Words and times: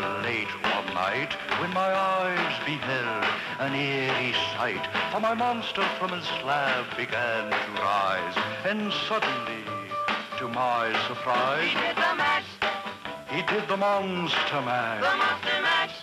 late 0.00 0.48
one 0.62 0.94
night 0.94 1.32
when 1.60 1.70
my 1.74 1.92
eyes 1.92 2.54
beheld 2.64 3.24
an 3.60 3.74
eerie 3.74 4.32
sight. 4.56 4.80
For 5.12 5.20
my 5.20 5.34
monster 5.34 5.82
from 5.98 6.10
his 6.12 6.24
slab 6.40 6.84
began 6.96 7.50
to 7.50 7.70
rise, 7.82 8.36
and 8.64 8.92
suddenly, 9.08 9.62
to 10.38 10.48
my 10.48 10.92
surprise, 11.08 11.68
He 11.70 11.74
did 11.80 11.96
the 11.96 12.14
mash, 12.16 12.50
he 13.30 13.42
did 13.42 13.68
the 13.68 13.76
monster 13.76 14.60
mash. 14.62 15.00
the 15.02 15.16
monster 15.16 15.62
mash. 15.62 15.94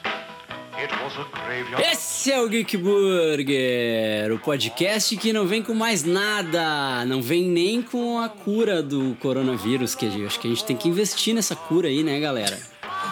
It 0.82 0.92
was 1.04 1.14
a 1.18 1.26
graveyard. 1.36 1.84
Esse 1.92 2.32
é 2.32 2.40
o 2.40 2.48
Geek 2.48 2.78
Burger, 2.78 4.32
o 4.34 4.40
podcast 4.40 5.18
que 5.18 5.34
não 5.34 5.46
vem 5.46 5.62
com 5.62 5.74
mais 5.74 6.04
nada, 6.06 7.04
não 7.06 7.22
vem 7.22 7.44
nem 7.50 7.82
com 7.82 8.18
a 8.20 8.30
cura 8.30 8.82
do 8.82 9.14
coronavírus, 9.20 9.94
que 9.94 10.06
acho 10.26 10.40
que 10.40 10.48
a 10.48 10.50
gente 10.50 10.64
tem 10.64 10.78
que 10.78 10.88
investir 10.88 11.34
nessa 11.36 11.54
cura 11.54 11.90
aí, 11.90 12.02
né, 12.02 12.18
galera? 12.22 12.58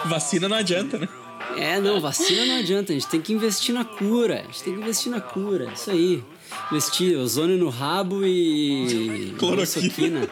Vacina 0.05 0.48
não 0.48 0.57
adianta, 0.57 0.97
né? 0.97 1.07
É, 1.57 1.79
não, 1.79 2.00
vacina 2.00 2.46
não 2.46 2.57
adianta, 2.57 2.92
a 2.92 2.96
gente 2.96 3.07
tem 3.07 3.21
que 3.21 3.33
investir 3.33 3.74
na 3.74 3.83
cura, 3.86 4.42
a 4.42 4.43
gente 4.43 4.64
tem 4.64 4.74
que 4.74 4.79
investir 4.82 5.11
na 5.11 5.21
cura, 5.21 5.71
isso 5.74 5.89
aí. 5.89 6.24
Investir 6.71 7.18
ozônio 7.18 7.57
no 7.57 7.69
rabo 7.69 8.25
e 8.25 9.33
Cloroquina. 9.38 10.28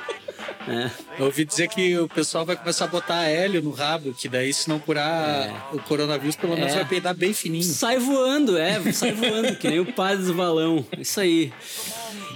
É. 0.68 0.90
Eu 1.20 1.26
ouvi 1.26 1.46
dizer 1.46 1.68
que 1.68 1.98
o 2.00 2.08
pessoal 2.08 2.44
vai 2.44 2.56
começar 2.56 2.86
a 2.86 2.88
botar 2.88 3.23
hélio 3.26 3.62
no 3.62 3.70
rabo, 3.72 4.14
que 4.14 4.28
daí 4.28 4.52
se 4.52 4.68
não 4.68 4.80
curar 4.80 5.70
o 5.73 5.80
coronavírus, 5.80 6.36
pelo 6.36 6.56
menos 6.56 6.73
É. 6.73 6.78
vai 6.78 6.86
peidar 6.86 7.14
bem 7.14 7.34
fininho. 7.34 7.64
Sai 7.64 8.00
voando, 8.00 8.58
é, 8.58 8.80
sai 8.92 9.12
voando, 9.12 9.56
que 9.58 9.68
nem 9.68 9.80
o 9.80 9.94
padre 9.94 10.26
do 10.26 10.34
balão. 10.34 10.84
Isso 10.98 11.20
aí. 11.20 11.54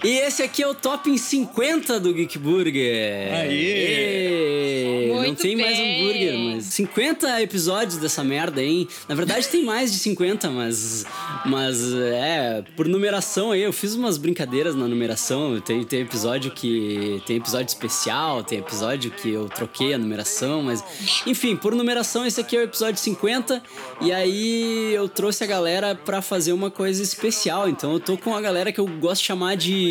E 0.04 0.18
esse 0.20 0.42
aqui 0.42 0.64
é 0.64 0.68
o 0.68 0.74
top 0.74 1.10
em 1.10 1.18
50 1.18 2.00
do 2.00 2.14
Geek 2.14 2.38
Burger. 2.38 3.34
Aê! 3.34 5.10
Ê, 5.10 5.28
Não 5.28 5.36
tem 5.36 5.56
mais 5.56 5.78
bem. 5.78 6.02
hambúrguer, 6.02 6.40
mas 6.40 6.66
50 6.66 7.42
episódios 7.42 7.98
dessa 7.98 8.24
merda, 8.24 8.62
hein? 8.64 8.88
Na 9.08 9.16
verdade 9.16 9.48
tem 9.48 9.64
mais 9.64 9.92
de 9.92 10.00
50, 10.00 10.50
mas 10.50 11.06
mas 11.46 11.94
é, 11.94 12.64
por 12.76 12.88
numeração 12.88 13.52
aí, 13.52 13.62
eu 13.62 13.74
fiz 13.74 13.94
umas 13.94 14.18
brincadeiras 14.18 14.76
na 14.76 14.88
numeração. 14.88 15.60
Tem, 15.60 15.84
tem 15.84 16.02
episódio 16.02 16.52
que 16.52 17.22
tem 17.26 17.38
episódio 17.38 17.68
especial, 17.68 18.44
tem 18.44 18.60
episódio 18.60 19.12
que 19.12 19.30
eu 19.30 19.50
troquei 19.50 19.94
a 19.94 19.98
numeração, 19.98 20.64
mas 20.64 20.84
enfim, 21.26 21.56
por 21.56 21.76
numeração 21.76 22.26
esse 22.26 22.40
aqui 22.40 22.56
é 22.56 22.60
o 22.60 22.64
episódio 22.64 23.00
50 23.00 23.62
e 24.02 24.12
aí 24.12 24.94
eu 24.94 25.08
trouxe 25.10 25.44
a 25.44 25.48
galera 25.48 25.94
pra 25.94 26.22
fazer 26.22 26.54
uma 26.54 26.72
coisa 26.72 27.04
especial. 27.04 27.68
Então 27.68 27.94
eu 27.94 28.00
tô 28.00 28.18
com 28.18 28.34
a 28.36 28.42
galera 28.42 28.72
que 28.72 28.80
eu 28.80 28.88
gosto 28.88 29.22
de 29.22 29.28
chamar 29.28 29.56
de 29.56 29.89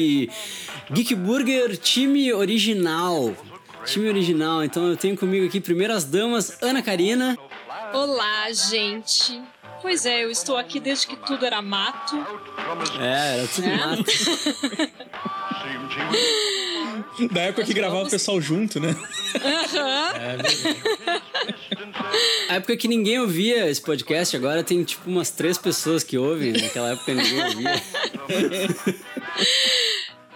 Geek 0.93 1.15
Burger 1.15 1.77
Time 1.77 2.33
Original. 2.33 3.35
Time 3.85 4.09
original, 4.09 4.63
então 4.65 4.87
eu 4.89 4.97
tenho 4.97 5.17
comigo 5.17 5.47
aqui 5.47 5.61
primeiro 5.61 5.95
as 5.95 6.05
damas, 6.05 6.59
Ana 6.63 6.83
Karina. 6.83 7.39
Olá, 7.95 8.53
gente. 8.53 9.41
Pois 9.81 10.05
é, 10.05 10.25
eu 10.25 10.31
estou 10.31 10.57
aqui 10.59 10.79
desde 10.81 11.07
que 11.07 11.17
tudo 11.17 11.47
era 11.47 11.63
mato. 11.63 12.17
É, 13.01 13.39
era 13.39 13.49
tudo 13.49 13.67
É. 13.69 13.77
mato. 13.77 14.05
Da 17.33 17.41
época 17.43 17.65
que 17.65 17.73
gravava 17.73 18.03
o 18.07 18.11
pessoal 18.11 18.41
junto, 18.41 18.79
né? 18.79 18.95
A 22.49 22.55
época 22.55 22.77
que 22.77 22.89
ninguém 22.89 23.21
ouvia 23.21 23.69
esse 23.69 23.81
podcast, 23.81 24.37
agora 24.37 24.63
tem 24.63 24.83
tipo 24.85 25.09
umas 25.09 25.31
três 25.31 25.59
pessoas 25.59 26.03
que 26.03 26.17
ouvem. 26.17 26.53
Naquela 26.53 26.93
época 26.93 27.15
ninguém 27.15 27.45
ouvia. 27.45 27.83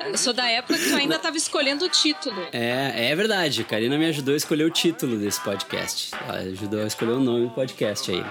Eu 0.05 0.19
sou 0.19 0.33
da 0.33 0.47
época 0.49 0.77
que 0.77 0.89
tu 0.91 0.97
ainda 0.97 1.17
estava 1.17 1.37
escolhendo 1.37 1.85
o 1.85 1.89
título. 1.89 2.37
É, 2.53 3.11
é 3.11 3.17
verdade. 3.17 3.63
A 3.63 3.65
Karina 3.65 3.97
me 3.97 4.07
ajudou 4.07 4.35
a 4.35 4.37
escolher 4.37 4.65
o 4.65 4.71
título 4.71 5.17
desse 5.17 5.41
podcast. 5.41 6.11
Ela 6.29 6.39
ajudou 6.41 6.83
a 6.83 6.87
escolher 6.87 7.13
o 7.13 7.21
nome 7.21 7.47
do 7.47 7.51
podcast 7.55 8.11
aí. 8.11 8.25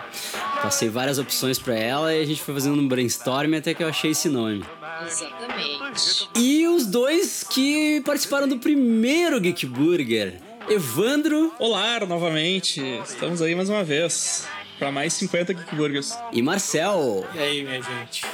Passei 0.62 0.90
várias 0.90 1.18
opções 1.18 1.58
pra 1.58 1.74
ela 1.74 2.14
e 2.14 2.22
a 2.22 2.26
gente 2.26 2.42
foi 2.42 2.54
fazendo 2.54 2.80
um 2.80 2.88
brainstorm 2.88 3.54
até 3.56 3.74
que 3.74 3.84
eu 3.84 3.88
achei 3.88 4.12
esse 4.12 4.28
nome. 4.28 4.66
Exatamente. 5.06 6.30
E 6.36 6.68
os 6.68 6.86
dois 6.86 7.44
que 7.44 8.02
participaram 8.06 8.48
do 8.48 8.58
primeiro 8.58 9.40
Geek 9.40 9.66
Burger. 9.66 10.51
Evandro 10.72 11.54
Olá, 11.60 12.00
novamente. 12.08 12.82
Estamos 13.04 13.42
aí 13.42 13.54
mais 13.54 13.68
uma 13.68 13.84
vez. 13.84 14.48
Pra 14.80 14.90
mais 14.90 15.12
50 15.16 15.52
Geek 15.52 15.76
Burgers. 15.76 16.18
e 16.32 16.42
Marcel. 16.42 17.28
E 17.36 17.40
aí, 17.40 17.64
minha 17.66 17.82
gente? 17.82 18.26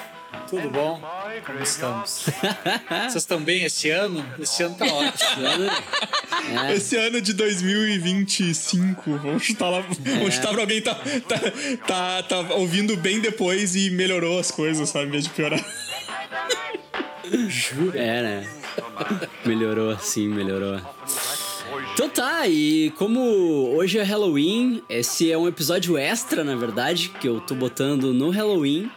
Tudo 0.48 0.70
bom? 0.70 1.02
Como 1.44 1.64
estamos? 1.64 2.28
Vocês 3.10 3.16
estão 3.16 3.42
bem 3.42 3.64
esse 3.64 3.90
ano? 3.90 4.24
Esse 4.40 4.62
ano 4.62 4.76
tá 4.76 4.86
ótimo. 4.86 5.48
É, 6.68 6.76
Esse 6.76 6.96
ano 6.96 7.20
de 7.20 7.34
2025, 7.34 9.18
vamos 9.18 9.42
chutar 9.44 9.70
lá. 9.72 9.82
Vamos 9.82 10.36
chutar 10.36 10.52
pra 10.52 10.62
alguém 10.62 10.80
tá, 10.80 10.94
tá, 11.28 11.40
tá, 11.88 12.24
tá 12.24 12.54
ouvindo 12.54 12.96
bem 12.96 13.20
depois 13.20 13.76
e 13.76 13.90
melhorou 13.90 14.40
as 14.40 14.52
coisas, 14.52 14.88
sabe? 14.90 15.08
Em 15.08 15.12
vez 15.12 15.24
de 15.24 15.32
piorar. 15.32 15.66
É, 17.96 18.22
né? 18.22 18.48
Melhorou, 19.44 19.98
sim, 19.98 20.28
melhorou. 20.30 20.80
Então 21.98 22.08
tá, 22.08 22.48
e 22.48 22.92
como 22.92 23.20
hoje 23.76 23.98
é 23.98 24.04
Halloween, 24.04 24.84
esse 24.88 25.32
é 25.32 25.36
um 25.36 25.48
episódio 25.48 25.98
extra, 25.98 26.44
na 26.44 26.56
verdade, 26.56 27.10
que 27.10 27.28
eu 27.28 27.42
tô 27.42 27.56
botando 27.56 28.14
no 28.14 28.30
Halloween. 28.30 28.88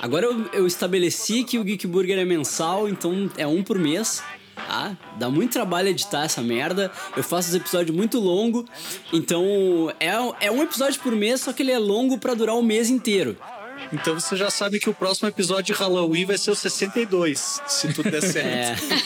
Agora 0.00 0.26
eu, 0.26 0.44
eu 0.52 0.66
estabeleci 0.66 1.44
que 1.44 1.56
o 1.56 1.62
Geek 1.62 1.86
Burger 1.86 2.18
é 2.18 2.24
mensal, 2.24 2.88
então 2.88 3.30
é 3.36 3.46
um 3.46 3.62
por 3.62 3.78
mês. 3.78 4.24
Tá? 4.56 4.96
Dá 5.16 5.30
muito 5.30 5.52
trabalho 5.52 5.86
editar 5.86 6.24
essa 6.24 6.42
merda. 6.42 6.90
Eu 7.16 7.22
faço 7.22 7.50
os 7.50 7.54
episódios 7.54 7.96
muito 7.96 8.18
longo. 8.18 8.64
Então 9.12 9.44
é, 10.00 10.46
é 10.46 10.50
um 10.50 10.60
episódio 10.60 11.00
por 11.00 11.14
mês, 11.14 11.42
só 11.42 11.52
que 11.52 11.62
ele 11.62 11.70
é 11.70 11.78
longo 11.78 12.18
pra 12.18 12.34
durar 12.34 12.56
o 12.56 12.62
mês 12.62 12.90
inteiro. 12.90 13.36
Então 13.92 14.18
você 14.18 14.36
já 14.36 14.50
sabe 14.50 14.78
que 14.78 14.88
o 14.90 14.94
próximo 14.94 15.28
episódio 15.28 15.74
de 15.74 15.80
Halloween 15.80 16.24
vai 16.24 16.38
ser 16.38 16.50
o 16.50 16.54
62, 16.54 17.60
se 17.66 17.92
tudo 17.92 18.10
der 18.10 18.24
É. 18.24 18.30
certo. 18.32 18.82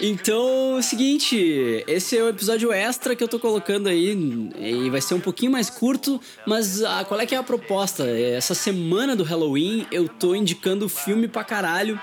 Então, 0.00 0.76
é 0.76 0.78
o 0.78 0.82
seguinte, 0.82 1.84
esse 1.86 2.16
é 2.16 2.22
o 2.22 2.28
episódio 2.28 2.72
extra 2.72 3.16
que 3.16 3.22
eu 3.22 3.26
tô 3.28 3.38
colocando 3.38 3.88
aí 3.88 4.10
e 4.56 4.88
vai 4.90 5.00
ser 5.00 5.14
um 5.14 5.20
pouquinho 5.20 5.50
mais 5.50 5.68
curto, 5.68 6.20
mas 6.46 6.82
ah, 6.84 7.04
qual 7.04 7.20
é 7.20 7.26
que 7.26 7.34
é 7.34 7.38
a 7.38 7.42
proposta? 7.42 8.08
Essa 8.08 8.54
semana 8.54 9.16
do 9.16 9.24
Halloween 9.24 9.86
eu 9.90 10.08
tô 10.08 10.34
indicando 10.36 10.88
filme 10.88 11.26
pra 11.26 11.42
caralho. 11.42 12.00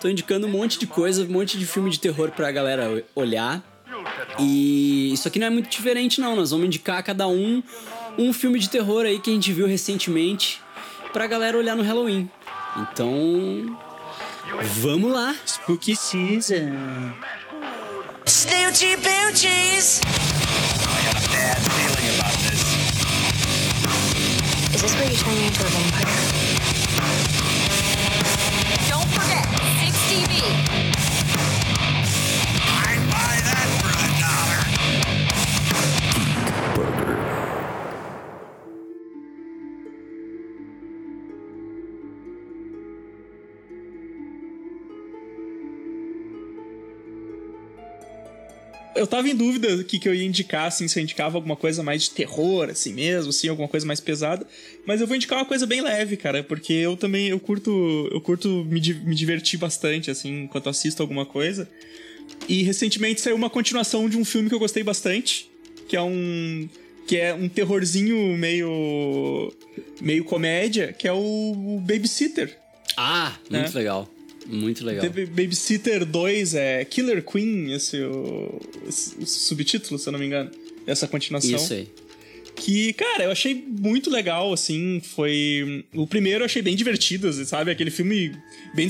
Tô 0.00 0.08
indicando 0.08 0.46
um 0.46 0.50
monte 0.50 0.78
de 0.78 0.86
coisa, 0.86 1.24
um 1.24 1.28
monte 1.28 1.58
de 1.58 1.66
filme 1.66 1.90
de 1.90 1.98
terror 1.98 2.30
pra 2.30 2.50
galera 2.52 3.02
olhar. 3.14 3.62
E 4.38 5.12
isso 5.12 5.26
aqui 5.28 5.38
não 5.38 5.46
é 5.46 5.50
muito 5.50 5.68
diferente 5.68 6.20
não, 6.20 6.36
nós 6.36 6.50
vamos 6.50 6.66
indicar 6.66 6.98
a 6.98 7.02
cada 7.02 7.26
um 7.26 7.62
um 8.20 8.34
filme 8.34 8.58
de 8.58 8.68
terror 8.68 9.06
aí 9.06 9.18
que 9.18 9.30
a 9.30 9.32
gente 9.32 9.50
viu 9.50 9.66
recentemente 9.66 10.60
pra 11.10 11.26
galera 11.26 11.56
olhar 11.56 11.74
no 11.74 11.82
Halloween. 11.82 12.30
Então, 12.76 13.78
vamos 14.80 15.10
lá. 15.10 15.34
Spooky 15.46 15.96
Season. 15.96 17.14
Snoochie 18.26 18.96
boochies. 18.96 20.00
Is 24.74 24.82
this 24.82 24.94
where 24.94 25.10
you 25.10 25.16
turn 25.16 25.34
me 25.34 25.46
into 25.46 25.64
a 25.64 25.68
vampire? 25.68 26.39
Eu 49.00 49.06
tava 49.06 49.28
em 49.30 49.34
dúvida 49.34 49.76
o 49.76 49.82
que, 49.84 49.98
que 49.98 50.06
eu 50.06 50.14
ia 50.14 50.24
indicar, 50.26 50.66
assim, 50.66 50.86
se 50.86 50.98
eu 50.98 51.02
indicava 51.02 51.38
alguma 51.38 51.56
coisa 51.56 51.82
mais 51.82 52.02
de 52.02 52.10
terror, 52.10 52.68
assim 52.68 52.92
mesmo, 52.92 53.30
assim, 53.30 53.48
alguma 53.48 53.66
coisa 53.66 53.86
mais 53.86 53.98
pesada. 53.98 54.46
Mas 54.84 55.00
eu 55.00 55.06
vou 55.06 55.16
indicar 55.16 55.38
uma 55.38 55.46
coisa 55.46 55.66
bem 55.66 55.80
leve, 55.80 56.18
cara, 56.18 56.44
porque 56.44 56.74
eu 56.74 56.98
também, 56.98 57.28
eu 57.28 57.40
curto, 57.40 58.08
eu 58.12 58.20
curto 58.20 58.48
me, 58.68 58.78
me 58.78 59.14
divertir 59.14 59.58
bastante, 59.58 60.10
assim, 60.10 60.42
enquanto 60.42 60.68
assisto 60.68 61.00
alguma 61.00 61.24
coisa. 61.24 61.66
E 62.46 62.62
recentemente 62.62 63.22
saiu 63.22 63.36
uma 63.36 63.48
continuação 63.48 64.06
de 64.06 64.18
um 64.18 64.24
filme 64.24 64.50
que 64.50 64.54
eu 64.54 64.58
gostei 64.58 64.82
bastante, 64.82 65.50
que 65.88 65.96
é 65.96 66.02
um 66.02 66.68
que 67.06 67.16
é 67.16 67.34
um 67.34 67.48
terrorzinho 67.48 68.36
meio 68.36 69.50
meio 70.00 70.24
comédia, 70.24 70.92
que 70.92 71.08
é 71.08 71.12
o 71.12 71.80
Babysitter. 71.82 72.56
Ah, 72.96 73.32
muito 73.50 73.52
Né? 73.52 73.70
legal. 73.74 74.08
Muito 74.50 74.84
legal. 74.84 75.08
The 75.08 75.26
Babysitter 75.26 76.04
2 76.04 76.54
é 76.54 76.84
Killer 76.84 77.22
Queen, 77.22 77.72
esse, 77.72 78.00
o, 78.02 78.60
esse, 78.88 79.16
o 79.18 79.26
subtítulo, 79.26 79.98
se 79.98 80.08
eu 80.08 80.12
não 80.12 80.18
me 80.18 80.26
engano, 80.26 80.50
dessa 80.84 81.06
continuação. 81.06 81.54
Isso 81.54 81.72
aí. 81.72 81.88
Que, 82.60 82.92
cara, 82.92 83.24
eu 83.24 83.30
achei 83.30 83.54
muito 83.54 84.10
legal, 84.10 84.52
assim. 84.52 85.00
Foi. 85.14 85.84
O 85.94 86.06
primeiro 86.06 86.42
eu 86.42 86.44
achei 86.44 86.60
bem 86.60 86.76
divertido, 86.76 87.32
sabe? 87.46 87.70
Aquele 87.70 87.90
filme 87.90 88.36
bem. 88.74 88.86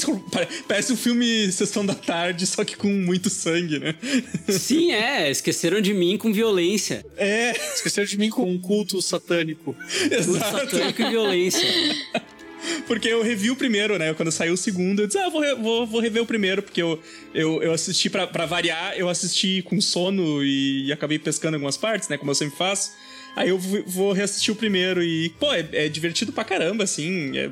Parece 0.67 0.93
um 0.93 0.97
filme 0.97 1.53
Sessão 1.53 1.87
da 1.87 1.95
Tarde, 1.95 2.47
só 2.47 2.65
que 2.65 2.77
com 2.77 2.89
muito 2.89 3.31
sangue, 3.31 3.79
né? 3.79 3.95
Sim, 4.49 4.93
é. 4.93 5.31
Esqueceram 5.31 5.81
de 5.81 5.95
mim 5.95 6.17
com 6.19 6.33
violência. 6.33 7.05
É, 7.17 7.53
Esqueceram 7.75 8.09
de 8.09 8.19
mim 8.19 8.29
com 8.29 8.51
um 8.51 8.59
culto 8.59 9.01
satânico. 9.01 9.77
Exato. 10.11 10.71
satânico 10.71 11.03
e 11.03 11.11
violência. 11.11 11.65
Porque 12.87 13.09
eu 13.09 13.23
revi 13.23 13.51
o 13.51 13.57
primeiro, 13.57 13.99
né? 13.99 14.15
Quando 14.15 14.33
saiu 14.33 14.55
o 14.55 14.57
segundo, 14.57 15.03
eu 15.03 15.07
disse, 15.07 15.19
ah, 15.19 15.29
vou, 15.29 15.43
vou, 15.57 15.87
vou 15.87 16.01
rever 16.01 16.23
o 16.23 16.27
primeiro, 16.27 16.63
porque 16.63 16.83
eu, 16.83 17.01
eu, 17.35 17.63
eu 17.63 17.73
assisti, 17.73 18.11
pra, 18.11 18.27
pra 18.27 18.47
variar, 18.47 18.95
eu 18.97 19.09
assisti 19.09 19.63
com 19.63 19.81
sono 19.81 20.43
e, 20.43 20.87
e 20.87 20.93
acabei 20.93 21.19
pescando 21.19 21.55
algumas 21.55 21.77
partes, 21.77 22.09
né? 22.09 22.17
Como 22.17 22.31
eu 22.31 22.35
sempre 22.35 22.57
faço. 22.57 22.93
Aí 23.37 23.49
eu 23.49 23.59
vou 23.59 24.13
reassistir 24.13 24.53
o 24.53 24.57
primeiro 24.57 25.03
e, 25.03 25.29
pô, 25.39 25.53
é, 25.53 25.67
é 25.73 25.89
divertido 25.89 26.33
pra 26.33 26.45
caramba, 26.45 26.85
assim. 26.85 27.33
É, 27.37 27.49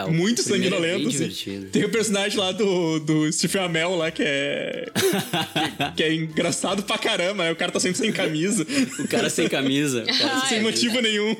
É, 0.00 0.10
muito 0.10 0.40
é 0.40 0.44
sanguinolento. 0.44 0.98
bem 0.98 1.08
assim. 1.08 1.18
divertido. 1.18 1.66
Tem 1.66 1.84
o 1.84 1.90
personagem 1.90 2.38
lá 2.38 2.50
do, 2.52 2.98
do 3.00 3.30
Stephen 3.32 3.62
Amell 3.62 3.94
lá 3.96 4.10
que 4.10 4.22
é. 4.24 4.86
que, 4.94 5.92
que 5.96 6.02
é 6.02 6.14
engraçado 6.14 6.82
pra 6.82 6.98
caramba, 6.98 7.44
né? 7.44 7.52
O 7.52 7.56
cara 7.56 7.70
tá 7.70 7.78
sempre 7.78 7.98
sem 7.98 8.12
camisa, 8.12 8.66
O 8.98 9.06
cara 9.08 9.28
sem 9.30 9.48
camisa. 9.48 10.02
cara 10.04 10.36
Ah, 10.36 10.46
sem 10.48 10.58
é 10.58 10.62
motivo 10.62 11.00
nenhum. 11.00 11.36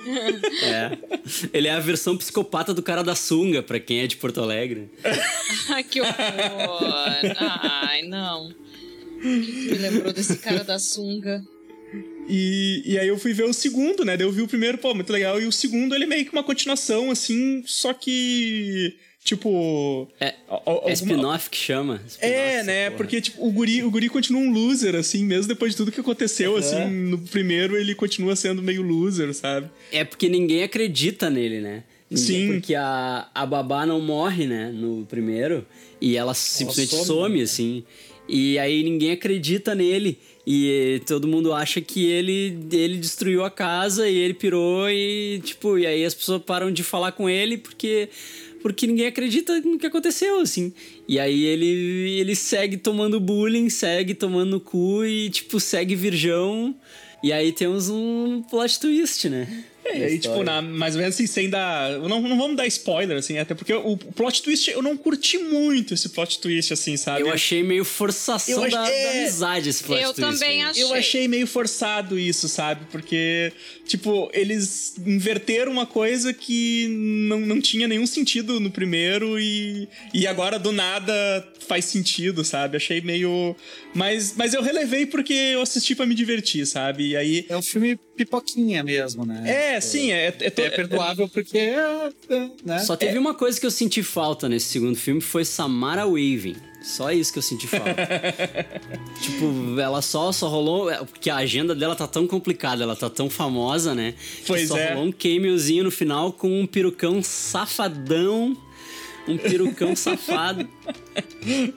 É. 0.63 0.99
Ele 1.53 1.69
é 1.69 1.73
a 1.73 1.81
versão 1.81 2.17
psicopata 2.17 2.73
do 2.75 2.83
cara 2.83 3.03
da 3.03 3.15
sunga, 3.15 3.63
pra 3.63 3.81
quem 3.81 4.01
é 4.01 4.07
de 4.07 4.17
Porto 4.17 4.41
Alegre. 4.41 4.91
Ai, 5.71 5.83
que 5.83 6.01
horror. 6.01 6.13
Ai, 7.39 8.03
não. 8.03 8.49
O 8.49 9.21
que 9.23 9.53
que 9.53 9.71
me 9.73 9.79
lembrou 9.79 10.13
desse 10.13 10.37
cara 10.37 10.63
da 10.65 10.79
sunga? 10.79 11.43
E, 12.29 12.83
e 12.87 12.99
aí 12.99 13.09
eu 13.09 13.19
fui 13.19 13.33
ver 13.33 13.45
o 13.45 13.53
segundo, 13.53 14.05
né? 14.05 14.17
Daí 14.17 14.27
eu 14.27 14.33
vi 14.33 14.43
o 14.43 14.49
primeiro, 14.49 14.79
pô, 14.79 14.95
muito 14.95 15.13
legal. 15.13 15.41
E 15.41 15.47
o 15.47 15.53
segundo, 15.53 15.95
ele 15.95 16.05
é 16.05 16.07
meio 16.07 16.25
que 16.25 16.33
uma 16.33 16.45
continuação, 16.45 17.11
assim, 17.11 17.63
só 17.67 17.93
que. 17.93 18.95
Tipo. 19.25 20.09
É, 20.21 20.35
a- 20.49 20.61
alguma- 20.67 20.91
é 20.91 20.93
spin-off 20.95 21.49
que 21.51 21.57
chama. 21.57 22.01
Spin-off, 22.09 22.35
É, 22.35 22.63
né? 22.65 22.85
porra. 22.91 22.97
Porque, 22.97 23.21
tipo, 23.21 23.47
o 23.47 23.53
guri, 23.53 23.83
o 23.85 23.91
guri 23.91 24.09
continua 24.09 24.41
um 24.41 24.51
loser, 24.51 24.97
assim, 24.97 25.25
mesmo 25.25 25.47
depois 25.47 25.73
de 25.73 25.77
tudo 25.77 25.93
que 25.93 26.01
aconteceu, 26.01 26.57
assim, 26.57 26.85
no 26.91 27.19
primeiro 27.19 27.77
ele 27.77 27.95
continua 27.95 28.35
sendo 28.35 28.61
meio 28.63 28.83
loser, 28.83 29.33
sabe? 29.33 29.69
É 29.93 30.03
porque 30.05 30.29
ninguém 30.29 30.65
acredita 30.65 31.31
nele, 31.31 31.61
né? 31.61 31.85
Ninguém- 32.11 32.27
Sim. 32.27 32.49
Porque 32.55 32.75
a, 32.75 33.29
a 33.33 33.47
babá 33.47 33.87
não 33.87 34.01
morre, 34.01 34.45
né? 34.47 34.73
No 34.75 35.07
primeiro. 35.09 35.65
E 36.01 36.17
ela 36.17 36.35
simplesmente 36.35 36.91
some, 36.91 37.05
some, 37.07 37.43
assim. 37.43 37.85
E 38.29 38.59
aí 38.59 38.83
ninguém 38.83 39.13
acredita 39.13 39.73
nele. 39.75 40.19
E 40.47 41.01
todo 41.07 41.29
mundo 41.29 41.53
acha 41.53 41.81
que 41.81 42.05
ele, 42.05 42.59
ele 42.73 42.97
destruiu 42.99 43.45
a 43.45 43.51
casa 43.51 44.09
e 44.09 44.17
ele 44.17 44.35
pirou 44.35 44.91
e, 44.91 45.41
tipo, 45.45 45.79
e 45.79 45.87
aí 45.87 46.05
as 46.05 46.15
pessoas 46.15 46.43
param 46.43 46.73
de 46.73 46.83
falar 46.83 47.13
com 47.13 47.31
ele 47.31 47.57
porque 47.57 48.09
porque 48.61 48.87
ninguém 48.87 49.07
acredita 49.07 49.61
no 49.61 49.77
que 49.77 49.87
aconteceu, 49.87 50.39
assim. 50.39 50.73
E 51.09 51.19
aí 51.19 51.43
ele, 51.45 52.21
ele 52.21 52.37
segue 52.37 52.77
tomando 52.77 53.19
bullying, 53.19 53.69
segue 53.69 54.15
tomando 54.15 54.61
cu 54.61 55.05
e, 55.05 55.29
tipo, 55.31 55.59
segue 55.59 55.97
virgão. 55.97 56.75
E 57.25 57.33
aí 57.33 57.51
temos 57.53 57.89
um 57.89 58.41
plot 58.43 58.79
twist, 58.79 59.29
né? 59.29 59.65
É, 59.95 60.13
e, 60.15 60.19
tipo, 60.19 60.43
na, 60.43 60.61
mais 60.63 60.95
ou 60.95 61.01
menos 61.01 61.15
assim, 61.15 61.27
sem 61.27 61.49
dar. 61.51 61.91
Não, 61.99 62.21
não 62.21 62.37
vamos 62.39 62.57
dar 62.57 62.67
spoiler, 62.67 63.17
assim, 63.19 63.39
até 63.39 63.55
porque 63.55 63.73
o, 63.73 63.93
o 63.93 63.97
plot 63.97 64.43
twist, 64.43 64.71
eu 64.71 64.83
não 64.83 64.97
curti 64.97 65.39
muito 65.39 65.95
esse 65.95 66.09
plot 66.09 66.39
twist, 66.41 66.73
assim, 66.73 66.97
sabe? 66.97 67.23
Eu 67.23 67.31
achei 67.33 67.63
meio 67.63 67.85
forçação 67.85 68.55
Eu 68.55 68.65
ach- 68.65 68.73
da, 68.73 68.89
é. 68.89 69.05
da 69.05 69.11
amizade 69.21 69.69
esse 69.69 69.85
plot 69.85 70.03
Eu 70.03 70.13
twist 70.13 70.31
também 70.39 70.63
aí. 70.63 70.71
achei. 70.71 70.83
Eu 70.83 70.95
achei 70.95 71.29
meio 71.29 71.47
forçado 71.47 72.19
isso, 72.19 72.49
sabe? 72.49 72.87
Porque, 72.91 73.53
tipo, 73.87 74.31
eles 74.33 74.95
inverteram 75.07 75.71
uma 75.73 75.87
coisa 75.87 76.33
que 76.33 76.89
não, 77.29 77.41
não 77.41 77.61
tinha 77.61 77.87
nenhum 77.87 78.07
sentido 78.07 78.59
no 78.61 78.71
primeiro 78.71 79.39
e, 79.39 79.89
e 80.15 80.27
agora 80.27 80.59
do 80.59 80.73
nada 80.73 81.13
faz 81.67 81.85
sentido, 81.85 82.45
sabe? 82.45 82.77
Achei 82.77 83.01
meio. 83.01 83.55
Mas, 83.95 84.35
mas 84.37 84.55
eu 84.55 84.63
relevei 84.63 85.07
porque 85.07 85.33
eu 85.33 85.63
assisti 85.63 85.95
pra 85.95 86.07
me 86.07 86.15
divertir, 86.15 86.67
sabe? 86.67 87.09
E 87.11 87.17
aí. 87.17 87.47
É 87.49 87.57
um 87.57 87.63
filme 87.63 87.99
pipoquinha 88.17 88.83
mesmo, 88.83 89.25
né? 89.25 89.43
É, 89.47 89.81
sim, 89.81 90.13
é. 90.13 90.29
é, 90.29 90.47
É 90.47 90.71
perdoável 90.71 91.29
porque 91.29 91.59
é, 91.59 92.13
é, 92.29 92.51
né? 92.65 92.79
Só 92.81 92.97
teve 92.97 93.19
uma 93.19 93.35
coisa 93.35 93.59
que 93.59 93.67
eu 93.67 93.71
senti 93.71 94.03
falta 94.03 94.49
nesse 94.49 94.67
segundo 94.67 94.97
filme, 94.97 95.21
foi 95.21 95.45
Samara 95.45 96.07
Weaving. 96.07 96.57
Só 96.83 97.13
isso 97.13 97.33
que 97.33 97.39
eu 97.39 97.43
senti 97.43 97.67
falta. 97.67 97.95
tipo, 99.23 99.81
ela 99.81 100.03
só, 100.03 100.33
só 100.33 100.49
rolou... 100.49 100.91
é, 100.91 100.99
Porque 100.99 101.31
a 101.31 101.37
agenda 101.37 101.75
dela 101.75 101.95
tá 101.95 102.09
tão 102.09 102.27
complicada, 102.27 102.83
ela 102.83 102.97
tá 102.97 103.09
tão 103.09 103.31
famosa, 103.31 103.95
né? 103.95 104.15
que 104.39 104.47
Pois 104.47 104.69
só 104.69 104.77
é. 104.77 104.93
rolou 104.93 105.09
um 105.09 105.13
cameozinho 105.13 105.85
no 105.85 105.91
final 105.91 106.33
com 106.33 106.61
um 106.61 106.67
perucão 106.67 107.23
safadão. 107.23 108.57
Um 109.29 109.39
perucão 109.39 109.95
safado. 109.97 110.69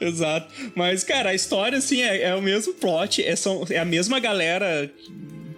Exato. 0.02 0.52
Mas, 0.74 1.04
cara, 1.04 1.30
a 1.30 1.36
história, 1.36 1.78
assim, 1.78 2.02
é, 2.02 2.24
é 2.24 2.36
o 2.36 2.42
mesmo 2.42 2.74
plot, 2.74 3.24
é, 3.24 3.36
são, 3.36 3.64
é 3.70 3.78
a 3.78 3.86
mesma 3.86 4.20
galera 4.20 4.92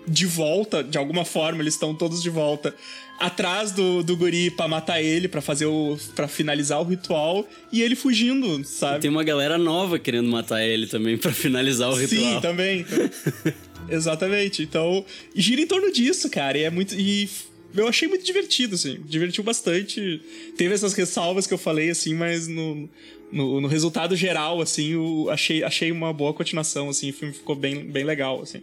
de 0.07 0.25
volta, 0.25 0.83
de 0.83 0.97
alguma 0.97 1.25
forma, 1.25 1.61
eles 1.61 1.73
estão 1.73 1.93
todos 1.93 2.21
de 2.21 2.29
volta 2.29 2.73
atrás 3.19 3.71
do, 3.71 4.03
do 4.03 4.15
guri 4.15 4.51
pra 4.51 4.67
matar 4.67 5.01
ele, 5.01 5.27
pra 5.27 5.41
fazer 5.41 5.65
o. 5.65 5.97
para 6.15 6.27
finalizar 6.27 6.79
o 6.79 6.83
ritual, 6.83 7.47
e 7.71 7.81
ele 7.81 7.95
fugindo, 7.95 8.63
sabe? 8.63 9.01
Tem 9.01 9.09
uma 9.09 9.23
galera 9.23 9.57
nova 9.57 9.99
querendo 9.99 10.29
matar 10.29 10.63
ele 10.63 10.87
também 10.87 11.17
pra 11.17 11.31
finalizar 11.31 11.89
o 11.89 11.95
ritual. 11.95 12.35
Sim, 12.35 12.41
também. 12.41 12.85
Exatamente. 13.89 14.63
Então, 14.63 15.03
gira 15.35 15.61
em 15.61 15.67
torno 15.67 15.91
disso, 15.91 16.29
cara. 16.29 16.57
E 16.57 16.63
é 16.63 16.69
muito. 16.69 16.93
E 16.95 17.29
eu 17.75 17.87
achei 17.87 18.07
muito 18.07 18.25
divertido, 18.25 18.75
assim. 18.75 18.99
Divertiu 19.05 19.43
bastante. 19.43 20.21
Teve 20.55 20.73
essas 20.73 20.93
ressalvas 20.93 21.47
que 21.47 21.53
eu 21.53 21.57
falei, 21.57 21.89
assim, 21.89 22.13
mas 22.13 22.47
no, 22.47 22.89
no, 23.31 23.61
no 23.61 23.67
resultado 23.67 24.15
geral, 24.15 24.61
assim, 24.61 24.93
eu 24.93 25.29
achei, 25.29 25.63
achei 25.63 25.91
uma 25.91 26.13
boa 26.13 26.33
continuação, 26.33 26.89
assim. 26.89 27.09
O 27.09 27.13
filme 27.13 27.33
ficou 27.33 27.55
bem, 27.55 27.85
bem 27.85 28.03
legal, 28.03 28.41
assim. 28.41 28.61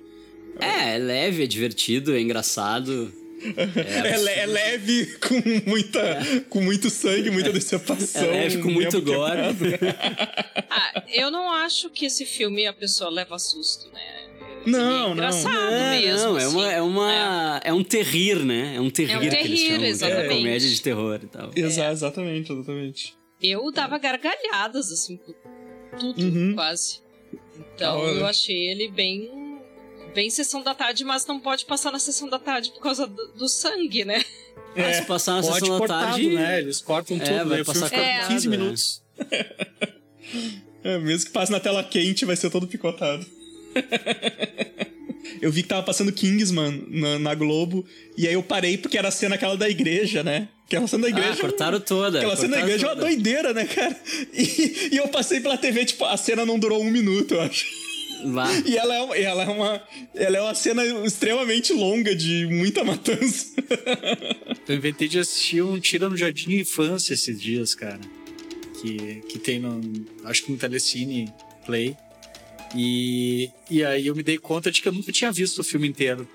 É, 0.61 0.95
é 0.95 0.99
leve, 0.99 1.45
é 1.45 1.47
divertido, 1.47 2.15
é 2.15 2.21
engraçado. 2.21 3.13
É, 3.45 4.17
le- 4.17 4.31
é 4.31 4.47
leve, 4.47 5.07
com 5.19 5.35
muita. 5.71 6.01
com 6.49 6.63
muito 6.63 6.89
sangue, 6.89 7.31
muita 7.31 7.53
decepção. 7.53 7.97
É 8.23 8.27
leve 8.27 8.59
com 8.63 8.71
muito 8.71 9.01
gore. 9.03 9.41
Ah, 10.77 11.05
eu 11.13 11.31
não 11.31 11.53
acho 11.53 11.89
que 11.91 12.07
esse 12.07 12.25
filme 12.27 12.67
a 12.67 12.73
pessoa 12.73 13.09
leva 13.11 13.39
susto, 13.39 13.89
né? 13.93 14.01
Não, 14.67 14.81
é 14.81 14.83
não. 15.01 15.13
engraçado 15.13 15.53
Não, 15.55 15.91
mesmo. 15.91 16.27
não, 16.33 16.39
é 16.39 16.49
uma, 16.49 16.67
assim, 16.67 16.75
é 16.77 16.83
uma. 16.83 17.61
É 17.65 17.73
um 17.73 17.85
terrir, 17.85 18.45
né? 18.45 18.75
É 18.77 18.81
um 18.81 18.91
terrir 18.91 19.13
É 19.13 19.17
um 19.19 19.21
que 19.21 19.27
eles 19.27 19.39
terrir, 19.39 19.59
chamam. 19.67 19.79
que 19.81 19.85
É 19.85 19.89
exatamente. 19.91 20.35
comédia 20.37 20.69
de 20.71 20.83
terror 20.83 21.21
e 21.23 21.27
tal. 21.27 21.51
Exa- 21.55 21.93
exatamente, 21.93 22.51
exatamente. 22.53 23.15
Eu 23.43 23.71
dava 23.71 23.99
gargalhadas, 23.99 24.91
assim, 24.91 25.17
por 25.19 25.35
tudo, 26.01 26.21
Uhum. 26.23 26.55
quase. 26.55 27.01
Então, 27.75 27.99
hora. 28.01 28.13
eu 28.17 28.27
achei 28.27 28.71
ele 28.71 28.89
bem. 28.91 29.31
Bem 30.15 30.31
sessão 30.31 30.63
da 30.63 30.75
tarde, 30.75 31.05
mas 31.05 31.27
não 31.27 31.41
pode 31.41 31.65
passar 31.65 31.91
na 31.91 31.99
sessão 31.99 32.29
da 32.29 32.39
tarde 32.39 32.71
por 32.71 32.81
causa 32.81 33.07
do, 33.07 33.29
do 33.33 33.49
sangue, 33.49 34.05
né? 34.05 34.23
Ah, 34.77 34.93
se 34.93 35.03
passar 35.03 35.35
na 35.37 35.43
Pode 35.43 35.55
sessão 35.55 35.69
da 35.71 35.79
cortado, 35.79 36.07
tarde. 36.07 36.29
né? 36.31 36.59
Eles 36.61 36.81
cortam 36.81 37.17
É, 37.17 37.21
tudo, 37.21 37.49
vai 37.49 37.59
né? 37.59 37.65
Passar 37.65 37.91
cortado, 37.91 38.29
15 38.29 38.49
né? 38.49 38.57
minutos. 38.57 39.03
É, 40.83 40.99
mesmo 40.99 41.27
que 41.27 41.33
passe 41.33 41.51
na 41.51 41.59
tela 41.59 41.83
quente, 41.83 42.27
vai 42.27 42.37
ser 42.37 42.51
todo 42.51 42.67
picotado. 42.67 43.25
eu 45.41 45.51
vi 45.51 45.63
que 45.63 45.69
tava 45.69 45.83
passando 45.83 46.13
Kingsman 46.13 46.85
na, 46.89 47.19
na 47.19 47.35
Globo, 47.35 47.87
e 48.19 48.29
aí 48.29 48.35
eu 48.35 48.43
parei 48.43 48.77
porque 48.77 48.99
era 48.99 49.09
a 49.09 49.11
cena 49.11 49.37
aquela 49.37 49.57
da 49.57 49.67
igreja, 49.67 50.23
né? 50.23 50.49
Aquela 50.67 50.87
cena 50.87 51.05
da 51.05 51.09
igreja. 51.09 51.33
Ah, 51.33 51.37
cortaram 51.41 51.81
toda. 51.81 52.19
Aquela 52.19 52.37
cena 52.37 52.57
da 52.57 52.63
igreja 52.63 52.85
é 52.85 52.89
uma 52.91 52.97
toda. 52.97 53.07
doideira, 53.07 53.55
né, 53.55 53.65
cara? 53.65 53.99
E, 54.35 54.89
e 54.93 54.97
eu 54.99 55.09
passei 55.09 55.41
pela 55.41 55.57
TV, 55.57 55.87
tipo, 55.87 56.05
a 56.05 56.19
cena 56.19 56.45
não 56.45 56.59
durou 56.59 56.83
um 56.83 56.91
minuto, 56.91 57.33
eu 57.35 57.41
acho. 57.41 57.65
Vá. 58.25 58.49
E 58.65 58.77
ela 58.77 58.95
é 58.95 59.03
uma, 59.03 59.17
ela 59.17 59.43
é 59.43 59.49
uma, 59.49 59.83
ela 60.15 60.37
é 60.39 60.41
uma 60.41 60.55
cena 60.55 60.85
extremamente 61.05 61.73
longa, 61.73 62.15
de 62.15 62.47
muita 62.47 62.83
matança. 62.83 63.53
Eu 64.67 64.77
inventei 64.77 65.09
de 65.09 65.19
assistir 65.19 65.63
um 65.63 65.79
Tira 65.79 66.09
no 66.09 66.17
Jardim 66.17 66.53
Infância 66.55 67.13
esses 67.13 67.41
dias, 67.41 67.75
cara. 67.75 68.01
Que, 68.81 69.23
que 69.29 69.39
tem 69.39 69.59
no. 69.59 69.81
Acho 70.25 70.45
que 70.45 70.53
no 70.53 70.59
Telecine 70.59 71.33
Play. 71.67 71.97
E, 72.75 73.51
e 73.71 73.85
aí 73.85 74.07
eu 74.07 74.17
me 74.17 74.23
dei 74.23 74.37
conta 74.37 74.71
de 74.71 74.83
que 74.83 74.89
eu 74.89 74.93
nunca 74.93 75.13
tinha 75.13 75.31
visto 75.31 75.61
o 75.61 75.65
filme 75.65 75.87
inteiro. 75.87 76.29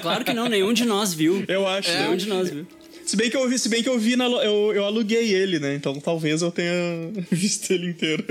Claro 0.00 0.24
que 0.24 0.32
não, 0.32 0.48
nenhum 0.48 0.72
de 0.72 0.84
nós 0.84 1.12
viu. 1.12 1.44
Eu 1.48 1.66
acho. 1.66 1.90
Nenhum 1.90 2.16
de 2.16 2.26
nós 2.26 2.50
viu. 2.50 2.66
Se 3.06 3.16
bem 3.16 3.30
que 3.30 3.36
eu 3.36 3.48
vi, 3.48 3.56
se 3.58 3.68
bem 3.68 3.82
que 3.82 3.88
eu 3.88 3.98
vi 3.98 4.16
na, 4.16 4.24
eu, 4.26 4.72
eu 4.74 4.84
aluguei 4.84 5.32
ele, 5.32 5.60
né? 5.60 5.74
Então 5.76 5.98
talvez 6.00 6.42
eu 6.42 6.50
tenha 6.50 6.72
visto 7.30 7.70
ele 7.72 7.90
inteiro. 7.90 8.24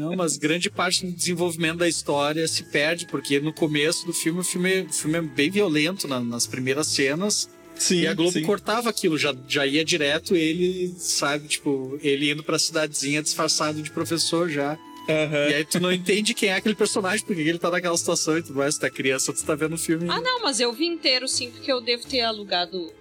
Não, 0.00 0.16
mas 0.16 0.36
grande 0.38 0.70
parte 0.70 1.04
do 1.04 1.12
desenvolvimento 1.12 1.76
da 1.78 1.88
história 1.88 2.48
se 2.48 2.62
perde, 2.64 3.06
porque 3.06 3.38
no 3.38 3.52
começo 3.52 4.06
do 4.06 4.12
filme 4.14 4.40
o 4.40 4.44
filme, 4.44 4.80
o 4.82 4.92
filme 4.92 5.18
é 5.18 5.22
bem 5.22 5.50
violento 5.50 6.08
na- 6.08 6.20
nas 6.20 6.46
primeiras 6.46 6.86
cenas. 6.86 7.50
Sim. 7.76 8.00
E 8.00 8.06
a 8.08 8.14
Globo 8.14 8.32
sim. 8.32 8.42
cortava 8.42 8.88
aquilo, 8.90 9.16
já, 9.18 9.32
já 9.46 9.64
ia 9.66 9.84
direto 9.84 10.34
ele, 10.34 10.92
sabe, 10.98 11.46
tipo, 11.46 11.96
ele 12.02 12.30
indo 12.30 12.42
pra 12.42 12.58
cidadezinha 12.58 13.22
disfarçado 13.22 13.80
de 13.82 13.90
professor 13.92 14.48
já. 14.48 14.76
Aham. 15.08 15.48
E 15.50 15.54
aí 15.54 15.64
tu 15.64 15.78
não 15.80 15.92
entende 15.92 16.34
quem 16.34 16.48
é 16.48 16.54
aquele 16.54 16.74
personagem, 16.74 17.24
porque 17.24 17.40
ele 17.40 17.58
tá 17.58 17.70
naquela 17.70 17.96
situação 17.96 18.36
e 18.36 18.42
tudo 18.42 18.56
mais. 18.58 18.74
Tu 18.76 18.80
tá 18.80 18.90
criança, 18.90 19.32
tu 19.32 19.42
tá 19.44 19.54
vendo 19.54 19.74
o 19.74 19.78
filme. 19.78 20.06
Ah, 20.10 20.20
não, 20.20 20.42
mas 20.42 20.60
eu 20.60 20.72
vi 20.72 20.86
inteiro 20.86 21.26
sim, 21.28 21.50
porque 21.50 21.70
eu 21.70 21.80
devo 21.80 22.06
ter 22.06 22.20
alugado 22.20 22.92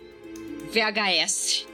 VHS. 0.72 1.66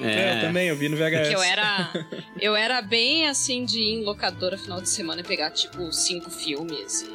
É, 0.00 0.36
eu 0.36 0.40
também, 0.42 0.68
eu 0.68 0.76
vi 0.76 0.88
no 0.88 0.96
VHS. 0.96 1.28
Que 1.28 1.34
eu 1.34 1.42
era. 1.42 2.06
Eu 2.40 2.54
era 2.54 2.80
bem 2.80 3.26
assim 3.26 3.64
de 3.64 3.80
ir 3.80 3.94
em 3.94 4.04
locadora 4.04 4.56
final 4.56 4.80
de 4.80 4.88
semana 4.88 5.22
e 5.22 5.24
pegar, 5.24 5.50
tipo, 5.50 5.92
cinco 5.92 6.30
filmes. 6.30 7.02
e- 7.02 7.06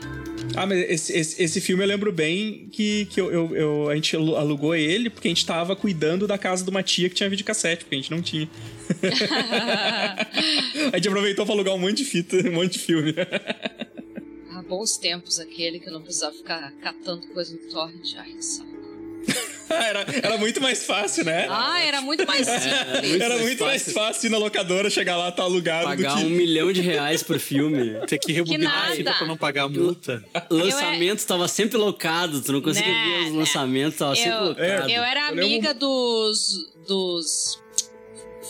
Ah, 0.54 0.66
mas 0.66 0.80
esse, 0.90 1.14
esse, 1.18 1.42
esse 1.42 1.62
filme 1.62 1.82
eu 1.82 1.88
lembro 1.88 2.12
bem 2.12 2.68
que, 2.74 3.06
que 3.06 3.22
eu, 3.22 3.32
eu- 3.32 3.56
eu- 3.56 3.90
a 3.90 3.96
gente 3.96 4.14
alu- 4.18 4.36
alugou 4.36 4.76
ele 4.76 5.10
porque 5.10 5.30
a 5.30 5.32
gente 5.32 5.46
tava 5.46 5.78
cuidando 5.78 6.28
da 6.28 6.38
casa 6.38 6.62
de 6.66 6.70
uma 6.70 6.84
tia 6.84 7.08
que 7.08 7.16
tinha 7.16 7.30
videocassete, 7.30 7.86
porque 7.86 7.96
a 7.96 8.00
gente 8.00 8.12
não 8.12 8.22
tinha. 8.22 8.50
a 10.92 10.98
gente 10.98 11.08
aproveitou 11.08 11.46
pra 11.46 11.56
alugar 11.56 11.74
um 11.74 11.80
monte 11.80 11.98
de 11.98 12.06
fita, 12.06 12.36
um 12.50 12.52
monte 12.54 12.74
de 12.74 12.80
filme. 12.80 13.16
Ah, 14.52 14.62
bons 14.68 14.98
tempos 14.98 15.40
aquele 15.40 15.80
que 15.80 15.88
eu 15.88 15.94
não 15.94 16.02
precisava 16.02 16.34
ficar 16.36 16.70
catando 16.82 17.26
coisa 17.28 17.54
no 17.56 17.60
torrent. 17.72 18.14
Ai, 18.18 18.34
que 18.34 18.44
saco. 18.44 18.74
era, 19.84 20.06
era 20.22 20.38
muito 20.38 20.62
mais 20.62 20.86
fácil, 20.86 21.26
né? 21.26 21.48
Ah, 21.50 21.82
era 21.84 22.02
muito 22.02 22.26
mais 22.26 22.46
simples. 22.48 23.22
era 23.22 23.30
mais 23.36 23.42
muito 23.42 23.64
mais 23.64 23.82
fácil. 23.84 23.94
fácil 23.94 24.28
ir 24.28 24.30
na 24.32 24.38
locadora, 24.38 24.90
chegar 24.90 25.18
lá, 25.18 25.32
tá 25.32 25.44
alugado 25.44 25.86
Pagar 25.86 26.16
do 26.16 26.20
que... 26.22 26.26
um 26.26 26.30
milhão 26.36 26.72
de 26.72 26.82
reais 26.82 27.24
por 27.24 27.40
filme. 27.40 27.96
Ter 28.08 28.18
que 28.18 28.32
rebobinar 28.32 28.92
a 28.92 28.96
fita 28.96 29.14
pra 29.14 29.28
não 29.28 29.38
pagar 29.38 29.64
a 29.64 29.70
multa. 29.70 30.24
Lançamento 30.50 31.26
tava 31.26 31.48
sempre 31.48 31.78
locado, 31.78 32.42
tu 32.42 32.52
não 32.52 32.62
conseguia 32.62 32.92
Né, 32.94 33.06
ver 33.20 33.26
os 33.28 33.32
né. 33.34 33.40
lançamentos, 33.40 33.98
tava 33.98 34.16
sempre 34.16 34.32
Eu, 34.32 34.44
locado. 34.46 34.90
eu 34.90 35.04
era 35.04 35.20
Eu 35.22 35.36
lembro- 35.36 35.46
amiga 35.46 35.74
dos, 35.74 36.70
dos 36.88 37.63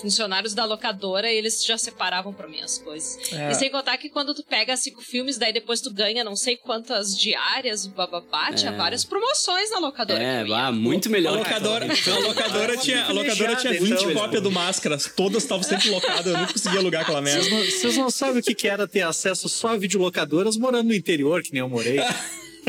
funcionários 0.04 0.54
da 0.54 0.66
locadora 0.66 1.32
e 1.32 1.38
eles 1.38 1.64
já 1.66 1.78
separavam 1.78 2.34
pra 2.34 2.46
mim 2.46 2.60
as 2.60 2.78
coisas. 2.78 3.32
É. 3.32 3.52
E 3.52 3.56
sem 3.56 3.72
contar 3.72 3.98
que 3.98 4.10
quando 4.10 4.34
tu 4.34 4.44
pega 4.44 4.76
cinco 4.76 5.02
filmes, 5.02 5.38
daí 5.38 5.54
depois 5.54 5.80
tu 5.80 5.90
ganha 5.94 6.24
não 6.26 6.36
sei 6.36 6.58
quantas 6.58 7.18
diárias, 7.18 7.88
bababá, 7.88 8.52
tinha 8.54 8.72
É. 8.74 8.76
várias 8.76 9.06
promoções 9.06 9.72
na 9.72 9.80
locadora. 9.80 10.22
É, 10.22 10.44
bah, 10.44 10.72
muito 10.74 11.08
A 11.08 11.12
melhor. 11.12 11.38
locadora, 11.38 11.86
a 11.86 12.20
locadora 12.20 12.76
tinha, 12.78 13.06
a 13.06 13.12
locadora 13.14 13.56
tinha 13.56 13.74
20 13.74 13.92
Então, 14.04 14.14
cópias 14.14 14.44
do 14.44 14.52
Máscaras, 14.52 15.10
todas 15.16 15.44
estavam 15.44 15.64
sempre 15.64 15.90
locadas, 15.90 16.26
eu 16.26 16.34
não 16.38 16.48
conseguia 16.48 16.80
alugar 16.80 17.04
aquela 17.04 17.22
merda. 17.22 17.42
Vocês 17.42 17.52
não, 17.54 17.66
vocês 17.80 17.98
não 17.98 18.10
sabem 18.10 18.40
o 18.42 18.44
que, 18.44 18.54
que 18.54 18.68
era 18.68 18.86
ter 18.86 19.02
acesso 19.04 19.48
só 19.48 19.70
a 19.70 19.78
videolocadoras 19.78 20.58
morando 20.58 20.88
no 20.90 20.94
interior, 20.94 21.42
que 21.42 21.54
nem 21.54 21.62
eu 21.62 21.70
morei. 21.70 22.00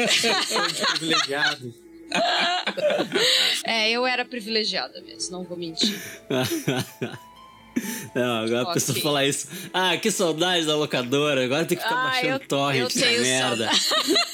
Privilegiado. 0.99 1.75
É, 3.65 3.91
eu 3.91 4.07
era 4.07 4.25
privilegiada 4.25 5.01
mesmo, 5.01 5.33
não 5.33 5.45
vou 5.45 5.57
mentir. 5.57 5.99
Não, 8.15 8.45
agora 8.45 8.63
a 8.63 8.73
pessoa 8.73 8.97
falar 9.01 9.27
isso. 9.27 9.49
Ah, 9.73 9.97
que 9.97 10.09
saudade 10.09 10.65
da 10.65 10.77
locadora. 10.77 11.45
Agora 11.45 11.65
tem 11.65 11.77
que 11.77 11.83
ficar 11.83 11.97
Ah, 11.97 12.05
baixando 12.05 12.29
eu- 12.45 12.49
torrent, 12.49 12.95
eu 12.97 13.21
merda. 13.23 13.69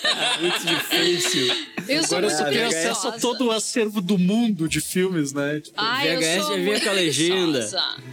Ah, 0.04 0.38
muito 0.40 0.66
difícil. 0.66 1.46
Eu 1.88 2.04
sou 2.06 2.18
Agora 2.18 2.26
eu 2.26 2.30
muito 2.30 2.37
só 2.37 2.44
tenho 2.44 2.68
preguiçosa. 2.68 2.90
acesso 2.90 3.08
a 3.08 3.12
todo 3.12 3.46
o 3.46 3.50
acervo 3.50 4.02
do 4.02 4.18
mundo 4.18 4.68
de 4.68 4.82
filmes, 4.82 5.32
né? 5.32 5.60
Tipo, 5.60 5.75
Ah, 5.78 6.06
eu 6.06 6.20
VHS 6.20 6.42
sou 6.44 6.50
já 6.58 6.62
vinha 6.62 6.80
com 6.80 6.88
a 6.90 6.92
legenda. 6.92 7.58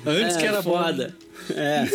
antes 0.06 0.36
É, 0.38 0.40
que 0.40 0.46
era 0.46 0.64
foda. 0.64 1.14
É. 1.56 1.86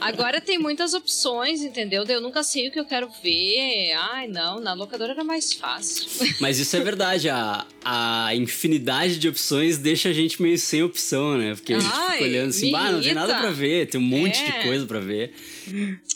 Agora 0.00 0.40
tem 0.40 0.58
muitas 0.58 0.94
opções, 0.94 1.60
entendeu? 1.62 2.04
Eu 2.04 2.20
nunca 2.20 2.42
sei 2.42 2.68
o 2.68 2.70
que 2.72 2.78
eu 2.80 2.84
quero 2.84 3.08
ver. 3.22 3.92
Ai, 3.94 4.28
não, 4.28 4.60
na 4.60 4.72
locadora 4.74 5.12
era 5.12 5.24
mais 5.24 5.52
fácil. 5.52 6.06
Mas 6.40 6.58
isso 6.58 6.76
é 6.76 6.80
verdade, 6.80 7.28
a, 7.28 7.66
a 7.84 8.34
infinidade 8.34 9.18
de 9.18 9.28
opções 9.28 9.78
deixa 9.78 10.08
a 10.08 10.12
gente 10.12 10.40
meio 10.40 10.58
sem 10.58 10.82
opção, 10.82 11.36
né? 11.38 11.54
Porque 11.54 11.74
a 11.74 11.78
gente 11.80 11.92
Ai, 11.92 12.12
fica 12.12 12.24
olhando 12.24 12.50
assim, 12.50 12.70
não 12.70 13.00
tem 13.00 13.14
nada 13.14 13.34
pra 13.38 13.50
ver, 13.50 13.86
tem 13.88 14.00
um 14.00 14.04
monte 14.04 14.38
É. 14.40 14.44
de 14.58 14.62
coisa 14.66 14.86
pra 14.86 15.00
ver. 15.00 15.34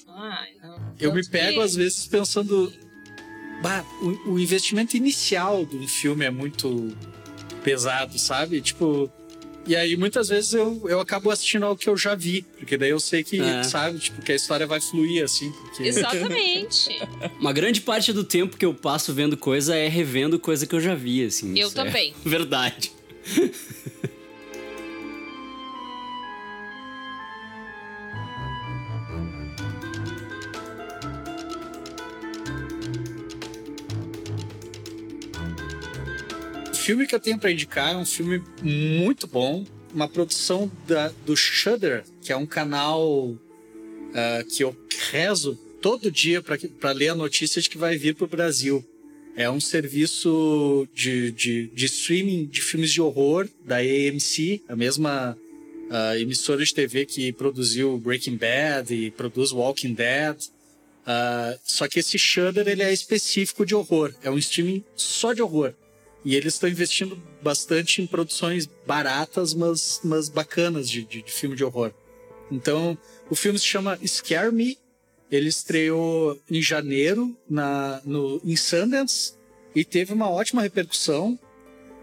Ai, 0.08 0.48
não. 0.62 0.78
Eu 0.98 1.14
me 1.14 1.26
pego 1.26 1.60
às 1.60 1.74
vezes 1.74 2.06
pensando. 2.06 2.72
Bah, 3.62 3.84
o, 4.00 4.32
o 4.32 4.38
investimento 4.38 4.96
inicial 4.96 5.64
de 5.66 5.76
um 5.76 5.88
filme 5.88 6.24
é 6.24 6.30
muito 6.30 6.96
pesado, 7.64 8.18
sabe? 8.18 8.60
Tipo. 8.60 9.10
E 9.68 9.76
aí 9.76 9.96
muitas 9.98 10.28
vezes 10.30 10.54
eu, 10.54 10.82
eu 10.88 10.98
acabo 10.98 11.30
assistindo 11.30 11.66
ao 11.66 11.76
que 11.76 11.88
eu 11.88 11.96
já 11.96 12.14
vi. 12.14 12.42
Porque 12.58 12.76
daí 12.78 12.88
eu 12.88 12.98
sei 12.98 13.22
que, 13.22 13.38
É. 13.38 13.62
sabe, 13.62 13.98
tipo, 13.98 14.22
que 14.22 14.32
a 14.32 14.34
história 14.34 14.66
vai 14.66 14.80
fluir 14.80 15.22
assim. 15.22 15.52
Porque... 15.52 15.82
Exatamente. 15.82 16.98
Uma 17.38 17.52
grande 17.52 17.82
parte 17.82 18.12
do 18.12 18.24
tempo 18.24 18.56
que 18.56 18.64
eu 18.64 18.72
passo 18.72 19.12
vendo 19.12 19.36
coisa 19.36 19.76
é 19.76 19.86
revendo 19.86 20.38
coisa 20.38 20.66
que 20.66 20.74
eu 20.74 20.80
já 20.80 20.94
vi, 20.94 21.22
assim. 21.22 21.58
Eu 21.58 21.68
é 21.68 21.72
também. 21.72 22.14
verdade. 22.24 22.90
filme 36.88 37.06
que 37.06 37.14
eu 37.14 37.20
tenho 37.20 37.38
pra 37.38 37.50
indicar 37.50 37.92
é 37.92 37.96
um 37.98 38.06
filme 38.06 38.42
muito 38.62 39.26
bom, 39.26 39.62
uma 39.92 40.08
produção 40.08 40.72
da, 40.86 41.12
do 41.26 41.36
Shudder, 41.36 42.02
que 42.22 42.32
é 42.32 42.36
um 42.36 42.46
canal 42.46 43.36
ah, 44.14 44.42
que 44.48 44.64
eu 44.64 44.74
rezo 45.10 45.54
todo 45.82 46.10
dia 46.10 46.42
pra 46.42 46.92
ler 46.92 47.10
a 47.10 47.14
notícia 47.14 47.60
de 47.60 47.68
que 47.68 47.76
vai 47.76 47.98
vir 47.98 48.14
pro 48.14 48.26
Brasil. 48.26 48.82
É 49.36 49.50
um 49.50 49.60
serviço 49.60 50.88
de, 50.94 51.30
de, 51.30 51.66
de 51.66 51.84
streaming 51.84 52.46
de 52.46 52.62
filmes 52.62 52.90
de 52.90 53.02
horror 53.02 53.46
da 53.66 53.76
AMC, 53.76 54.62
a 54.66 54.74
mesma 54.74 55.36
ah, 55.90 56.18
emissora 56.18 56.64
de 56.64 56.72
TV 56.72 57.04
que 57.04 57.30
produziu 57.34 57.98
Breaking 57.98 58.38
Bad 58.38 58.94
e 58.94 59.10
produz 59.10 59.52
Walking 59.52 59.92
Dead. 59.92 60.38
Ah, 61.06 61.54
só 61.62 61.86
que 61.86 61.98
esse 61.98 62.18
Shudder 62.18 62.66
ele 62.66 62.82
é 62.82 62.90
específico 62.90 63.66
de 63.66 63.74
horror, 63.74 64.14
é 64.22 64.30
um 64.30 64.38
streaming 64.38 64.82
só 64.96 65.34
de 65.34 65.42
horror. 65.42 65.74
E 66.24 66.34
eles 66.34 66.54
estão 66.54 66.68
investindo 66.68 67.20
bastante 67.42 68.02
em 68.02 68.06
produções 68.06 68.68
baratas, 68.86 69.54
mas, 69.54 70.00
mas 70.02 70.28
bacanas 70.28 70.88
de, 70.90 71.04
de, 71.04 71.22
de 71.22 71.32
filme 71.32 71.56
de 71.56 71.64
horror. 71.64 71.92
Então, 72.50 72.96
o 73.30 73.34
filme 73.34 73.58
se 73.58 73.64
chama 73.64 73.98
Scare 74.06 74.52
Me. 74.52 74.78
Ele 75.30 75.48
estreou 75.48 76.40
em 76.50 76.62
janeiro 76.62 77.36
na, 77.48 78.00
no, 78.04 78.40
em 78.42 78.56
Sundance 78.56 79.34
e 79.74 79.84
teve 79.84 80.12
uma 80.12 80.30
ótima 80.30 80.62
repercussão. 80.62 81.38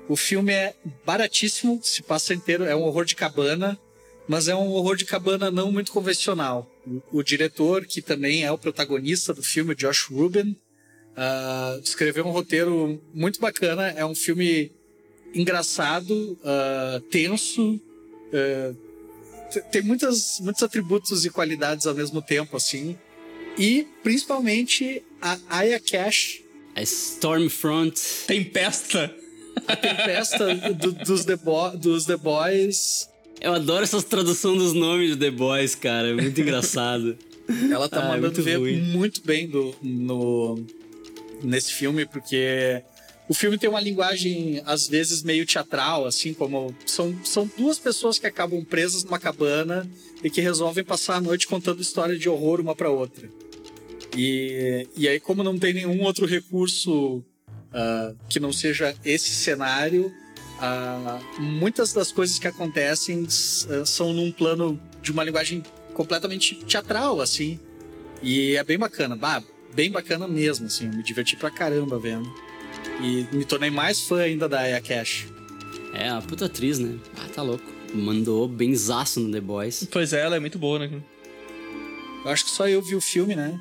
O 0.08 0.16
filme 0.16 0.54
é 0.54 0.76
baratíssimo, 1.04 1.80
se 1.84 2.04
passa 2.04 2.34
inteiro, 2.34 2.64
é 2.64 2.76
um 2.76 2.84
horror 2.84 3.06
de 3.06 3.16
cabana, 3.16 3.80
mas 4.28 4.48
é 4.48 4.56
um 4.56 4.72
horror 4.72 4.96
de 4.96 5.06
cabana 5.06 5.50
não 5.50 5.72
muito 5.72 5.92
convencional. 5.92 6.70
O, 6.86 7.20
o 7.20 7.24
diretor, 7.24 7.86
que 7.88 8.02
também 8.02 8.44
é 8.44 8.52
o 8.52 8.58
protagonista 8.58 9.34
do 9.34 9.42
filme, 9.42 9.74
Josh 9.74 10.04
Rubin, 10.04 10.56
ah, 11.18 11.80
escreveu 11.84 12.26
um 12.26 12.32
roteiro 12.32 13.02
muito 13.14 13.40
bacana. 13.40 13.90
É 13.90 14.06
um 14.06 14.16
filme 14.16 14.72
engraçado, 15.34 16.38
ah, 16.44 17.02
tenso. 17.10 17.80
t- 19.52 19.62
tem 19.72 19.82
muitas, 19.82 20.40
muitos 20.42 20.64
atributos 20.64 21.26
e 21.26 21.30
qualidades 21.30 21.86
ao 21.86 21.94
mesmo 21.96 22.22
tempo, 22.22 22.56
assim. 22.58 22.98
E, 23.58 23.88
principalmente, 24.04 25.02
a 25.22 25.38
Aya 25.50 25.80
Cash, 25.80 26.42
A 26.76 26.82
Stormfront. 26.82 28.00
Tempesta. 28.28 29.14
a 29.68 29.76
tempesta 29.76 30.54
do- 30.74 30.92
dos, 30.92 31.24
The 31.26 31.38
dos 31.80 32.06
The 32.06 32.18
Boys. 32.18 33.08
Eu 33.40 33.54
adoro 33.54 33.84
essas 33.84 34.04
traduções 34.04 34.58
dos 34.58 34.74
nomes 34.74 35.12
de 35.12 35.18
The 35.18 35.32
Boys, 35.32 35.76
cara. 35.76 36.10
É 36.10 36.14
muito 36.14 36.40
engraçado. 36.42 37.18
Ela 37.72 37.88
tá 37.88 38.00
Ah, 38.02 38.06
é 38.06 38.08
mandando 38.10 38.22
muito 38.28 38.44
ver 38.44 38.58
ruim. 38.58 38.82
muito 38.82 39.22
bem 39.24 39.48
do, 39.48 39.74
no, 39.82 40.66
nesse 41.44 41.74
filme, 41.74 42.06
porque 42.06 42.84
o 43.28 43.34
filme 43.34 43.58
tem 43.58 43.70
uma 43.70 43.80
linguagem, 43.80 44.62
às 44.66 44.88
vezes, 44.88 45.24
meio 45.24 45.46
teatral, 45.46 46.06
assim, 46.06 46.34
como. 46.34 46.76
São, 46.86 47.16
são 47.24 47.50
duas 47.58 47.80
pessoas 47.80 48.20
que 48.20 48.28
acabam 48.28 48.64
presas 48.64 49.04
numa 49.04 49.20
cabana 49.20 49.90
e 50.24 50.30
que 50.30 50.42
resolvem 50.42 50.84
passar 50.84 51.16
a 51.16 51.22
noite 51.22 51.48
contando 51.48 51.82
história 51.82 52.18
de 52.18 52.30
horror 52.30 52.62
uma 52.62 52.76
pra 52.76 52.90
outra. 52.90 53.28
E, 54.16 54.88
e 54.96 55.08
aí, 55.08 55.20
como 55.20 55.44
não 55.44 55.58
tem 55.58 55.74
nenhum 55.74 56.04
outro 56.04 56.26
recurso 56.26 57.24
ah, 57.74 58.14
que 58.30 58.40
não 58.40 58.54
seja 58.54 58.96
esse 59.04 59.32
cenário, 59.32 60.14
ah, 60.60 61.20
muitas 61.40 61.92
das 61.92 62.12
coisas 62.12 62.40
que 62.40 62.48
acontecem 62.48 63.28
ah, 63.70 63.86
são 63.86 64.14
num 64.14 64.32
plano 64.32 64.80
de 65.02 65.12
uma 65.12 65.24
linguagem 65.24 65.64
completamente 65.94 66.56
teatral, 66.56 67.20
assim. 67.20 67.60
E 68.22 68.56
é 68.56 68.64
bem 68.64 68.78
bacana, 68.78 69.16
bah, 69.16 69.44
bem 69.76 69.92
bacana 69.92 70.28
mesmo, 70.28 70.68
assim. 70.68 70.88
Me 70.88 71.04
diverti 71.04 71.36
pra 71.36 71.52
caramba 71.52 72.00
vendo. 72.00 72.34
E 73.02 73.28
me 73.36 73.44
tornei 73.44 73.70
mais 73.70 74.02
fã 74.02 74.22
ainda 74.22 74.48
da 74.48 74.62
Aya 74.62 74.82
Cash. 74.82 75.28
É, 75.94 76.10
a 76.10 76.22
puta 76.22 76.46
atriz, 76.46 76.80
né? 76.80 76.98
Ah, 77.18 77.28
tá 77.34 77.42
louco. 77.42 77.64
Mandou 77.94 78.48
benzaço 78.48 79.20
no 79.20 79.32
The 79.32 79.42
Boys. 79.42 79.88
Pois 79.92 80.14
é, 80.14 80.22
ela 80.22 80.38
é 80.38 80.40
muito 80.40 80.58
boa, 80.58 80.80
né? 80.80 80.90
Eu 82.24 82.32
acho 82.32 82.46
que 82.46 82.52
só 82.52 82.68
eu 82.68 82.82
vi 82.82 82.96
o 82.96 83.02
filme, 83.02 83.36
né? 83.36 83.60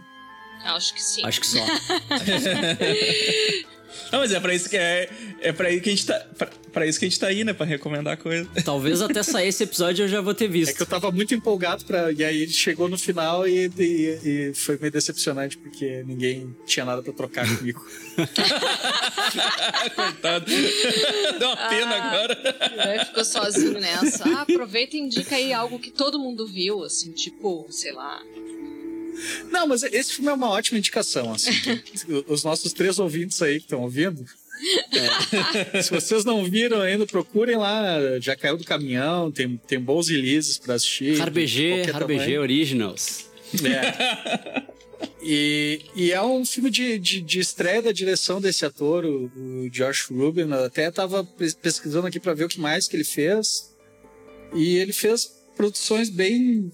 Acho 0.64 0.94
que 0.94 1.02
sim. 1.02 1.24
Acho 1.24 1.40
que 1.40 1.46
só. 1.46 1.58
Não, 4.12 4.20
mas 4.20 4.32
é 4.32 4.40
pra 4.40 4.54
isso 4.54 4.68
que 4.68 4.76
é. 4.76 5.08
É 5.40 5.52
pra, 5.52 5.70
isso 5.70 5.82
que 5.82 5.88
a 5.88 5.92
gente 5.92 6.06
tá, 6.06 6.18
pra, 6.38 6.48
pra 6.72 6.86
isso 6.86 6.98
que 6.98 7.04
a 7.04 7.08
gente 7.08 7.18
tá 7.20 7.26
aí, 7.26 7.44
né? 7.44 7.52
Pra 7.52 7.66
recomendar 7.66 8.16
coisa. 8.16 8.48
Talvez 8.64 9.00
até 9.02 9.22
sair 9.22 9.48
esse 9.48 9.62
episódio 9.64 10.04
eu 10.04 10.08
já 10.08 10.20
vou 10.20 10.34
ter 10.34 10.48
visto. 10.48 10.70
É 10.70 10.74
que 10.74 10.82
eu 10.82 10.86
tava 10.86 11.10
muito 11.10 11.34
empolgado 11.34 11.84
pra. 11.84 12.12
E 12.12 12.24
aí 12.24 12.42
ele 12.42 12.52
chegou 12.52 12.88
no 12.88 12.96
final 12.98 13.46
e, 13.46 13.70
e- 13.78 14.18
e 14.50 14.54
foi 14.54 14.78
meio 14.78 14.92
decepcionante, 14.92 15.58
porque 15.58 16.02
ninguém 16.06 16.54
tinha 16.66 16.84
nada 16.84 17.02
pra 17.02 17.12
trocar 17.12 17.46
comigo. 17.58 17.84
Coitado. 19.94 20.46
Deu 21.38 21.48
uma 21.48 21.68
pena 21.68 21.94
agora. 21.96 22.38
Né, 22.76 23.04
Ficou 23.04 23.24
sozinho 23.24 23.80
nessa. 23.80 24.24
Ah, 24.28 24.42
aproveita 24.42 24.96
e 24.96 25.00
indica 25.00 25.36
aí 25.36 25.52
algo 25.52 25.78
que 25.78 25.90
todo 25.90 26.18
mundo 26.18 26.46
viu, 26.46 26.82
assim, 26.84 27.12
tipo, 27.12 27.66
sei 27.70 27.92
lá. 27.92 28.20
Não, 29.50 29.66
mas 29.66 29.82
esse 29.82 30.14
filme 30.14 30.30
é 30.30 30.32
uma 30.34 30.50
ótima 30.50 30.78
indicação, 30.78 31.32
assim. 31.32 31.50
Os 32.26 32.42
nossos 32.44 32.72
três 32.72 32.98
ouvintes 32.98 33.40
aí 33.42 33.58
que 33.58 33.66
estão 33.66 33.80
ouvindo. 33.82 34.24
é, 35.72 35.82
se 35.82 35.90
vocês 35.90 36.24
não 36.24 36.44
viram 36.44 36.80
ainda, 36.80 37.06
procurem 37.06 37.56
lá. 37.56 37.96
Já 38.20 38.34
caiu 38.36 38.56
do 38.56 38.64
caminhão, 38.64 39.30
tem, 39.30 39.56
tem 39.66 39.80
bons 39.80 40.08
releases 40.08 40.58
pra 40.58 40.74
assistir. 40.74 41.20
Harbg, 41.20 41.82
Harbg 41.90 42.16
tamanho. 42.18 42.40
Originals. 42.40 43.26
É. 43.64 44.62
E, 45.22 45.80
e 45.96 46.12
é 46.12 46.22
um 46.22 46.44
filme 46.44 46.70
de, 46.70 46.98
de, 46.98 47.20
de 47.20 47.40
estreia 47.40 47.80
da 47.80 47.92
direção 47.92 48.40
desse 48.40 48.64
ator, 48.64 49.04
o, 49.04 49.30
o 49.64 49.70
Josh 49.70 50.06
Rubin. 50.10 50.42
Eu 50.50 50.64
até 50.64 50.90
tava 50.90 51.24
pes- 51.24 51.54
pesquisando 51.54 52.06
aqui 52.06 52.20
pra 52.20 52.34
ver 52.34 52.44
o 52.44 52.48
que 52.48 52.60
mais 52.60 52.86
que 52.86 52.96
ele 52.96 53.04
fez. 53.04 53.72
E 54.54 54.76
ele 54.76 54.92
fez 54.92 55.30
produções 55.56 56.10
bem. 56.10 56.70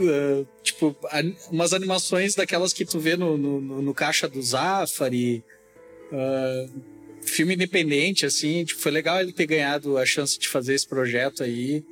Eh, 0.00 0.44
tipo, 0.62 0.96
umas 1.50 1.72
animações 1.72 2.34
daquelas 2.34 2.72
que 2.72 2.84
tu 2.84 2.98
vê 2.98 3.16
no, 3.16 3.36
no, 3.36 3.60
no- 3.60 3.94
caixa 3.94 4.28
do 4.28 4.42
Zafari. 4.42 5.44
eh, 6.12 6.66
filme 7.22 7.54
independente, 7.54 8.26
assim. 8.26 8.64
Tipo, 8.64 8.80
foi 8.80 8.92
legal 8.92 9.20
ele 9.20 9.32
ter 9.32 9.46
ganhado 9.46 9.96
a 9.96 10.04
chance 10.04 10.38
de 10.38 10.46
fazer 10.48 10.74
esse 10.74 10.86
projeto 10.86 11.42
aí. 11.42 11.82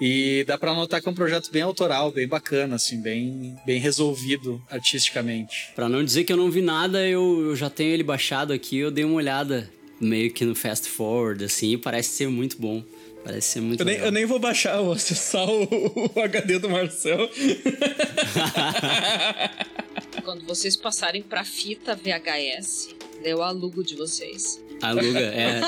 E 0.00 0.44
dá 0.46 0.58
pra 0.58 0.74
notar 0.74 1.00
que 1.00 1.08
é 1.08 1.10
um 1.12 1.14
projeto 1.14 1.50
bem 1.52 1.62
autoral, 1.62 2.10
bem 2.10 2.26
bacana, 2.26 2.74
assim, 2.74 3.00
bem, 3.00 3.54
bem 3.64 3.78
resolvido 3.78 4.60
artisticamente. 4.68 5.70
Pra 5.74 5.88
não 5.88 6.04
dizer 6.04 6.24
que 6.24 6.32
eu 6.32 6.36
não 6.36 6.50
vi 6.50 6.60
nada, 6.60 7.06
eu, 7.08 7.40
eu 7.50 7.56
já 7.56 7.70
tenho 7.70 7.92
ele 7.94 8.02
baixado 8.02 8.52
aqui, 8.52 8.76
eu 8.78 8.90
dei 8.90 9.04
uma 9.04 9.14
olhada 9.14 9.70
meio 10.00 10.32
que 10.32 10.44
no 10.44 10.54
fast 10.54 10.88
forward, 10.88 11.44
assim, 11.44 11.78
parece 11.78 12.10
ser 12.10 12.28
muito 12.28 12.60
bom. 12.60 12.82
Parece 13.24 13.48
ser 13.48 13.60
muito 13.60 13.80
Eu 13.80 13.84
nem, 13.86 13.94
legal. 13.94 14.08
eu 14.08 14.12
nem 14.12 14.24
vou 14.26 14.38
baixar, 14.38 14.76
vou 14.82 14.92
acessar 14.92 15.48
o, 15.48 15.64
o 16.14 16.20
HD 16.20 16.58
do 16.58 16.68
Marcel. 16.68 17.28
Quando 20.24 20.44
vocês 20.46 20.76
passarem 20.76 21.22
pra 21.22 21.44
fita 21.44 21.94
VHS, 21.96 22.94
eu 23.22 23.42
alugo 23.42 23.82
de 23.82 23.94
vocês. 23.96 24.60
Aluga, 24.82 25.18
é. 25.34 25.60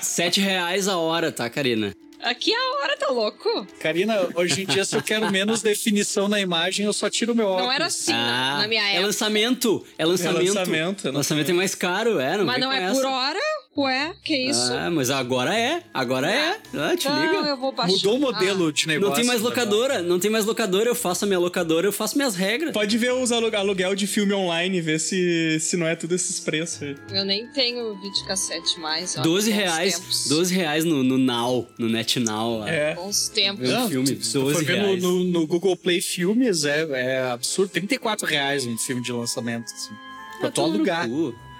Sete 0.00 0.40
reais 0.40 0.88
a 0.88 0.96
hora, 0.96 1.30
tá, 1.32 1.48
Karina? 1.50 1.94
Aqui 2.20 2.54
a 2.54 2.70
hora, 2.80 2.96
tá 2.96 3.08
louco? 3.08 3.66
Karina, 3.78 4.26
hoje 4.34 4.62
em 4.62 4.66
dia, 4.66 4.82
se 4.86 4.96
eu 4.96 5.02
quero 5.02 5.30
menos 5.30 5.60
definição 5.60 6.26
na 6.26 6.40
imagem, 6.40 6.86
eu 6.86 6.92
só 6.94 7.10
tiro 7.10 7.34
meu 7.34 7.46
óculos. 7.48 7.66
Não 7.66 7.72
era 7.72 7.84
assim 7.86 8.12
na- 8.12 8.58
na 8.62 8.68
minha 8.68 8.82
é 8.82 8.92
época. 8.92 9.06
lançamento, 9.06 9.86
é 9.98 10.06
lançamento. 10.06 10.54
lançamento, 10.54 11.08
é 11.08 11.10
lançamento 11.10 11.50
é 11.50 11.52
mais 11.54 11.74
caro, 11.74 12.18
é, 12.18 12.38
não 12.38 12.46
Mas 12.46 12.60
não 12.60 12.72
é 12.72 12.82
essa. 12.84 12.94
por 12.94 13.04
hora? 13.04 13.38
Ué, 13.76 14.14
que 14.22 14.36
isso? 14.50 14.72
Ah, 14.72 14.88
mas 14.88 15.10
agora 15.10 15.52
é, 15.52 15.82
agora 15.92 16.30
é. 16.30 16.60
Ah, 16.74 16.96
te 16.96 17.08
não, 17.08 17.20
liga. 17.20 17.48
eu 17.48 17.56
vou 17.56 17.72
baixar. 17.72 17.92
Mudou 17.92 18.16
o 18.16 18.20
modelo 18.20 18.68
Ah, 18.68 18.72
de 18.72 18.86
negócio. 18.86 19.08
Não 19.08 19.16
tem 19.16 19.24
mais 19.24 19.40
agora. 19.40 19.54
locadora, 19.54 20.02
não 20.02 20.18
tem 20.20 20.30
mais 20.30 20.44
locadora, 20.44 20.88
eu 20.88 20.94
faço 20.94 21.24
a 21.24 21.26
minha 21.26 21.40
locadora, 21.40 21.86
eu 21.88 21.92
faço 21.92 22.16
minhas 22.16 22.36
regras. 22.36 22.72
Pode 22.72 22.96
ver 22.96 23.12
os 23.12 23.32
alu- 23.32 23.54
aluguel 23.56 23.96
de 23.96 24.06
filme 24.06 24.32
online, 24.32 24.80
ver 24.80 25.00
se, 25.00 25.58
se 25.58 25.76
não 25.76 25.88
é 25.88 25.96
tudo 25.96 26.14
esses 26.14 26.38
preços 26.38 26.82
aí. 26.84 26.96
eu 27.10 27.24
nem 27.24 27.48
tenho 27.48 27.96
videocassete 28.00 28.78
mais. 28.78 29.16
ó, 29.18 29.22
12 29.22 29.50
bons 29.50 29.56
reais, 29.56 29.98
tempos. 29.98 30.28
12 30.28 30.54
reais 30.54 30.84
no, 30.84 31.02
no 31.02 31.18
Now, 31.18 31.66
no 31.76 31.88
NetNow. 31.88 32.60
lá. 32.60 32.70
É. 32.70 32.94
Bons 32.94 33.28
tempos. 33.28 33.68
Um 33.68 33.72
Não, 33.72 33.88
filme, 33.88 34.06
se 34.06 34.32
tu 34.32 34.40
12 34.42 34.54
for 34.54 34.64
ver 34.64 34.76
no, 34.78 34.86
reais. 34.86 35.02
no, 35.02 35.24
no 35.24 35.46
Google 35.48 35.76
Play 35.76 36.00
Filmes, 36.00 36.64
é, 36.64 36.86
é 36.92 37.22
absurdo. 37.30 37.70
34 37.70 38.24
reais 38.24 38.64
um 38.66 38.78
filme 38.78 39.02
de 39.02 39.10
lançamento, 39.10 39.64
assim. 39.64 39.90
Pra 40.38 40.50
tu 40.50 40.54
Toma 40.54 40.68
no 40.68 40.74
alugar. 40.76 41.08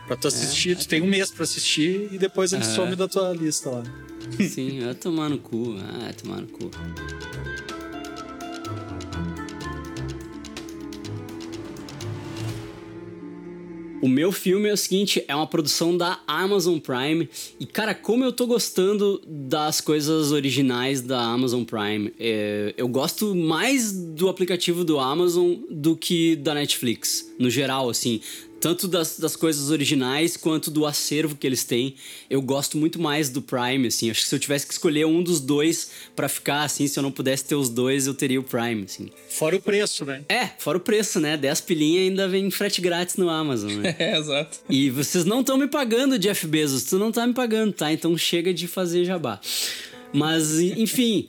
Pra 0.07 0.17
tu 0.17 0.29
assistir, 0.29 0.77
tu 0.77 0.87
tem 0.87 1.01
um 1.01 1.07
mês 1.07 1.31
pra 1.31 1.45
assistir 1.45 2.09
e 2.13 2.19
depois 2.19 2.53
ele 2.53 2.63
É. 2.63 2.65
some 2.67 2.95
da 2.95 3.09
tua 3.09 3.33
lista 3.33 3.71
lá. 3.71 3.83
Sim, 4.49 4.81
vai 4.81 4.95
tomar 4.95 5.29
no 5.31 5.39
cu. 5.39 5.77
Ah, 5.81 5.99
vai 6.05 6.13
tomar 6.15 6.41
no 6.43 6.47
cu. 6.49 6.71
O 14.03 14.09
meu 14.09 14.31
filme 14.31 14.69
é 14.69 14.73
o 14.73 14.77
seguinte, 14.77 15.25
é 15.27 15.35
uma 15.35 15.47
produção 15.47 15.97
da 15.97 16.21
Amazon 16.27 16.79
Prime 16.79 17.27
e 17.59 17.65
cara, 17.65 17.95
como 17.95 18.23
eu 18.23 18.33
tô 18.33 18.47
gostando 18.47 19.19
das 19.27 19.81
coisas 19.81 20.31
originais 20.31 21.01
da 21.01 21.19
Amazon 21.23 21.65
Prime, 21.65 22.13
é, 22.21 22.75
eu 22.77 22.87
gosto 22.87 23.35
mais 23.35 23.93
do 23.93 24.29
aplicativo 24.29 24.85
do 24.85 24.99
Amazon 24.99 25.55
do 25.71 25.97
que 25.97 26.37
da 26.37 26.53
Netflix, 26.53 27.33
no 27.39 27.49
geral, 27.49 27.89
assim. 27.89 28.21
Tanto 28.65 28.89
das, 28.89 29.19
das 29.19 29.37
coisas 29.37 29.71
originais 29.71 30.39
quanto 30.39 30.71
do 30.71 30.87
acervo 30.87 31.37
que 31.37 31.47
eles 31.47 31.65
têm. 31.65 31.97
Eu 32.31 32.41
gosto 32.41 32.79
muito 32.79 32.99
mais 32.99 33.29
do 33.29 33.43
Prime, 33.43 33.89
assim. 33.89 34.11
Acho 34.11 34.23
que 34.23 34.27
se 34.27 34.35
eu 34.35 34.39
tivesse 34.39 34.67
que 34.67 34.73
escolher 34.73 35.05
um 35.05 35.23
dos 35.23 35.39
dois 35.39 35.91
pra 36.17 36.31
ficar, 36.31 36.63
assim, 36.63 36.87
se 36.87 36.99
eu 36.99 37.03
não 37.03 37.13
pudesse 37.13 37.45
ter 37.45 37.57
os 37.57 37.69
dois, 37.69 38.07
eu 38.07 38.15
teria 38.15 38.41
o 38.41 38.43
Prime, 38.43 38.85
assim. 38.85 39.11
Fora 39.29 39.55
o 39.55 39.61
preço, 39.61 40.07
né? 40.07 40.25
É, 40.31 40.47
fora 40.47 40.79
o 40.79 40.81
preço, 40.81 41.21
né? 41.21 41.37
10 41.37 41.61
pilinha 41.61 42.01
ainda 42.01 42.27
vem 42.27 42.51
frete 42.51 42.81
grátis 42.81 43.17
no 43.17 43.29
Amazon, 43.29 43.71
né? 43.71 43.97
É, 44.01 44.17
exato. 44.17 44.61
E 44.71 44.89
vocês 44.89 45.27
não 45.27 45.41
estão 45.41 45.59
me 45.59 45.69
pagando, 45.69 46.19
Jeff 46.19 46.47
Bezos. 46.47 46.85
Tu 46.85 46.99
não 46.99 47.13
tá 47.13 47.27
me 47.27 47.35
pagando, 47.35 47.71
tá? 47.71 47.93
Então 47.93 48.17
chega 48.17 48.55
de 48.55 48.67
fazer 48.67 49.05
jabá. 49.05 49.43
Mas, 50.11 50.59
enfim, 50.59 51.29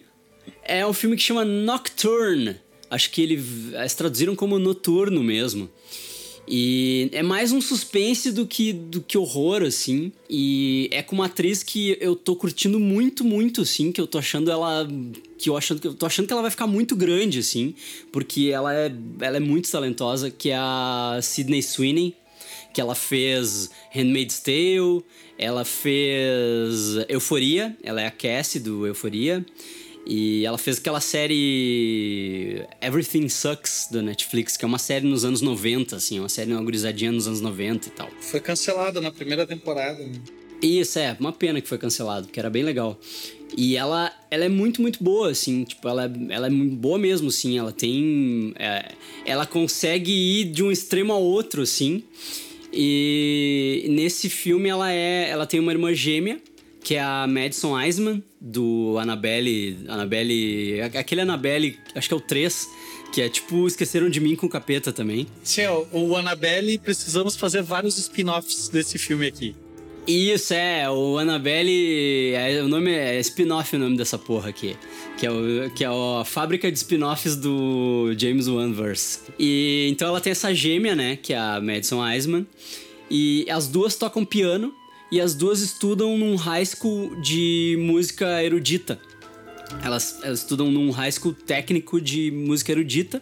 é 0.63 0.87
um 0.87 0.93
filme 0.93 1.17
que 1.17 1.23
chama 1.23 1.43
Nocturne. 1.43 2.55
Acho 2.89 3.11
que 3.11 3.21
ele, 3.21 3.43
eles 3.73 3.93
traduziram 3.93 4.37
como 4.37 4.57
noturno 4.57 5.21
mesmo. 5.21 5.69
E 6.47 7.09
é 7.11 7.23
mais 7.23 7.51
um 7.51 7.59
suspense 7.59 8.31
do 8.31 8.45
que, 8.45 8.71
do 8.71 9.01
que 9.01 9.17
horror, 9.17 9.63
assim. 9.63 10.11
E 10.29 10.87
é 10.91 11.01
com 11.01 11.15
uma 11.15 11.25
atriz 11.25 11.63
que 11.63 11.97
eu 11.99 12.15
tô 12.15 12.35
curtindo 12.35 12.79
muito, 12.79 13.23
muito, 13.23 13.61
assim. 13.61 13.91
Que 13.91 13.99
eu 13.99 14.07
tô 14.07 14.17
achando 14.17 14.51
ela. 14.51 14.87
Que 15.37 15.49
eu, 15.49 15.57
achando, 15.57 15.81
que 15.81 15.87
eu 15.87 15.93
tô 15.93 16.05
achando 16.05 16.27
que 16.27 16.33
ela 16.33 16.41
vai 16.41 16.51
ficar 16.51 16.67
muito 16.67 16.95
grande, 16.95 17.39
assim. 17.39 17.73
Porque 18.11 18.51
ela 18.53 18.73
é, 18.73 18.93
ela 19.19 19.37
é 19.37 19.39
muito 19.39 19.71
talentosa, 19.71 20.29
que 20.29 20.51
é 20.51 20.57
a 20.57 21.19
Sydney 21.21 21.63
Sweeney 21.63 22.15
que 22.75 22.81
ela 22.81 22.93
fez 22.93 23.69
Handmaid's 23.89 24.41
Tale, 24.41 25.01
ela 25.37 25.63
fez 25.63 27.05
Euforia, 27.07 27.73
ela 27.81 28.01
é 28.01 28.05
a 28.05 28.11
Cassie 28.11 28.59
do 28.59 28.85
Euforia. 28.85 29.45
E 30.05 30.45
ela 30.45 30.57
fez 30.57 30.77
aquela 30.77 31.01
série 31.01 32.63
Everything 32.79 33.27
Sucks 33.27 33.87
da 33.91 34.01
Netflix, 34.01 34.55
que 34.55 34.63
é 34.63 34.67
uma 34.67 34.77
série 34.77 35.07
nos 35.07 35.25
anos 35.25 35.41
90, 35.41 35.95
assim, 35.95 36.19
uma 36.19 36.29
série 36.29 36.51
uma 36.51 36.61
gurizadinha 36.61 37.11
nos 37.11 37.27
anos 37.27 37.41
90 37.41 37.87
e 37.87 37.91
tal. 37.91 38.09
Foi 38.19 38.39
cancelada 38.39 39.01
na 39.01 39.11
primeira 39.11 39.47
temporada. 39.47 40.03
né? 40.05 40.13
Isso, 40.61 40.99
é, 40.99 41.15
uma 41.19 41.33
pena 41.33 41.59
que 41.59 41.67
foi 41.67 41.77
cancelado, 41.77 42.27
porque 42.27 42.39
era 42.39 42.49
bem 42.49 42.63
legal. 42.63 42.99
E 43.57 43.75
ela, 43.75 44.11
ela 44.29 44.45
é 44.45 44.49
muito, 44.49 44.81
muito 44.81 45.03
boa, 45.03 45.31
assim, 45.31 45.63
tipo, 45.63 45.87
ela, 45.87 46.11
ela 46.29 46.47
é 46.47 46.49
boa 46.49 46.97
mesmo, 46.97 47.29
assim, 47.29 47.57
ela 47.57 47.71
tem... 47.71 48.53
é, 48.57 48.91
ela 49.25 49.45
consegue 49.45 50.11
ir 50.11 50.45
de 50.45 50.63
um 50.63 50.71
extremo 50.71 51.13
ao 51.13 51.21
outro, 51.21 51.61
assim, 51.61 52.03
e 52.71 53.85
nesse 53.89 54.29
filme 54.29 54.69
ela 54.69 54.91
é, 54.91 55.29
ela 55.29 55.45
tem 55.45 55.59
uma 55.59 55.71
irmã 55.71 55.93
gêmea, 55.93 56.39
que 56.85 56.93
é 56.93 57.01
a 57.01 57.25
Madison 57.27 57.77
Eisman, 57.81 58.23
do 58.39 58.95
Annabelle, 58.99 59.75
Annabelle, 59.87 60.81
aquele 60.81 61.21
Annabelle, 61.21 61.79
acho 61.95 62.07
que 62.07 62.13
é 62.13 62.17
o 62.17 62.21
3, 62.21 62.69
que 63.11 63.21
é 63.23 63.27
tipo 63.27 63.65
Esqueceram 63.65 64.07
de 64.07 64.19
Mim 64.19 64.35
com 64.35 64.45
o 64.45 64.49
Capeta 64.49 64.93
também. 64.93 65.25
Ó, 65.67 65.85
o 65.91 66.15
Annabelle, 66.15 66.77
precisamos 66.77 67.35
fazer 67.35 67.63
vários 67.63 67.97
spin-offs 67.97 68.69
desse 68.69 68.99
filme 68.99 69.25
aqui. 69.25 69.55
Isso, 70.05 70.53
é, 70.53 70.87
o 70.87 71.17
Annabelle. 71.17 72.33
É, 72.35 72.61
o 72.61 72.67
nome 72.67 72.91
é 72.91 73.19
spin-off 73.19 73.75
o 73.75 73.79
nome 73.79 73.97
dessa 73.97 74.19
porra 74.19 74.49
aqui. 74.49 74.77
Que 75.17 75.25
é, 75.25 75.31
o, 75.31 75.71
que 75.71 75.83
é 75.83 75.87
a 75.87 76.23
fábrica 76.23 76.71
de 76.71 76.77
spin-offs 76.77 77.35
do 77.35 78.13
James 78.15 78.47
Wanverse. 78.47 79.21
E 79.39 79.87
então 79.89 80.07
ela 80.07 80.21
tem 80.21 80.29
essa 80.29 80.53
gêmea, 80.53 80.95
né? 80.95 81.15
Que 81.15 81.33
é 81.33 81.37
a 81.39 81.59
Madison 81.59 82.07
Eisman. 82.07 82.45
E 83.09 83.47
as 83.49 83.67
duas 83.67 83.95
tocam 83.95 84.23
piano 84.23 84.71
e 85.11 85.21
as 85.21 85.33
duas 85.33 85.61
estudam 85.61 86.17
num 86.17 86.35
high 86.35 86.65
school 86.65 87.15
de 87.21 87.77
música 87.79 88.43
erudita. 88.43 88.99
Elas, 89.83 90.19
elas 90.23 90.39
estudam 90.39 90.71
num 90.71 90.91
high 90.91 91.11
school 91.11 91.33
técnico 91.33 91.99
de 91.99 92.31
música 92.31 92.71
erudita. 92.71 93.21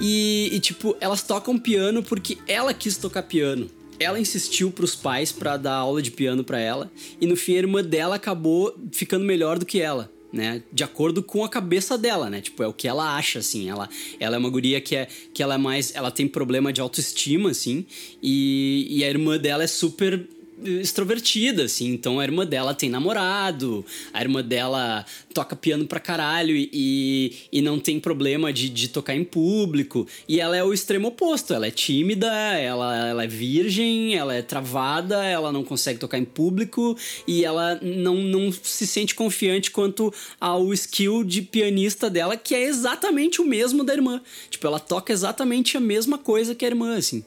E, 0.00 0.50
e, 0.52 0.60
tipo, 0.60 0.96
elas 1.00 1.22
tocam 1.22 1.58
piano 1.58 2.02
porque 2.02 2.38
ela 2.46 2.72
quis 2.72 2.96
tocar 2.96 3.22
piano. 3.22 3.70
Ela 3.98 4.18
insistiu 4.20 4.70
pros 4.70 4.94
pais 4.94 5.32
pra 5.32 5.56
dar 5.56 5.74
aula 5.74 6.02
de 6.02 6.10
piano 6.10 6.44
pra 6.44 6.58
ela. 6.58 6.90
E 7.20 7.26
no 7.26 7.36
fim 7.36 7.54
a 7.54 7.58
irmã 7.58 7.82
dela 7.82 8.16
acabou 8.16 8.74
ficando 8.92 9.24
melhor 9.24 9.58
do 9.58 9.66
que 9.66 9.80
ela 9.80 10.10
né? 10.36 10.62
De 10.72 10.84
acordo 10.84 11.22
com 11.22 11.44
a 11.44 11.48
cabeça 11.48 11.96
dela, 11.96 12.28
né? 12.28 12.40
Tipo, 12.40 12.62
é 12.62 12.66
o 12.66 12.72
que 12.72 12.86
ela 12.86 13.16
acha, 13.16 13.38
assim. 13.38 13.68
Ela, 13.68 13.88
ela 14.20 14.36
é 14.36 14.38
uma 14.38 14.50
guria 14.50 14.80
que, 14.80 14.94
é, 14.94 15.08
que 15.32 15.42
ela 15.42 15.54
é 15.54 15.58
mais. 15.58 15.94
Ela 15.94 16.10
tem 16.10 16.28
problema 16.28 16.72
de 16.72 16.80
autoestima, 16.80 17.50
assim. 17.50 17.86
E, 18.22 18.86
e 18.90 19.04
a 19.04 19.08
irmã 19.08 19.38
dela 19.38 19.64
é 19.64 19.66
super 19.66 20.28
extrovertida, 20.64 21.64
assim. 21.64 21.92
Então 21.92 22.18
a 22.18 22.24
irmã 22.24 22.46
dela 22.46 22.74
tem 22.74 22.88
namorado, 22.88 23.84
a 24.12 24.20
irmã 24.20 24.42
dela 24.42 25.04
toca 25.32 25.54
piano 25.54 25.86
pra 25.86 26.00
caralho 26.00 26.54
e, 26.56 27.34
e 27.52 27.60
não 27.60 27.78
tem 27.78 28.00
problema 28.00 28.52
de, 28.52 28.68
de 28.68 28.88
tocar 28.88 29.14
em 29.14 29.24
público. 29.24 30.06
E 30.28 30.40
ela 30.40 30.56
é 30.56 30.64
o 30.64 30.72
extremo 30.72 31.08
oposto. 31.08 31.52
Ela 31.52 31.66
é 31.66 31.70
tímida, 31.70 32.28
ela, 32.28 33.08
ela 33.08 33.24
é 33.24 33.26
virgem, 33.26 34.14
ela 34.14 34.34
é 34.34 34.42
travada, 34.42 35.24
ela 35.24 35.52
não 35.52 35.64
consegue 35.64 35.98
tocar 35.98 36.18
em 36.18 36.24
público 36.24 36.96
e 37.26 37.44
ela 37.44 37.78
não, 37.82 38.16
não 38.16 38.52
se 38.52 38.86
sente 38.86 39.14
confiante 39.14 39.70
quanto 39.70 40.12
ao 40.40 40.72
skill 40.72 41.22
de 41.22 41.42
pianista 41.42 42.08
dela, 42.08 42.36
que 42.36 42.54
é 42.54 42.62
exatamente 42.64 43.40
o 43.40 43.46
mesmo 43.46 43.84
da 43.84 43.92
irmã. 43.92 44.20
Tipo, 44.48 44.66
ela 44.66 44.80
toca 44.80 45.12
exatamente 45.12 45.76
a 45.76 45.80
mesma 45.80 46.18
coisa 46.18 46.54
que 46.54 46.64
a 46.64 46.68
irmã, 46.68 46.96
assim. 46.96 47.24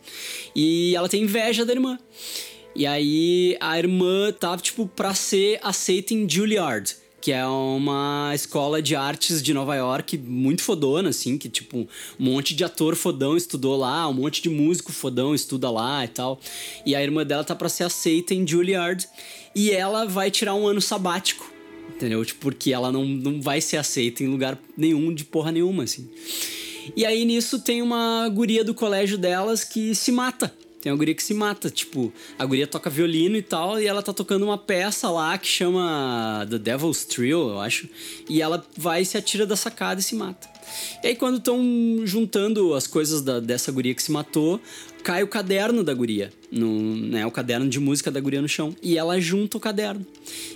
E 0.55 0.95
ela 0.95 1.09
tem 1.09 1.23
inveja 1.23 1.65
da 1.65 1.73
irmã. 1.73 1.97
E 2.75 2.85
aí 2.85 3.57
a 3.59 3.77
irmã 3.77 4.31
tá, 4.31 4.55
tipo, 4.57 4.87
pra 4.87 5.13
ser 5.13 5.59
aceita 5.61 6.13
em 6.13 6.29
Juilliard, 6.29 6.95
que 7.19 7.31
é 7.31 7.45
uma 7.45 8.31
escola 8.33 8.81
de 8.81 8.95
artes 8.95 9.41
de 9.41 9.53
Nova 9.53 9.75
York 9.75 10.17
muito 10.17 10.61
fodona, 10.61 11.09
assim, 11.09 11.37
que, 11.37 11.49
tipo, 11.49 11.79
um 11.79 11.87
monte 12.17 12.53
de 12.53 12.63
ator 12.63 12.95
fodão 12.95 13.35
estudou 13.35 13.75
lá, 13.75 14.07
um 14.07 14.13
monte 14.13 14.41
de 14.41 14.49
músico 14.49 14.91
fodão 14.91 15.35
estuda 15.35 15.69
lá 15.69 16.05
e 16.05 16.07
tal. 16.07 16.39
E 16.85 16.95
a 16.95 17.03
irmã 17.03 17.25
dela 17.25 17.43
tá 17.43 17.55
pra 17.55 17.69
ser 17.69 17.83
aceita 17.83 18.33
em 18.33 18.47
Juilliard. 18.47 19.05
E 19.55 19.71
ela 19.71 20.05
vai 20.05 20.29
tirar 20.29 20.53
um 20.53 20.67
ano 20.67 20.79
sabático, 20.79 21.51
entendeu? 21.93 22.23
Tipo, 22.23 22.39
porque 22.39 22.71
ela 22.71 22.91
não, 22.91 23.03
não 23.03 23.41
vai 23.41 23.59
ser 23.59 23.77
aceita 23.77 24.23
em 24.23 24.27
lugar 24.27 24.57
nenhum 24.77 25.13
de 25.13 25.25
porra 25.25 25.51
nenhuma, 25.51 25.83
assim. 25.83 26.07
E 26.95 27.05
aí 27.05 27.25
nisso 27.25 27.59
tem 27.59 27.81
uma 27.81 28.29
guria 28.29 28.63
do 28.63 28.73
colégio 28.73 29.17
delas 29.17 29.63
que 29.63 29.93
se 29.93 30.11
mata. 30.11 30.53
Tem 30.81 30.91
uma 30.91 30.97
guria 30.97 31.13
que 31.13 31.23
se 31.23 31.33
mata, 31.33 31.69
tipo, 31.69 32.11
a 32.37 32.45
guria 32.45 32.65
toca 32.65 32.89
violino 32.89 33.35
e 33.35 33.41
tal, 33.41 33.79
e 33.79 33.85
ela 33.85 34.01
tá 34.01 34.13
tocando 34.13 34.43
uma 34.43 34.57
peça 34.57 35.09
lá 35.09 35.37
que 35.37 35.47
chama 35.47 36.47
The 36.49 36.57
Devil's 36.57 37.03
Trio, 37.05 37.49
eu 37.49 37.59
acho. 37.59 37.89
E 38.29 38.41
ela 38.41 38.65
vai, 38.77 39.03
se 39.03 39.17
atira 39.17 39.45
da 39.45 39.55
sacada 39.55 39.99
e 39.99 40.03
se 40.03 40.15
mata. 40.15 40.47
E 41.03 41.07
aí, 41.07 41.15
quando 41.15 41.37
estão 41.37 41.59
juntando 42.05 42.73
as 42.73 42.87
coisas 42.87 43.21
da, 43.21 43.39
dessa 43.39 43.71
guria 43.71 43.93
que 43.93 44.03
se 44.03 44.11
matou, 44.11 44.59
cai 45.03 45.23
o 45.23 45.27
caderno 45.27 45.83
da 45.83 45.93
guria, 45.93 46.31
no, 46.51 46.95
né, 46.95 47.25
o 47.25 47.31
caderno 47.31 47.69
de 47.69 47.79
música 47.79 48.11
da 48.11 48.19
guria 48.19 48.41
no 48.41 48.47
chão. 48.49 48.75
E 48.81 48.97
ela 48.97 49.19
junta 49.19 49.57
o 49.57 49.59
caderno. 49.59 50.05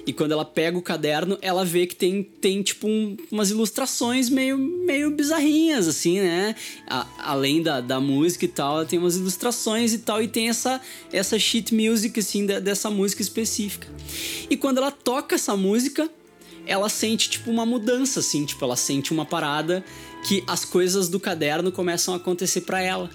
E 0.05 0.13
quando 0.13 0.31
ela 0.31 0.45
pega 0.45 0.77
o 0.77 0.81
caderno, 0.81 1.37
ela 1.41 1.63
vê 1.63 1.87
que 1.87 1.95
tem, 1.95 2.23
tem 2.23 2.61
tipo, 2.61 2.87
um, 2.87 3.15
umas 3.31 3.49
ilustrações 3.49 4.29
meio, 4.29 4.57
meio 4.57 5.11
bizarrinhas, 5.11 5.87
assim, 5.87 6.19
né? 6.19 6.55
A, 6.87 7.07
além 7.31 7.61
da, 7.61 7.79
da 7.81 7.99
música 7.99 8.45
e 8.45 8.49
tal, 8.49 8.77
ela 8.77 8.85
tem 8.85 8.99
umas 8.99 9.15
ilustrações 9.15 9.93
e 9.93 9.99
tal, 9.99 10.21
e 10.21 10.27
tem 10.27 10.49
essa, 10.49 10.81
essa 11.11 11.39
sheet 11.39 11.73
music, 11.73 12.19
assim, 12.19 12.45
da, 12.45 12.59
dessa 12.59 12.89
música 12.89 13.21
específica. 13.21 13.87
E 14.49 14.57
quando 14.57 14.77
ela 14.77 14.91
toca 14.91 15.35
essa 15.35 15.55
música, 15.55 16.09
ela 16.65 16.89
sente, 16.89 17.29
tipo, 17.29 17.51
uma 17.51 17.65
mudança, 17.65 18.19
assim, 18.19 18.45
tipo, 18.45 18.63
ela 18.63 18.75
sente 18.75 19.11
uma 19.11 19.25
parada 19.25 19.83
que 20.27 20.43
as 20.47 20.63
coisas 20.63 21.09
do 21.09 21.19
caderno 21.19 21.71
começam 21.71 22.13
a 22.13 22.17
acontecer 22.17 22.61
para 22.61 22.81
ela. 22.81 23.09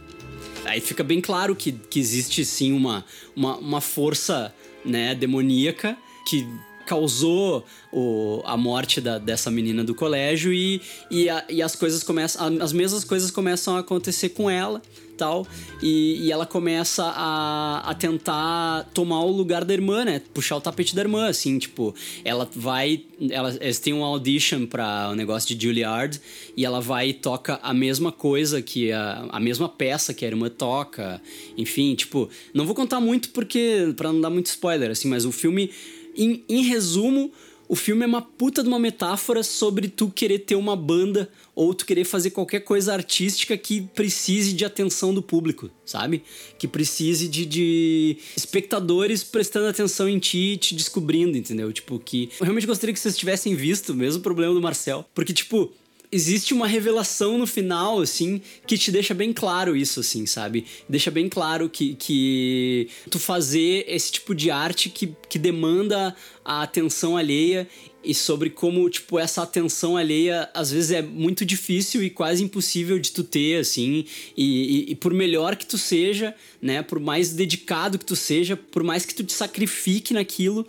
Aí 0.64 0.80
fica 0.80 1.02
bem 1.02 1.20
claro 1.20 1.56
que, 1.56 1.72
que 1.72 1.98
existe, 1.98 2.44
sim, 2.44 2.72
uma, 2.72 3.04
uma, 3.34 3.56
uma 3.56 3.80
força, 3.80 4.54
né, 4.84 5.14
demoníaca 5.14 5.96
que 6.26 6.46
causou 6.88 7.66
o, 7.92 8.40
a 8.46 8.56
morte 8.56 8.98
da, 8.98 9.18
dessa 9.18 9.50
menina 9.50 9.84
do 9.84 9.94
colégio 9.94 10.54
e, 10.54 10.80
e, 11.10 11.28
a, 11.28 11.44
e 11.50 11.60
as 11.60 11.76
coisas 11.76 12.02
começam 12.02 12.56
as 12.62 12.72
mesmas 12.72 13.04
coisas 13.04 13.30
começam 13.30 13.76
a 13.76 13.80
acontecer 13.80 14.30
com 14.30 14.48
ela 14.48 14.80
tal 15.18 15.46
e, 15.82 16.24
e 16.24 16.32
ela 16.32 16.46
começa 16.46 17.04
a, 17.04 17.90
a 17.90 17.94
tentar 17.94 18.88
tomar 18.94 19.22
o 19.22 19.30
lugar 19.30 19.66
da 19.66 19.74
irmã 19.74 20.02
né? 20.02 20.22
Puxar 20.32 20.56
o 20.56 20.60
tapete 20.62 20.94
da 20.94 21.02
irmã 21.02 21.28
assim 21.28 21.58
tipo 21.58 21.94
ela 22.24 22.48
vai 22.54 23.04
ela, 23.28 23.54
eles 23.60 23.78
têm 23.78 23.92
um 23.92 24.02
audition 24.02 24.64
para 24.64 25.10
o 25.10 25.14
negócio 25.14 25.54
de 25.54 25.62
Juilliard 25.62 26.18
e 26.56 26.64
ela 26.64 26.80
vai 26.80 27.08
e 27.08 27.12
toca 27.12 27.58
a 27.62 27.74
mesma 27.74 28.10
coisa 28.10 28.62
que 28.62 28.92
a, 28.92 29.26
a 29.28 29.40
mesma 29.40 29.68
peça 29.68 30.14
que 30.14 30.24
a 30.24 30.28
irmã 30.28 30.48
toca 30.48 31.20
enfim 31.54 31.94
tipo 31.94 32.30
não 32.54 32.64
vou 32.64 32.74
contar 32.74 32.98
muito 32.98 33.28
porque 33.30 33.92
para 33.94 34.10
não 34.10 34.22
dar 34.22 34.30
muito 34.30 34.46
spoiler 34.46 34.90
assim 34.90 35.08
mas 35.08 35.26
o 35.26 35.32
filme 35.32 35.70
em, 36.18 36.44
em 36.48 36.62
resumo, 36.62 37.32
o 37.68 37.76
filme 37.76 38.02
é 38.02 38.06
uma 38.06 38.22
puta 38.22 38.62
de 38.62 38.68
uma 38.68 38.78
metáfora 38.78 39.42
sobre 39.42 39.88
tu 39.88 40.08
querer 40.08 40.38
ter 40.40 40.54
uma 40.54 40.74
banda 40.74 41.28
ou 41.54 41.74
tu 41.74 41.84
querer 41.84 42.04
fazer 42.04 42.30
qualquer 42.30 42.60
coisa 42.60 42.94
artística 42.94 43.56
que 43.58 43.82
precise 43.82 44.54
de 44.54 44.64
atenção 44.64 45.12
do 45.12 45.20
público, 45.20 45.70
sabe? 45.84 46.22
Que 46.58 46.66
precise 46.66 47.28
de, 47.28 47.44
de 47.44 48.16
espectadores 48.34 49.22
prestando 49.22 49.66
atenção 49.66 50.08
em 50.08 50.18
ti 50.18 50.54
e 50.54 50.56
te 50.56 50.74
descobrindo, 50.74 51.36
entendeu? 51.36 51.70
Tipo, 51.70 51.98
que. 51.98 52.30
Eu 52.40 52.44
realmente 52.44 52.66
gostaria 52.66 52.94
que 52.94 53.00
vocês 53.00 53.16
tivessem 53.16 53.54
visto 53.54 53.90
o 53.90 53.94
mesmo 53.94 54.22
problema 54.22 54.54
do 54.54 54.62
Marcel. 54.62 55.04
Porque, 55.14 55.34
tipo, 55.34 55.70
existe 56.10 56.54
uma 56.54 56.66
revelação 56.66 57.38
no 57.38 57.46
final, 57.46 58.00
assim, 58.00 58.40
que 58.66 58.78
te 58.78 58.90
deixa 58.90 59.14
bem 59.14 59.32
claro 59.32 59.76
isso, 59.76 60.00
assim, 60.00 60.26
sabe? 60.26 60.64
Deixa 60.88 61.10
bem 61.10 61.28
claro 61.28 61.68
que, 61.68 61.94
que 61.94 62.88
tu 63.10 63.18
fazer 63.18 63.84
esse 63.86 64.12
tipo 64.12 64.34
de 64.34 64.50
arte 64.50 64.88
que, 64.88 65.14
que 65.28 65.38
demanda 65.38 66.14
a 66.44 66.62
atenção 66.62 67.16
alheia 67.16 67.68
e 68.02 68.14
sobre 68.14 68.48
como, 68.48 68.88
tipo, 68.88 69.18
essa 69.18 69.42
atenção 69.42 69.96
alheia 69.96 70.48
às 70.54 70.70
vezes 70.70 70.92
é 70.92 71.02
muito 71.02 71.44
difícil 71.44 72.02
e 72.02 72.08
quase 72.08 72.42
impossível 72.42 72.98
de 72.98 73.12
tu 73.12 73.22
ter, 73.22 73.60
assim, 73.60 74.04
e, 74.36 74.88
e, 74.88 74.92
e 74.92 74.94
por 74.94 75.12
melhor 75.12 75.56
que 75.56 75.66
tu 75.66 75.76
seja, 75.76 76.34
né, 76.62 76.82
por 76.82 76.98
mais 77.00 77.32
dedicado 77.32 77.98
que 77.98 78.04
tu 78.04 78.16
seja, 78.16 78.56
por 78.56 78.82
mais 78.82 79.04
que 79.04 79.14
tu 79.14 79.24
te 79.24 79.32
sacrifique 79.32 80.14
naquilo, 80.14 80.66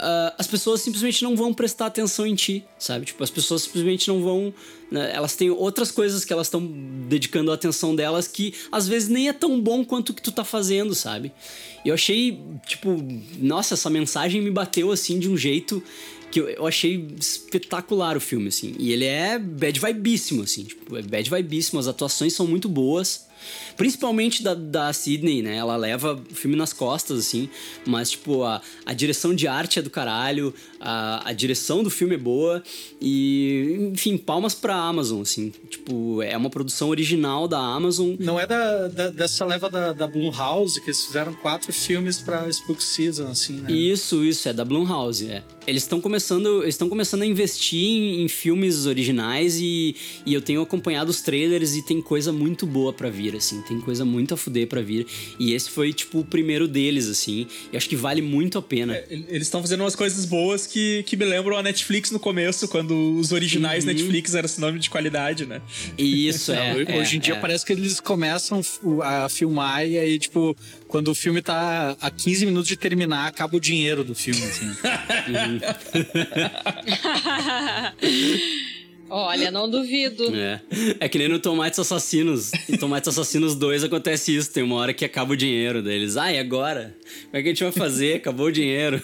Uh, 0.00 0.32
as 0.38 0.46
pessoas 0.46 0.80
simplesmente 0.80 1.22
não 1.22 1.36
vão 1.36 1.52
prestar 1.52 1.86
atenção 1.86 2.26
em 2.26 2.34
ti, 2.34 2.64
sabe? 2.78 3.04
Tipo, 3.04 3.22
as 3.22 3.28
pessoas 3.28 3.62
simplesmente 3.62 4.08
não 4.08 4.22
vão. 4.22 4.54
Né? 4.90 5.12
Elas 5.14 5.36
têm 5.36 5.50
outras 5.50 5.90
coisas 5.90 6.24
que 6.24 6.32
elas 6.32 6.46
estão 6.46 6.66
dedicando 7.06 7.50
a 7.50 7.54
atenção 7.54 7.94
delas 7.94 8.26
que 8.26 8.54
às 8.72 8.88
vezes 8.88 9.10
nem 9.10 9.28
é 9.28 9.32
tão 9.34 9.60
bom 9.60 9.84
quanto 9.84 10.08
o 10.08 10.14
que 10.14 10.22
tu 10.22 10.32
tá 10.32 10.42
fazendo, 10.42 10.94
sabe? 10.94 11.30
E 11.84 11.88
eu 11.90 11.94
achei, 11.94 12.40
tipo, 12.66 12.96
nossa, 13.38 13.74
essa 13.74 13.90
mensagem 13.90 14.40
me 14.40 14.50
bateu 14.50 14.90
assim 14.90 15.18
de 15.18 15.28
um 15.28 15.36
jeito 15.36 15.82
que 16.30 16.40
eu, 16.40 16.66
achei 16.66 17.08
espetacular 17.18 18.16
o 18.16 18.20
filme, 18.20 18.48
assim. 18.48 18.74
E 18.78 18.92
ele 18.92 19.04
é 19.04 19.38
bad 19.38 19.78
vibíssimo, 19.78 20.44
assim. 20.44 20.64
Tipo, 20.64 20.96
é 20.96 21.02
bad 21.02 21.28
vibíssimo, 21.28 21.78
as 21.78 21.88
atuações 21.88 22.32
são 22.32 22.46
muito 22.46 22.68
boas. 22.68 23.26
Principalmente 23.76 24.42
da, 24.42 24.54
da 24.54 24.92
Sidney, 24.92 25.42
né? 25.42 25.56
Ela 25.56 25.76
leva 25.76 26.20
o 26.30 26.34
filme 26.34 26.56
nas 26.56 26.72
costas, 26.72 27.18
assim. 27.18 27.48
Mas, 27.86 28.10
tipo, 28.10 28.42
a, 28.42 28.60
a 28.84 28.92
direção 28.92 29.34
de 29.34 29.46
arte 29.48 29.78
é 29.78 29.82
do 29.82 29.90
caralho. 29.90 30.52
A, 30.80 31.28
a 31.28 31.32
direção 31.32 31.82
do 31.82 31.90
filme 31.90 32.14
é 32.14 32.18
boa. 32.18 32.62
E, 33.00 33.90
enfim, 33.92 34.16
palmas 34.18 34.54
pra 34.54 34.74
Amazon, 34.76 35.22
assim. 35.22 35.52
Tipo, 35.68 36.22
é 36.22 36.36
uma 36.36 36.50
produção 36.50 36.88
original 36.90 37.48
da 37.48 37.58
Amazon. 37.58 38.14
Não 38.18 38.38
é 38.38 38.46
da, 38.46 38.88
da- 38.88 39.10
dessa 39.10 39.44
leva 39.44 39.70
da, 39.70 39.92
da 39.92 40.06
Blumhouse, 40.06 40.80
que 40.80 40.86
eles 40.90 41.04
fizeram 41.04 41.32
quatro 41.34 41.72
filmes 41.72 42.18
pra 42.18 42.48
Spook 42.50 42.82
Season, 42.82 43.28
assim, 43.28 43.54
né? 43.54 43.72
Isso, 43.72 44.22
isso, 44.24 44.48
é 44.48 44.52
da 44.52 44.64
Blumhouse, 44.64 45.26
é. 45.28 45.42
Eles 45.66 45.82
estão 45.84 46.00
começando, 46.00 46.66
estão 46.66 46.88
começando 46.88 47.22
a 47.22 47.26
investir 47.26 47.78
em, 47.82 48.22
em 48.24 48.28
filmes 48.28 48.86
originais 48.86 49.58
e, 49.60 49.94
e 50.26 50.34
eu 50.34 50.40
tenho 50.40 50.60
acompanhado 50.62 51.10
os 51.10 51.20
trailers 51.22 51.76
e 51.76 51.82
tem 51.82 52.00
coisa 52.02 52.32
muito 52.32 52.66
boa 52.66 52.92
pra 52.92 53.08
vir, 53.08 53.29
assim, 53.36 53.60
tem 53.62 53.80
coisa 53.80 54.04
muito 54.04 54.34
a 54.34 54.36
fuder 54.36 54.66
pra 54.66 54.80
vir. 54.80 55.06
E 55.38 55.52
esse 55.52 55.70
foi, 55.70 55.92
tipo, 55.92 56.20
o 56.20 56.24
primeiro 56.24 56.66
deles, 56.66 57.08
assim, 57.08 57.46
e 57.72 57.76
acho 57.76 57.88
que 57.88 57.96
vale 57.96 58.22
muito 58.22 58.58
a 58.58 58.62
pena. 58.62 59.00
Eles 59.08 59.46
estão 59.46 59.60
fazendo 59.60 59.82
umas 59.82 59.96
coisas 59.96 60.24
boas 60.24 60.66
que, 60.66 61.02
que 61.04 61.16
me 61.16 61.24
lembram 61.24 61.56
a 61.56 61.62
Netflix 61.62 62.10
no 62.10 62.18
começo, 62.18 62.68
quando 62.68 63.18
os 63.18 63.32
originais 63.32 63.84
Netflix 63.84 64.34
eram 64.34 64.48
sinônimo 64.48 64.78
de 64.78 64.90
qualidade, 64.90 65.46
né? 65.46 65.60
E 65.96 66.28
isso 66.28 66.52
é. 66.52 66.74
Hoje 66.98 67.14
é, 67.14 67.16
em 67.16 67.20
dia 67.20 67.34
é. 67.34 67.40
parece 67.40 67.64
que 67.64 67.72
eles 67.72 68.00
começam 68.00 68.60
a 69.02 69.28
filmar 69.28 69.86
e 69.86 69.98
aí, 69.98 70.18
tipo, 70.18 70.56
quando 70.88 71.08
o 71.08 71.14
filme 71.14 71.42
tá 71.42 71.96
a 72.00 72.10
15 72.10 72.46
minutos 72.46 72.68
de 72.68 72.76
terminar, 72.76 73.26
acaba 73.26 73.56
o 73.56 73.60
dinheiro 73.60 74.04
do 74.04 74.14
filme, 74.14 74.42
assim. 74.42 74.70
Olha, 79.10 79.50
não 79.50 79.68
duvido. 79.68 80.34
É. 80.34 80.60
É 81.00 81.08
que 81.08 81.18
nem 81.18 81.28
no 81.28 81.38
Tomates 81.40 81.78
Assassinos. 81.78 82.52
Em 82.68 82.76
Tomates 82.76 83.08
Assassinos 83.08 83.54
2 83.56 83.84
acontece 83.84 84.34
isso. 84.34 84.52
Tem 84.52 84.62
uma 84.62 84.76
hora 84.76 84.94
que 84.94 85.04
acaba 85.04 85.32
o 85.32 85.36
dinheiro 85.36 85.82
deles. 85.82 86.16
Ah, 86.16 86.32
e 86.32 86.38
agora? 86.38 86.96
Como 87.24 87.36
é 87.36 87.42
que 87.42 87.48
a 87.48 87.52
gente 87.52 87.62
vai 87.64 87.72
fazer? 87.72 88.16
Acabou 88.16 88.46
o 88.46 88.52
dinheiro. 88.52 89.02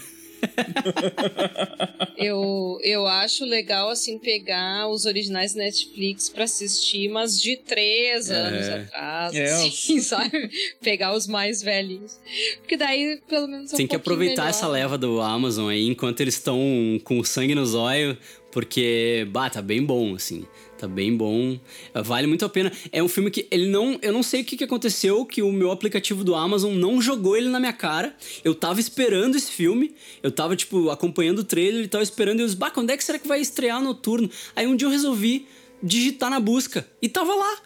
Eu, 2.16 2.78
eu 2.82 3.06
acho 3.06 3.44
legal, 3.44 3.88
assim, 3.88 4.18
pegar 4.18 4.88
os 4.88 5.04
originais 5.06 5.54
Netflix 5.54 6.28
pra 6.28 6.44
assistir, 6.44 7.08
mas 7.08 7.40
de 7.40 7.56
três 7.56 8.30
anos 8.30 8.68
atrás, 8.68 9.34
É, 9.34 9.44
assim, 9.52 10.00
sabe? 10.00 10.48
Pegar 10.80 11.14
os 11.14 11.26
mais 11.26 11.62
velhos. 11.62 12.18
Porque 12.58 12.76
daí, 12.76 13.20
pelo 13.28 13.46
menos, 13.48 13.72
é 13.72 13.74
um 13.74 13.76
Tem 13.76 13.86
que 13.86 13.94
pouquinho 13.98 14.14
aproveitar 14.14 14.42
melhor. 14.42 14.50
essa 14.50 14.68
leva 14.68 14.96
do 14.98 15.20
Amazon 15.20 15.68
aí, 15.68 15.86
enquanto 15.86 16.20
eles 16.20 16.34
estão 16.34 16.58
com 17.04 17.22
sangue 17.24 17.54
nos 17.54 17.74
olhos, 17.74 18.16
Porque, 18.56 19.28
bah, 19.32 19.50
tá 19.50 19.60
bem 19.60 19.84
bom, 19.84 20.14
assim. 20.14 20.46
Tá 20.78 20.88
bem 20.88 21.14
bom. 21.14 21.60
Vale 21.94 22.26
muito 22.26 22.42
a 22.42 22.48
pena. 22.48 22.72
É 22.90 23.02
um 23.02 23.08
filme 23.08 23.30
que 23.30 23.46
ele 23.50 23.68
não. 23.68 23.98
Eu 24.00 24.14
não 24.14 24.22
sei 24.22 24.40
o 24.40 24.44
que, 24.46 24.56
que 24.56 24.64
aconteceu, 24.64 25.26
que 25.26 25.42
o 25.42 25.52
meu 25.52 25.70
aplicativo 25.70 26.24
do 26.24 26.34
Amazon 26.34 26.72
não 26.72 26.98
jogou 26.98 27.36
ele 27.36 27.50
na 27.50 27.60
minha 27.60 27.74
cara. 27.74 28.16
Eu 28.42 28.54
tava 28.54 28.80
esperando 28.80 29.36
esse 29.36 29.52
filme. 29.52 29.94
Eu 30.22 30.30
tava, 30.30 30.56
tipo, 30.56 30.88
acompanhando 30.88 31.40
o 31.40 31.44
trailer 31.44 31.84
e 31.84 31.86
tava 31.88 32.02
esperando. 32.02 32.38
E 32.38 32.44
eu 32.44 32.46
disse, 32.46 32.56
bah, 32.56 32.70
quando 32.70 32.88
é 32.88 32.96
que 32.96 33.04
será 33.04 33.18
que 33.18 33.28
vai 33.28 33.42
estrear 33.42 33.78
noturno? 33.82 34.30
Aí 34.56 34.66
um 34.66 34.74
dia 34.74 34.86
eu 34.86 34.90
resolvi 34.90 35.46
digitar 35.82 36.30
na 36.30 36.40
busca. 36.40 36.88
E 37.02 37.10
tava 37.10 37.34
lá. 37.34 37.58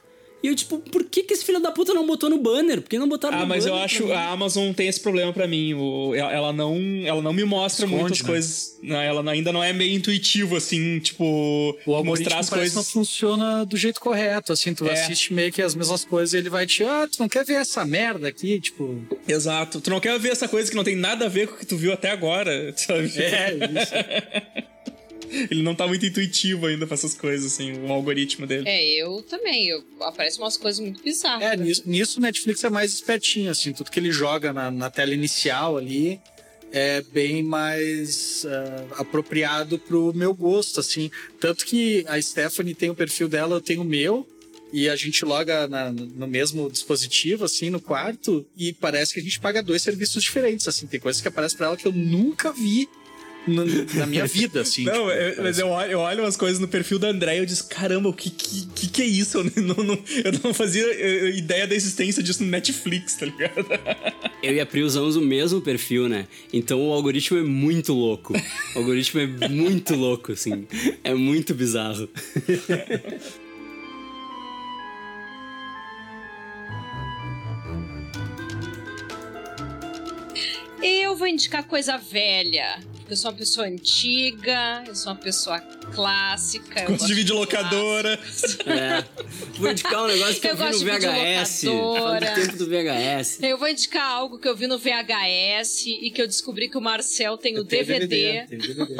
E 0.42 0.46
eu, 0.48 0.54
tipo, 0.54 0.78
por 0.78 1.04
que, 1.04 1.22
que 1.22 1.34
esse 1.34 1.44
filho 1.44 1.60
da 1.60 1.70
puta 1.70 1.92
não 1.92 2.06
botou 2.06 2.30
no 2.30 2.38
banner? 2.38 2.80
Por 2.80 2.88
que 2.88 2.98
não 2.98 3.08
botaram 3.08 3.36
Ah, 3.36 3.40
no 3.42 3.46
mas 3.46 3.64
banner? 3.64 3.78
eu 3.78 3.84
acho 3.84 3.96
pra 3.98 4.06
mim? 4.06 4.12
a 4.12 4.28
Amazon 4.30 4.72
tem 4.72 4.88
esse 4.88 5.00
problema 5.00 5.32
pra 5.32 5.46
mim. 5.46 5.74
O, 5.74 6.14
ela 6.14 6.52
não, 6.52 6.76
ela 7.04 7.20
não 7.20 7.32
me 7.32 7.44
mostra 7.44 7.84
Esconde, 7.84 8.02
muitas 8.02 8.20
né? 8.22 8.26
coisas. 8.26 8.78
Não, 8.82 8.96
ela 9.00 9.30
ainda 9.30 9.52
não 9.52 9.62
é 9.62 9.72
meio 9.72 9.94
intuitivo, 9.94 10.56
assim, 10.56 10.98
tipo, 11.00 11.76
O 11.86 12.02
mostrar 12.04 12.38
as 12.38 12.48
que 12.48 12.54
não 12.54 12.60
coisas. 12.62 12.90
funciona 12.90 13.64
do 13.66 13.76
jeito 13.76 14.00
correto, 14.00 14.52
assim, 14.52 14.72
tu 14.72 14.86
É. 14.88 14.92
assiste 14.92 15.32
meio 15.34 15.52
que 15.52 15.60
as 15.60 15.74
mesmas 15.74 16.04
coisas 16.04 16.32
e 16.32 16.38
ele 16.38 16.48
vai 16.48 16.66
te, 16.66 16.82
ah, 16.84 17.06
tu 17.10 17.18
não 17.20 17.28
quer 17.28 17.44
ver 17.44 17.54
essa 17.54 17.84
merda 17.84 18.28
aqui, 18.28 18.58
tipo... 18.60 19.04
Exato. 19.28 19.80
Tu 19.80 19.90
não 19.90 20.00
quer 20.00 20.18
ver 20.18 20.30
essa 20.32 20.48
coisa 20.48 20.70
que 20.70 20.76
não 20.76 20.84
tem 20.84 20.96
nada 20.96 21.26
a 21.26 21.28
ver 21.28 21.48
com 21.48 21.54
o 21.54 21.58
que 21.58 21.66
tu 21.66 21.76
viu 21.76 21.92
até 21.92 22.10
agora, 22.10 22.72
sabe? 22.76 23.10
É, 23.18 23.52
isso. 23.54 24.64
Ele 25.50 25.62
não 25.62 25.74
tá 25.74 25.86
muito 25.86 26.04
intuitivo 26.04 26.66
ainda 26.66 26.86
pra 26.86 26.94
essas 26.94 27.14
coisas, 27.14 27.52
assim, 27.52 27.72
o 27.86 27.92
algoritmo 27.92 28.46
dele. 28.46 28.68
É, 28.68 28.84
eu 29.02 29.22
também. 29.22 29.68
Eu, 29.68 29.84
aparecem 30.00 30.40
umas 30.42 30.56
coisas 30.56 30.80
muito 30.80 31.02
bizarras. 31.02 31.42
É, 31.42 31.56
nisso, 31.56 31.82
nisso 31.86 32.18
o 32.18 32.22
Netflix 32.22 32.64
é 32.64 32.70
mais 32.70 32.92
espertinho, 32.92 33.50
assim, 33.50 33.72
tudo 33.72 33.90
que 33.90 34.00
ele 34.00 34.10
joga 34.12 34.52
na, 34.52 34.70
na 34.70 34.90
tela 34.90 35.14
inicial 35.14 35.76
ali 35.76 36.20
é 36.72 37.02
bem 37.12 37.42
mais 37.42 38.46
ah, 38.46 39.00
apropriado 39.00 39.78
pro 39.78 40.12
meu 40.14 40.32
gosto, 40.32 40.80
assim. 40.80 41.10
Tanto 41.40 41.64
que 41.66 42.04
a 42.06 42.20
Stephanie 42.20 42.74
tem 42.74 42.90
o 42.90 42.94
perfil 42.94 43.28
dela, 43.28 43.56
eu 43.56 43.60
tenho 43.60 43.82
o 43.82 43.84
meu, 43.84 44.24
e 44.72 44.88
a 44.88 44.94
gente 44.94 45.24
loga 45.24 45.66
na- 45.66 45.90
no 45.90 46.28
mesmo 46.28 46.70
dispositivo, 46.70 47.44
assim, 47.44 47.70
no 47.70 47.80
quarto, 47.80 48.46
e 48.56 48.72
parece 48.72 49.12
que 49.14 49.18
a 49.20 49.22
gente 49.22 49.40
paga 49.40 49.62
dois 49.64 49.82
serviços 49.82 50.22
diferentes, 50.22 50.68
assim. 50.68 50.86
Tem 50.86 51.00
coisas 51.00 51.20
que 51.20 51.26
aparecem 51.26 51.58
pra 51.58 51.66
ela 51.68 51.76
que 51.76 51.86
eu 51.86 51.92
nunca 51.92 52.52
vi 52.52 52.88
no- 53.46 53.64
na 53.94 54.06
minha 54.06 54.26
vida, 54.26 54.60
assim. 54.60 54.84
Não, 54.84 54.92
tipo, 54.92 55.10
eu- 55.10 55.26
mas 55.28 55.36
parece- 55.36 55.60
eu 55.62 55.68
olho, 55.68 55.90
eu 55.92 55.98
olho 56.00 56.22
umas 56.22 56.36
coisas 56.36 56.58
no 56.58 56.68
perfil 56.68 56.98
da 56.98 57.08
André 57.08 57.36
e 57.36 57.38
eu 57.38 57.46
disse, 57.46 57.64
caramba, 57.64 58.08
o 58.08 58.12
que, 58.12 58.30
que, 58.30 58.88
que, 58.88 59.02
é 59.02 59.06
isso? 59.06 59.38
Eu 59.38 59.44
não, 59.62 59.74
não- 59.82 59.98
eu 60.24 60.32
não 60.44 60.52
fazia 60.54 60.84
ideia 61.30 61.66
da 61.66 61.74
existência 61.74 62.22
disso 62.22 62.42
no 62.44 62.50
Netflix, 62.50 63.14
tá 63.16 63.26
ligado? 63.26 63.66
Eu 64.42 64.54
e 64.54 64.60
a 64.60 64.64
Pri 64.64 64.82
usamos 64.82 65.16
o 65.16 65.20
mesmo 65.20 65.60
perfil, 65.60 66.08
né? 66.08 66.26
Então 66.50 66.80
o 66.88 66.92
algoritmo 66.94 67.36
é 67.38 67.42
muito 67.42 67.92
louco. 67.92 68.32
O 68.74 68.78
algoritmo 68.78 69.20
é 69.20 69.26
muito 69.48 69.94
louco, 69.94 70.32
assim. 70.32 70.66
É 71.04 71.12
muito 71.12 71.52
bizarro. 71.54 72.08
Eu 80.82 81.14
vou 81.16 81.26
indicar 81.26 81.64
coisa 81.64 81.96
velha. 81.98 82.78
Eu 83.10 83.16
sou 83.16 83.30
uma 83.32 83.36
pessoa 83.36 83.66
antiga, 83.66 84.84
eu 84.86 84.94
sou 84.94 85.12
uma 85.12 85.18
pessoa 85.18 85.58
clássica. 85.60 86.82
eu 86.82 86.90
Gosto 86.90 87.08
de 87.08 87.14
videolocadora. 87.14 88.18
É. 88.66 89.04
Vou 89.58 89.68
indicar 89.68 90.04
um 90.04 90.06
negócio 90.06 90.40
que 90.40 90.46
eu, 90.46 90.50
Eu 90.52 90.56
vi 90.56 90.64
no 90.64 90.78
VHS. 90.78 91.64
Faz 91.64 92.44
tempo 92.46 92.56
do 92.56 92.66
VHS. 92.68 93.42
Eu 93.42 93.58
vou 93.58 93.68
indicar 93.68 94.08
algo 94.12 94.38
que 94.38 94.48
eu 94.48 94.54
vi 94.56 94.68
no 94.68 94.78
VHS 94.78 95.86
e 95.86 96.10
que 96.12 96.22
eu 96.22 96.26
descobri 96.28 96.68
que 96.68 96.78
o 96.78 96.80
Marcel 96.80 97.36
tem 97.36 97.58
o 97.58 97.64
Tem 97.64 97.84
DVD. 97.84 98.46
tem 98.46 98.58
DVD. 98.58 98.96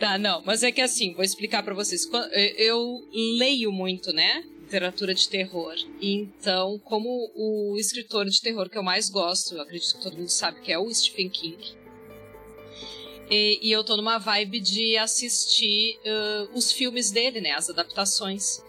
Tá, 0.00 0.18
não, 0.18 0.42
mas 0.44 0.64
é 0.64 0.72
que 0.72 0.80
assim, 0.80 1.14
vou 1.14 1.24
explicar 1.24 1.62
pra 1.62 1.74
vocês. 1.74 2.08
Eu- 2.12 2.20
Eu 2.56 3.08
leio 3.38 3.70
muito, 3.70 4.12
né? 4.12 4.42
Literatura 4.72 5.14
de 5.14 5.28
terror. 5.28 5.74
Então, 6.00 6.78
como 6.78 7.30
o 7.36 7.76
escritor 7.76 8.24
de 8.24 8.40
terror 8.40 8.70
que 8.70 8.78
eu 8.78 8.82
mais 8.82 9.10
gosto, 9.10 9.54
eu 9.54 9.60
acredito 9.60 9.96
que 9.96 10.02
todo 10.02 10.16
mundo 10.16 10.30
sabe 10.30 10.62
que 10.62 10.72
é 10.72 10.78
o 10.78 10.90
Stephen 10.90 11.28
King. 11.28 11.76
E, 13.30 13.58
e 13.62 13.70
eu 13.70 13.84
tô 13.84 13.98
numa 13.98 14.16
vibe 14.16 14.60
de 14.60 14.96
assistir 14.96 15.98
ãh, 16.06 16.48
os 16.54 16.72
filmes 16.72 17.10
dele, 17.10 17.42
né? 17.42 17.50
As 17.52 17.68
adaptações. 17.68 18.62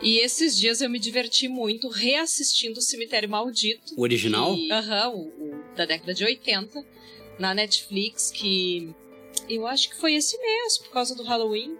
E 0.00 0.18
esses 0.18 0.56
dias 0.56 0.80
eu 0.80 0.88
me 0.88 1.00
diverti 1.00 1.48
muito 1.48 1.88
reassistindo 1.88 2.78
o 2.78 2.82
Cemitério 2.82 3.28
Maldito. 3.28 3.94
O 3.96 4.02
original? 4.02 4.56
Aham, 4.70 5.08
o, 5.10 5.22
o 5.26 5.64
da 5.74 5.84
década 5.84 6.14
de 6.14 6.24
80, 6.24 6.86
na 7.40 7.52
Netflix, 7.52 8.30
que 8.30 8.94
eu 9.48 9.66
acho 9.66 9.90
que 9.90 9.96
foi 9.96 10.14
esse 10.14 10.38
mês, 10.38 10.78
por 10.78 10.90
causa 10.90 11.16
do 11.16 11.24
Halloween. 11.24 11.76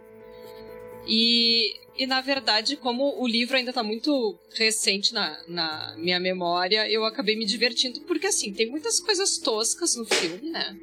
E, 1.07 1.75
e 1.97 2.07
na 2.07 2.21
verdade, 2.21 2.77
como 2.77 3.21
o 3.21 3.27
livro 3.27 3.57
ainda 3.57 3.73
tá 3.73 3.83
muito 3.83 4.39
recente 4.55 5.13
na, 5.13 5.39
na 5.47 5.95
minha 5.99 6.19
memória, 6.19 6.89
eu 6.91 7.05
acabei 7.05 7.37
me 7.37 7.45
divertindo, 7.45 8.01
porque 8.03 8.27
assim, 8.27 8.53
tem 8.53 8.71
muitas 8.71 8.99
coisas 8.99 9.39
toscas 9.39 9.95
no 9.97 10.05
filme, 10.05 10.51
né? 10.51 10.77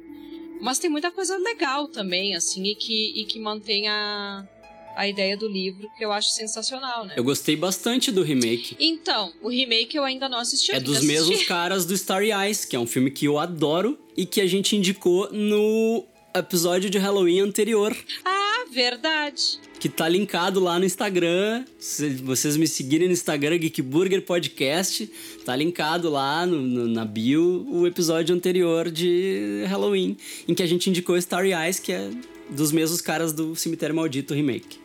Mas 0.60 0.78
tem 0.78 0.90
muita 0.90 1.10
coisa 1.10 1.36
legal 1.38 1.88
também, 1.88 2.34
assim, 2.34 2.64
e 2.64 2.74
que, 2.74 3.12
e 3.20 3.24
que 3.24 3.40
mantém 3.40 3.88
a, 3.88 4.46
a 4.94 5.08
ideia 5.08 5.36
do 5.36 5.48
livro, 5.48 5.88
que 5.96 6.04
eu 6.04 6.12
acho 6.12 6.28
sensacional, 6.30 7.06
né? 7.06 7.14
Eu 7.16 7.24
gostei 7.24 7.56
bastante 7.56 8.12
do 8.12 8.22
remake. 8.22 8.76
Então, 8.78 9.32
o 9.42 9.48
remake 9.48 9.96
eu 9.96 10.04
ainda 10.04 10.28
não 10.28 10.38
assisti. 10.38 10.72
É 10.72 10.78
dos 10.78 10.98
que 10.98 11.06
assistir. 11.06 11.12
mesmos 11.12 11.46
caras 11.46 11.86
do 11.86 11.94
Starry 11.94 12.30
Eyes, 12.30 12.64
que 12.64 12.76
é 12.76 12.78
um 12.78 12.86
filme 12.86 13.10
que 13.10 13.24
eu 13.24 13.38
adoro 13.38 13.98
e 14.16 14.26
que 14.26 14.40
a 14.40 14.46
gente 14.46 14.76
indicou 14.76 15.32
no 15.32 16.04
episódio 16.34 16.90
de 16.90 16.98
Halloween 16.98 17.40
anterior. 17.40 17.96
Ah, 18.24 18.39
verdade. 18.72 19.58
que 19.78 19.88
tá 19.88 20.06
linkado 20.08 20.60
lá 20.60 20.78
no 20.78 20.84
Instagram. 20.84 21.64
Se 21.78 22.10
vocês 22.16 22.56
me 22.56 22.66
seguirem 22.68 23.06
no 23.08 23.14
Instagram, 23.14 23.56
Geek 23.58 23.80
Burger 23.80 24.22
Podcast, 24.22 25.10
tá 25.44 25.56
linkado 25.56 26.10
lá 26.10 26.44
no, 26.46 26.60
no- 26.60 26.86
na 26.86 27.04
bio 27.04 27.66
o 27.68 27.86
episódio 27.86 28.34
anterior 28.34 28.90
de 28.90 29.64
Halloween, 29.68 30.16
em 30.46 30.54
que 30.54 30.62
a 30.62 30.66
gente 30.66 30.90
indicou 30.90 31.16
Starry 31.16 31.52
Eyes, 31.54 31.78
que 31.78 31.92
é 31.92 32.10
dos 32.50 32.72
mesmos 32.72 33.00
caras 33.00 33.32
do 33.32 33.56
Cemitério 33.56 33.94
Maldito 33.96 34.34
Remake. 34.34 34.78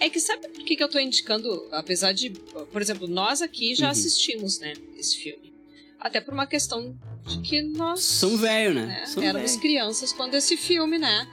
É 0.00 0.10
que 0.10 0.20
sabe 0.20 0.48
por 0.48 0.62
que, 0.64 0.76
que 0.76 0.82
eu 0.84 0.88
tô 0.88 0.98
indicando, 0.98 1.66
apesar 1.72 2.12
de, 2.12 2.30
por 2.72 2.82
exemplo, 2.82 3.06
nós 3.08 3.40
aqui 3.40 3.74
já 3.74 3.86
Uhum. 3.86 3.92
assistimos, 3.92 4.58
né, 4.60 4.74
esse 4.98 5.16
filme. 5.16 5.52
Até 6.00 6.20
por 6.20 6.32
uma 6.34 6.46
questão 6.46 6.94
de 7.28 7.38
que 7.40 7.62
nós 7.62 8.02
São 8.02 8.36
velho, 8.36 8.74
né? 8.74 8.86
né, 8.86 9.06
São 9.06 9.22
éramos 9.22 9.50
velho. 9.52 9.60
crianças 9.62 10.12
quando 10.12 10.34
esse 10.34 10.56
filme, 10.56 10.98
né? 10.98 11.28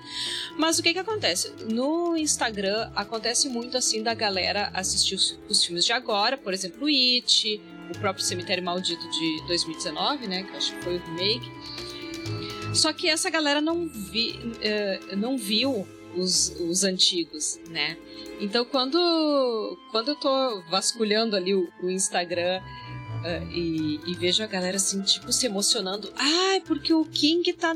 Mas 0.58 0.78
o 0.78 0.84
que 0.84 0.94
que 0.94 1.00
acontece? 1.00 1.52
No 1.70 2.16
Instagram 2.16 2.92
acontece 2.96 3.50
muito 3.50 3.78
assim 3.78 4.04
da 4.04 4.14
galera 4.14 4.70
assistir 4.74 5.16
os, 5.16 5.40
os 5.50 5.64
filmes 5.64 5.86
de 5.86 5.94
agora, 5.94 6.38
por 6.38 6.54
exemplo, 6.54 6.86
o 6.86 6.88
It, 6.88 7.62
o 7.94 7.98
próprio 8.00 8.24
Cemitério 8.24 8.64
Maldito 8.64 9.10
de 9.10 9.44
2019, 9.48 10.28
né, 10.28 10.44
que 10.44 10.52
eu 10.52 10.58
acho 10.58 10.74
que 10.74 10.84
foi 10.84 10.98
o 10.98 11.00
remake. 11.00 11.52
Só 12.74 12.92
que 12.92 13.10
essa 13.10 13.30
galera 13.30 13.62
não, 13.62 13.88
vi, 13.88 14.38
eh, 14.62 15.00
não 15.16 15.38
viu 15.38 15.88
os, 16.16 16.50
os 16.60 16.84
antigos, 16.84 17.60
né? 17.70 17.98
Então 18.40 18.66
quando, 18.66 19.78
quando 19.92 20.10
eu 20.10 20.16
tô 20.16 20.62
vasculhando 20.70 21.36
ali 21.36 21.54
o, 21.54 21.70
o 21.82 21.90
Instagram 21.90 22.62
eh, 23.26 23.42
e, 23.52 24.00
e 24.08 24.14
vejo 24.16 24.44
a 24.44 24.48
galera 24.48 24.78
assim, 24.78 25.02
tipo, 25.02 25.32
se 25.34 25.46
emocionando. 25.46 26.12
Ai, 26.16 26.62
porque 26.66 26.94
o 26.94 27.04
King 27.06 27.52
tá, 27.54 27.76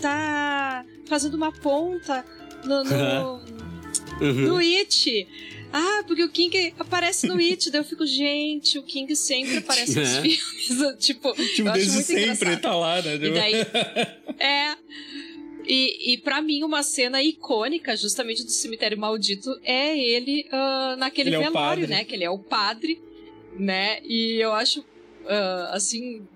tá 0.00 0.84
fazendo 1.06 1.34
uma 1.34 1.52
ponta 1.52 2.24
no, 2.64 2.82
no, 2.84 3.40
Uhum. 4.20 4.32
no 4.48 4.56
It. 4.58 5.26
Ah, 5.72 6.02
porque 6.06 6.24
o 6.24 6.28
King 6.28 6.74
aparece 6.78 7.26
no 7.28 7.38
It. 7.38 7.70
Daí 7.70 7.80
eu 7.80 7.84
fico, 7.84 8.04
gente, 8.04 8.78
o 8.78 8.82
King 8.82 9.14
sempre 9.16 9.58
aparece 9.58 9.98
nos 9.98 10.08
É. 10.18 10.20
filmes. 10.22 10.96
tipo, 10.98 11.32
Tipo, 11.32 11.68
eu 11.68 11.72
acho 11.72 11.72
desde 11.72 11.92
muito 11.92 12.06
sempre 12.06 12.22
engraçado. 12.24 12.48
ele 12.52 12.56
tá 12.60 12.74
lá, 12.74 13.00
né? 13.02 13.14
E 13.14 13.30
daí. 13.30 13.54
é. 14.38 14.76
E, 15.66 16.14
e 16.14 16.18
para 16.18 16.42
mim, 16.42 16.64
uma 16.64 16.82
cena 16.82 17.22
icônica, 17.22 17.96
justamente 17.96 18.42
do 18.42 18.50
Cemitério 18.50 18.98
Maldito, 18.98 19.50
é 19.62 19.96
ele 19.96 20.44
ah, 20.50 20.96
naquele 20.98 21.28
Ele 21.30 21.36
é 21.36 21.40
velório, 21.40 21.82
padre. 21.82 21.86
né? 21.86 22.04
Que 22.04 22.14
ele 22.16 22.24
é 22.24 22.30
o 22.30 22.38
padre, 22.38 23.00
né? 23.60 24.00
E 24.04 24.36
eu 24.42 24.52
acho, 24.52 24.84
ah, 25.26 25.70
assim, 25.74 26.26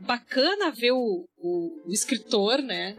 bacana 0.00 0.70
ver 0.70 0.92
o, 0.92 1.24
o, 1.38 1.72
o 1.86 1.92
escritor, 1.92 2.58
né? 2.58 2.96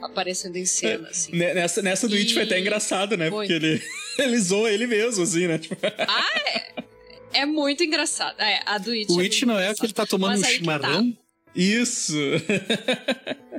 Aparecendo 0.00 0.56
em 0.56 0.64
cena, 0.66 1.08
assim. 1.08 1.32
Ne- 1.32 1.54
Nessa, 1.54 1.82
nessa 1.82 2.06
do 2.08 2.14
It 2.14 2.32
foi 2.32 2.44
até 2.44 2.56
E- 2.58 2.60
engraçado, 2.60 3.16
né? 3.16 3.30
Foi. 3.30 3.46
Porque 3.48 3.52
ele, 3.66 3.82
ele 4.18 4.38
zoa 4.38 4.70
ele 4.70 4.86
mesmo, 4.86 5.24
assim, 5.24 5.46
né? 5.48 5.58
Tipo, 5.58 5.76
É 7.34 7.44
muito 7.44 7.82
engraçado. 7.84 8.40
É, 8.40 8.62
a 8.64 8.78
do 8.78 8.90
It 8.92 9.12
O 9.12 9.20
é 9.20 9.24
It 9.24 9.44
não 9.44 9.58
é 9.58 9.74
que 9.74 9.84
ele 9.84 9.92
tá 9.92 10.06
tomando 10.06 10.30
Mas 10.32 10.40
um 10.40 10.44
que 10.44 10.50
chimarrão? 10.50 11.16
isso. 11.54 12.12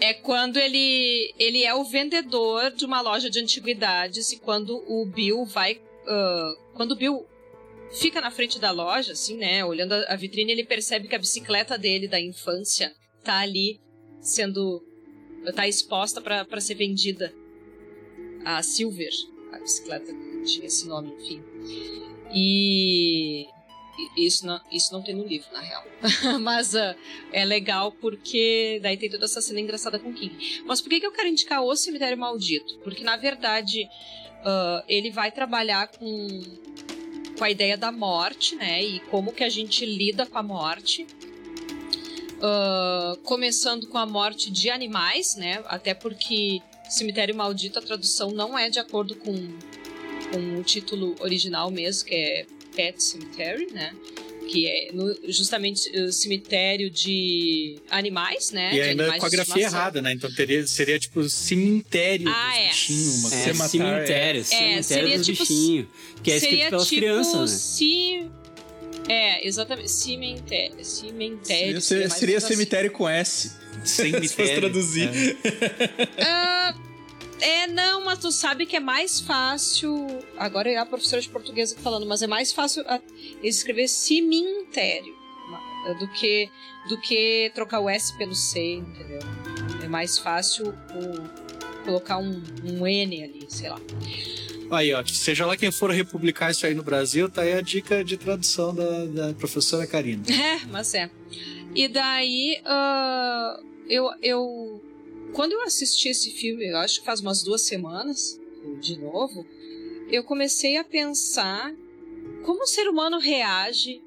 É 0.00 0.12
quando 0.14 0.56
ele, 0.58 1.32
ele 1.38 1.64
é 1.64 1.74
o 1.74 1.84
vendedor 1.84 2.70
de 2.72 2.84
uma 2.84 3.00
loja 3.00 3.28
de 3.30 3.40
antiguidades 3.40 4.30
e 4.32 4.38
quando 4.38 4.76
o 4.88 5.04
Bill 5.06 5.44
vai. 5.44 5.80
ah, 6.06 6.54
quando 6.74 6.92
o 6.92 6.96
Bill 6.96 7.26
fica 7.92 8.20
na 8.20 8.30
frente 8.30 8.58
da 8.58 8.70
loja, 8.70 9.12
assim, 9.12 9.36
né? 9.36 9.64
Olhando 9.64 9.92
a, 9.92 10.16
vitrine, 10.16 10.52
ele 10.52 10.64
percebe 10.64 11.08
que 11.08 11.14
a 11.14 11.18
bicicleta 11.18 11.78
dele 11.78 12.08
da 12.08 12.20
infância 12.20 12.94
tá 13.22 13.38
ali 13.38 13.80
sendo 14.20 14.84
tá 15.54 15.66
exposta 15.66 16.20
para 16.20 16.60
ser 16.60 16.74
vendida. 16.74 17.32
A 18.44 18.62
Silver, 18.62 19.10
a 19.52 19.58
bicicleta 19.58 20.12
tinha 20.44 20.66
esse 20.66 20.86
nome, 20.86 21.12
enfim. 21.14 21.42
E 22.32 23.46
isso 24.16 24.46
não, 24.46 24.60
isso 24.70 24.92
não 24.92 25.02
tem 25.02 25.14
no 25.14 25.26
livro, 25.26 25.48
na 25.52 25.60
real. 25.60 25.84
Mas 26.40 26.74
uh, 26.74 26.94
é 27.32 27.44
legal 27.44 27.92
porque 27.92 28.78
daí 28.82 28.96
tem 28.96 29.10
toda 29.10 29.24
essa 29.24 29.40
cena 29.40 29.60
engraçada 29.60 29.98
com 29.98 30.10
o 30.10 30.14
King. 30.14 30.62
Mas 30.64 30.80
por 30.80 30.88
que, 30.88 31.00
que 31.00 31.06
eu 31.06 31.12
quero 31.12 31.28
indicar 31.28 31.62
O 31.62 31.74
Cemitério 31.74 32.16
Maldito? 32.16 32.78
Porque, 32.78 33.02
na 33.02 33.16
verdade, 33.16 33.88
uh, 34.40 34.84
ele 34.88 35.10
vai 35.10 35.32
trabalhar 35.32 35.88
com, 35.88 36.28
com 37.38 37.44
a 37.44 37.50
ideia 37.50 37.76
da 37.76 37.92
morte, 37.92 38.56
né? 38.56 38.82
E 38.82 39.00
como 39.00 39.32
que 39.32 39.44
a 39.44 39.48
gente 39.48 39.86
lida 39.86 40.26
com 40.26 40.36
a 40.36 40.42
morte. 40.42 41.06
Uh, 42.38 43.16
começando 43.22 43.88
com 43.88 43.98
a 43.98 44.06
morte 44.06 44.50
de 44.50 44.70
animais, 44.70 45.36
né? 45.36 45.62
Até 45.66 45.94
porque 45.94 46.60
Cemitério 46.88 47.34
Maldito, 47.34 47.78
a 47.78 47.82
tradução 47.82 48.30
não 48.30 48.58
é 48.58 48.68
de 48.70 48.78
acordo 48.78 49.14
com, 49.16 49.34
com 49.34 50.60
o 50.60 50.62
título 50.62 51.16
original 51.20 51.70
mesmo, 51.70 52.08
que 52.08 52.14
é 52.14 52.46
Pet 52.74 53.02
Cemetery, 53.02 53.72
né? 53.72 53.94
Que 54.48 54.66
é 54.66 54.90
no, 54.92 55.14
justamente 55.30 55.90
o 56.00 56.10
cemitério 56.10 56.88
de 56.90 57.76
animais, 57.90 58.50
né? 58.50 58.70
E 58.70 58.74
de 58.76 58.80
ainda 58.80 59.18
com 59.18 59.26
a 59.26 59.28
grafia 59.28 59.62
errada, 59.64 60.00
né? 60.00 60.12
Então 60.14 60.32
teria, 60.34 60.66
seria 60.66 60.98
tipo 60.98 61.28
cemitério 61.28 62.28
Ah, 62.28 62.48
dos 62.48 62.58
é. 62.58 62.68
bichinhos, 62.68 63.14
uma 63.18 63.28
É, 63.28 63.30
Cematário, 63.44 63.68
cemitério, 63.70 64.40
É, 64.40 64.44
cemitério 64.44 64.82
seria 64.84 65.16
dos 65.18 65.26
tipo- 65.26 65.38
bichinhos. 65.40 65.86
Que 66.22 66.32
é 66.32 66.36
escrito 66.36 66.50
Seria 66.56 66.70
pelas 66.70 66.86
tipo 66.88 67.00
crianças, 67.00 67.50
né? 67.52 67.58
ci- 67.58 68.26
É, 69.08 69.46
exatamente. 69.46 69.90
Cimentério. 69.90 70.84
Cimentério. 70.84 71.80
Seria, 71.80 72.10
seria 72.10 72.34
menos 72.36 72.44
cemitério 72.44 72.90
com 72.90 73.08
S. 73.08 73.52
assim. 73.82 74.12
Se 74.26 74.34
fosse 74.34 74.54
traduzir. 74.54 75.08
É. 76.16 76.22
Ah, 76.24 76.74
é, 77.40 77.66
não, 77.68 78.04
mas 78.04 78.18
tu 78.18 78.32
sabe 78.32 78.66
que 78.66 78.76
é 78.76 78.80
mais 78.80 79.20
fácil. 79.20 80.06
Agora 80.36 80.68
é 80.70 80.76
a 80.76 80.84
professora 80.84 81.22
de 81.22 81.28
português 81.28 81.72
que 81.72 81.80
falando, 81.80 82.04
mas 82.06 82.20
é 82.22 82.26
mais 82.26 82.52
fácil 82.52 82.82
ah, 83.36 83.46
escrever 83.46 83.88
cemitério 83.88 85.16
do 85.98 86.08
que 86.08 86.50
do 86.88 86.98
que 87.00 87.50
trocar 87.54 87.80
o 87.80 87.88
S 87.88 88.16
pelo 88.16 88.34
C, 88.34 88.76
entendeu? 88.76 89.20
É 89.82 89.88
mais 89.88 90.18
fácil 90.18 90.68
o- 90.68 91.84
colocar 91.84 92.18
um, 92.18 92.42
um 92.64 92.86
N 92.86 93.22
ali, 93.24 93.46
sei 93.48 93.68
lá. 93.70 93.80
Aí, 94.70 94.92
ó, 94.92 95.02
seja 95.06 95.46
lá 95.46 95.56
quem 95.56 95.70
for 95.70 95.90
republicar 95.90 96.50
isso 96.50 96.66
aí 96.66 96.74
no 96.74 96.82
Brasil, 96.82 97.30
tá 97.30 97.42
aí 97.42 97.54
a 97.54 97.60
dica 97.62 98.04
de 98.04 98.16
tradução 98.18 98.74
da, 98.74 99.04
da 99.06 99.34
professora 99.34 99.86
Karina. 99.86 100.22
É, 100.28 100.64
mas 100.66 100.92
é. 100.94 101.10
E 101.74 101.88
daí, 101.88 102.60
ah, 102.64 103.60
eu, 103.88 104.10
eu. 104.22 104.82
Quando 105.32 105.52
eu 105.52 105.62
assisti 105.62 106.08
esse 106.08 106.30
filme, 106.32 106.66
eu 106.68 106.76
acho 106.78 107.00
que 107.00 107.06
faz 107.06 107.20
umas 107.20 107.42
duas 107.42 107.62
semanas, 107.62 108.38
de 108.80 108.98
novo, 108.98 109.46
eu 110.10 110.24
comecei 110.24 110.76
a 110.78 110.84
pensar 110.84 111.72
como 112.44 112.62
o 112.62 112.66
ser 112.66 112.88
humano 112.88 113.18
reage 113.18 114.02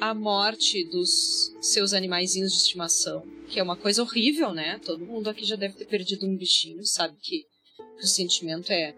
à 0.00 0.12
morte 0.14 0.84
dos 0.84 1.54
seus 1.60 1.92
animaizinhos 1.92 2.52
de 2.52 2.58
estimação. 2.58 3.24
Que 3.48 3.60
é 3.60 3.62
uma 3.62 3.76
coisa 3.76 4.02
horrível, 4.02 4.52
né? 4.52 4.80
Todo 4.84 5.04
mundo 5.04 5.28
aqui 5.28 5.44
já 5.44 5.56
deve 5.56 5.74
ter 5.74 5.84
perdido 5.86 6.26
um 6.26 6.36
bichinho, 6.36 6.84
sabe 6.84 7.16
que, 7.20 7.46
o 8.02 8.06
sentimento 8.06 8.72
é 8.72 8.94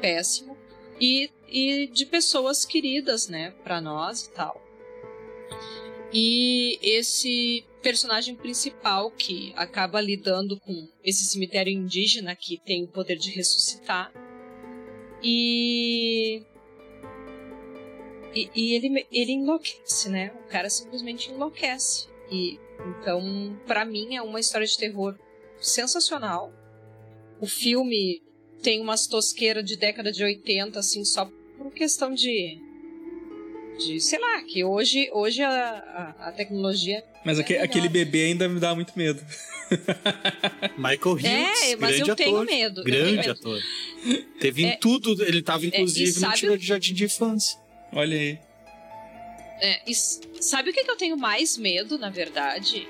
péssimo. 0.00 0.56
E, 1.00 1.30
e 1.48 1.88
de 1.88 2.06
pessoas 2.06 2.64
queridas, 2.64 3.28
né, 3.28 3.50
pra 3.62 3.80
nós 3.80 4.26
e 4.26 4.32
tal. 4.32 4.62
E 6.12 6.78
esse 6.80 7.64
personagem 7.82 8.34
principal 8.34 9.10
que 9.10 9.52
acaba 9.56 10.00
lidando 10.00 10.58
com 10.58 10.88
esse 11.04 11.24
cemitério 11.24 11.72
indígena 11.72 12.34
que 12.34 12.58
tem 12.58 12.84
o 12.84 12.88
poder 12.88 13.16
de 13.16 13.30
ressuscitar. 13.30 14.12
E. 15.22 16.42
E, 18.36 18.50
e 18.54 18.74
ele, 18.74 19.06
ele 19.10 19.32
enlouquece, 19.32 20.08
né? 20.10 20.30
O 20.44 20.48
cara 20.50 20.68
simplesmente 20.68 21.30
enlouquece. 21.30 22.06
E 22.30 22.58
então, 23.00 23.58
pra 23.66 23.84
mim, 23.84 24.14
é 24.16 24.20
uma 24.22 24.38
história 24.38 24.66
de 24.66 24.76
terror 24.76 25.16
sensacional. 25.58 26.52
O 27.40 27.46
filme 27.46 28.22
tem 28.62 28.80
umas 28.80 29.06
tosqueiras 29.06 29.64
de 29.64 29.76
década 29.76 30.12
de 30.12 30.22
80, 30.22 30.78
assim, 30.78 31.04
só 31.04 31.30
por 31.56 31.72
questão 31.72 32.12
de. 32.14 32.58
de 33.78 34.00
sei 34.00 34.18
lá, 34.18 34.42
que 34.42 34.62
hoje, 34.64 35.08
hoje 35.12 35.42
a, 35.42 35.50
a, 36.18 36.28
a 36.28 36.32
tecnologia. 36.32 37.02
Mas 37.24 37.38
aque- 37.38 37.54
É 37.54 37.60
legal. 37.60 37.70
aquele 37.70 37.88
bebê 37.88 38.24
ainda 38.26 38.48
me 38.48 38.60
dá 38.60 38.74
muito 38.74 38.92
medo. 38.96 39.20
Michael 40.78 41.14
Hughes, 41.14 41.24
É, 41.24 41.76
mas 41.76 41.94
grande 41.96 42.10
eu 42.10 42.16
tenho 42.16 42.36
ator. 42.36 42.46
medo, 42.46 42.80
eu 42.80 42.84
Grande 42.84 43.04
tenho 43.04 43.16
medo. 43.16 43.30
ator. 43.32 43.60
Teve 44.38 44.62
em 44.62 44.68
É. 44.68 44.76
tudo, 44.76 45.22
ele 45.24 45.42
tava 45.42 45.66
inclusive 45.66 46.12
no 46.12 46.20
sabe 46.20 46.36
Tira 46.36 46.52
o- 46.52 46.58
de 46.58 46.66
Jardim 46.66 46.94
de 46.94 47.04
Infância. 47.04 47.58
Olha 47.96 48.16
aí. 48.16 48.38
É, 49.58 49.80
e 49.90 49.94
sabe 49.94 50.68
o 50.68 50.72
que, 50.72 50.84
que 50.84 50.90
eu 50.90 50.96
tenho 50.96 51.16
mais 51.16 51.56
medo, 51.56 51.98
na 51.98 52.10
verdade? 52.10 52.86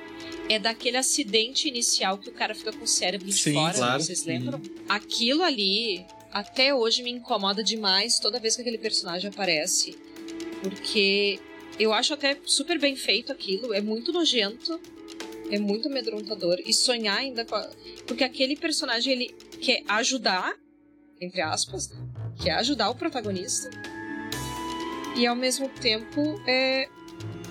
É 0.49 0.59
daquele 0.59 0.97
acidente 0.97 1.69
inicial 1.69 2.19
que 2.19 2.29
o 2.29 2.33
cara 2.33 2.57
fica 2.57 2.73
com 2.73 2.83
o 2.83 2.89
cérebro 2.89 3.29
de 3.29 3.33
Sim, 3.33 3.55
fora, 3.55 3.75
claro. 3.75 4.03
vocês 4.03 4.25
lembram? 4.25 4.61
Aquilo 4.89 5.45
ali, 5.45 6.05
até 6.33 6.75
hoje, 6.75 7.05
me 7.05 7.11
incomoda 7.11 7.63
demais 7.63 8.19
toda 8.19 8.41
vez 8.41 8.57
que 8.57 8.63
aquele 8.63 8.79
personagem 8.79 9.31
aparece. 9.31 9.97
Porque 10.61 11.39
eu 11.79 11.93
acho 11.93 12.15
até 12.15 12.37
super 12.45 12.81
bem 12.81 12.97
feito 12.97 13.31
aquilo, 13.31 13.73
é 13.73 13.81
muito 13.81 14.13
nojento, 14.13 14.81
é 15.53 15.59
muito 15.59 15.87
amedrontador. 15.87 16.61
E 16.67 16.73
sonhar 16.73 17.19
ainda 17.19 17.45
com 17.45 17.55
a... 17.55 17.71
Porque 18.09 18.25
aquele 18.25 18.57
personagem, 18.57 19.13
ele 19.13 19.35
quer 19.61 19.85
ajudar, 19.87 20.53
entre 21.21 21.41
aspas, 21.43 21.91
né? 21.91 21.97
quer 22.43 22.55
ajudar 22.57 22.91
o 22.91 22.95
protagonista. 22.97 23.71
E 25.17 25.27
ao 25.27 25.35
mesmo 25.35 25.69
tempo, 25.69 26.41
é... 26.47 26.89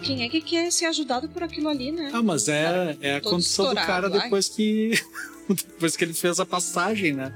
quem 0.03 0.23
é 0.23 0.29
que 0.29 0.41
quer 0.41 0.71
ser 0.71 0.85
ajudado 0.85 1.27
por 1.29 1.43
aquilo 1.43 1.67
ali, 1.67 1.91
né? 1.91 2.11
Ah, 2.13 2.21
mas 2.21 2.47
é, 2.47 2.97
é 3.01 3.15
a 3.15 3.21
condição 3.21 3.69
do 3.69 3.75
cara 3.75 4.09
depois 4.09 4.47
que. 4.47 4.91
depois 5.49 5.97
que 5.97 6.03
ele 6.03 6.13
fez 6.13 6.39
a 6.39 6.45
passagem, 6.45 7.13
né? 7.13 7.33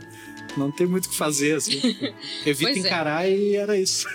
Não 0.58 0.72
tem 0.72 0.88
muito 0.88 1.06
o 1.06 1.10
que 1.10 1.18
fazer, 1.18 1.56
assim. 1.58 1.80
Evita 2.46 2.72
Pois 2.72 2.78
é. 2.78 2.80
encarar 2.80 3.30
e 3.30 3.56
era 3.56 3.78
isso. 3.78 4.08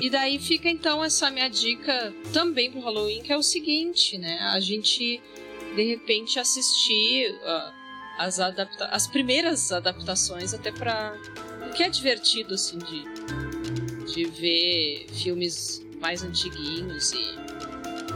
E 0.00 0.08
daí 0.08 0.38
fica 0.38 0.70
então 0.70 1.04
essa 1.04 1.30
minha 1.30 1.48
dica 1.48 2.14
também 2.32 2.70
pro 2.70 2.80
Halloween, 2.80 3.22
que 3.22 3.32
é 3.32 3.36
o 3.36 3.42
seguinte, 3.42 4.16
né? 4.16 4.38
A 4.40 4.60
gente 4.60 5.20
de 5.74 5.82
repente 5.82 6.38
assistir 6.38 7.34
ah, 7.44 7.72
as, 8.18 8.38
adapta 8.38 8.86
as 8.86 9.06
primeiras 9.06 9.72
adaptações 9.72 10.54
até 10.54 10.70
pra. 10.70 11.14
que 11.76 11.82
é 11.82 11.88
divertido, 11.88 12.54
assim, 12.54 12.78
de, 12.78 13.04
de 14.14 14.24
ver 14.24 15.06
filmes 15.12 15.84
mais 16.00 16.22
antiguinhos 16.22 17.12
e. 17.12 17.42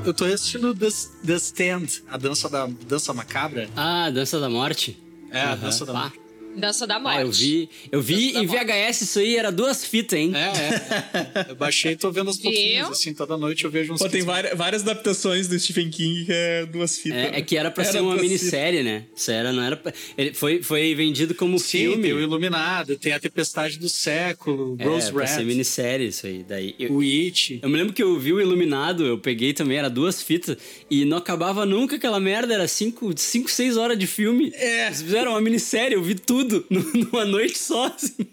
Eu 0.04 0.12
tô 0.12 0.24
assistindo 0.26 0.74
The, 0.74 0.88
The 1.26 1.34
Stand, 1.36 1.86
a 2.08 2.16
dança 2.18 2.48
da 2.48 2.66
dança 2.66 3.12
macabra. 3.14 3.68
Ah, 3.74 4.10
Dança 4.10 4.38
da 4.38 4.48
Morte. 4.48 4.96
É, 5.30 5.40
a 5.40 5.52
Aham. 5.52 5.56
dança 5.56 5.86
da 5.86 5.92
Pá. 5.92 6.12
Dança 6.56 6.86
da 6.86 6.98
Morte. 6.98 7.18
Ah, 7.18 7.22
eu 7.22 7.30
vi, 7.30 7.68
eu 7.92 8.00
vi 8.00 8.32
Dança 8.32 8.44
em 8.44 8.46
VHS 8.46 9.00
isso 9.02 9.18
aí, 9.18 9.36
era 9.36 9.52
duas 9.52 9.84
fitas, 9.84 10.18
hein? 10.18 10.32
É, 10.34 11.46
é. 11.46 11.50
Eu 11.50 11.56
baixei 11.56 11.92
e 11.92 11.96
tô 11.96 12.10
vendo 12.10 12.30
as 12.30 12.36
Viu? 12.36 12.50
pouquinhas, 12.50 12.90
assim, 12.90 13.14
toda 13.14 13.36
noite 13.36 13.64
eu 13.64 13.70
vejo 13.70 13.92
uns 13.92 13.98
Pô, 14.00 14.08
tem 14.08 14.22
várias, 14.22 14.56
várias 14.56 14.82
adaptações 14.82 15.48
do 15.48 15.58
Stephen 15.58 15.90
King 15.90 16.24
que 16.24 16.32
é 16.32 16.66
duas 16.66 16.98
fitas. 16.98 17.18
É, 17.18 17.38
é 17.38 17.42
que 17.42 17.56
era 17.56 17.70
pra 17.70 17.84
Era 17.84 17.92
ser 17.92 18.00
uma 18.00 18.16
minissérie, 18.16 18.82
né? 18.82 19.04
Isso 19.14 19.30
era, 19.30 19.52
não 19.52 19.62
era 19.62 19.76
pra... 19.76 19.92
Ele 20.16 20.32
foi, 20.32 20.62
foi 20.62 20.94
vendido 20.94 21.34
como 21.34 21.58
Sim, 21.58 21.78
filme. 21.78 22.02
tem 22.02 22.12
o 22.12 22.20
Iluminado, 22.20 22.96
tem 22.96 23.12
a 23.12 23.20
Tempestade 23.20 23.78
do 23.78 23.88
Século, 23.88 24.76
é, 24.78 24.84
Rose 24.84 25.06
ser 25.06 25.38
Red, 25.38 25.44
minissérie 25.44 26.08
isso 26.08 26.26
aí. 26.26 26.44
Daí, 26.46 26.74
eu, 26.78 26.92
o 26.92 27.00
It. 27.00 27.60
eu 27.62 27.68
me 27.68 27.76
lembro 27.76 27.92
que 27.92 28.02
eu 28.02 28.18
vi 28.18 28.32
o 28.32 28.40
Iluminado, 28.40 29.04
eu 29.04 29.18
peguei 29.18 29.52
também, 29.52 29.78
era 29.78 29.90
duas 29.90 30.22
fitas, 30.22 30.56
e 30.90 31.04
não 31.04 31.18
acabava 31.18 31.66
nunca 31.66 31.96
aquela 31.96 32.20
merda, 32.20 32.54
era 32.54 32.68
cinco, 32.68 33.12
cinco 33.16 33.50
seis 33.50 33.76
horas 33.76 33.98
de 33.98 34.06
filme. 34.06 34.52
É. 34.54 34.86
Eles 34.86 35.02
fizeram 35.02 35.32
uma 35.32 35.40
minissérie, 35.40 35.94
eu 35.94 36.02
vi 36.02 36.14
tudo 36.14 36.45
nu- 36.70 36.92
numa 36.94 37.24
noite 37.24 37.58
só, 37.58 37.86
assim. 37.86 38.26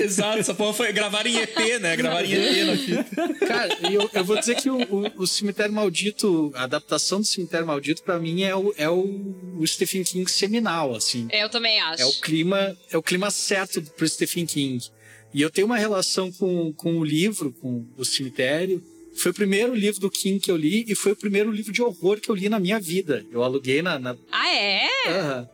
Exato, 0.00 0.38
essa 0.40 0.52
porra 0.52 0.72
foi 0.74 0.92
gravar 0.92 1.24
em 1.28 1.36
EP, 1.38 1.56
né? 1.80 1.94
Gravar 1.96 2.24
em 2.24 2.32
EP 2.32 2.66
na 2.66 2.76
fita. 2.76 3.46
Cara, 3.46 3.78
eu, 3.88 4.10
eu 4.12 4.24
vou 4.24 4.36
dizer 4.36 4.56
que 4.56 4.68
o, 4.68 4.78
o, 4.82 5.22
o 5.22 5.26
Cemitério 5.28 5.72
Maldito, 5.72 6.50
a 6.56 6.64
adaptação 6.64 7.20
do 7.20 7.26
Cemitério 7.26 7.66
Maldito, 7.66 8.02
pra 8.02 8.18
mim, 8.18 8.42
é 8.42 8.54
o, 8.56 8.74
é 8.76 8.90
o, 8.90 9.32
o 9.58 9.64
Stephen 9.66 10.02
King 10.02 10.28
seminal, 10.28 10.94
assim. 10.96 11.28
É, 11.30 11.44
eu 11.44 11.48
também 11.48 11.80
acho. 11.80 12.02
É 12.02 12.06
o 12.06 12.12
clima, 12.20 12.76
é 12.90 12.98
o 12.98 13.02
clima 13.02 13.30
certo 13.30 13.80
pro 13.96 14.08
Stephen 14.08 14.44
King. 14.44 14.84
E 15.32 15.40
eu 15.40 15.48
tenho 15.50 15.68
uma 15.68 15.76
relação 15.78 16.32
com, 16.32 16.72
com 16.72 16.98
o 16.98 17.04
livro, 17.04 17.52
com 17.60 17.86
o 17.96 18.04
cemitério. 18.04 18.82
Foi 19.14 19.30
o 19.30 19.34
primeiro 19.34 19.72
livro 19.72 20.00
do 20.00 20.10
King 20.10 20.40
que 20.40 20.50
eu 20.50 20.56
li 20.56 20.84
e 20.88 20.96
foi 20.96 21.12
o 21.12 21.16
primeiro 21.16 21.52
livro 21.52 21.72
de 21.72 21.80
horror 21.80 22.20
que 22.20 22.28
eu 22.28 22.34
li 22.34 22.48
na 22.48 22.58
minha 22.58 22.80
vida. 22.80 23.24
Eu 23.30 23.44
aluguei 23.44 23.82
na. 23.82 24.00
na 24.00 24.16
Ah, 24.32 24.52
é? 24.52 24.88
Aham. 25.08 25.48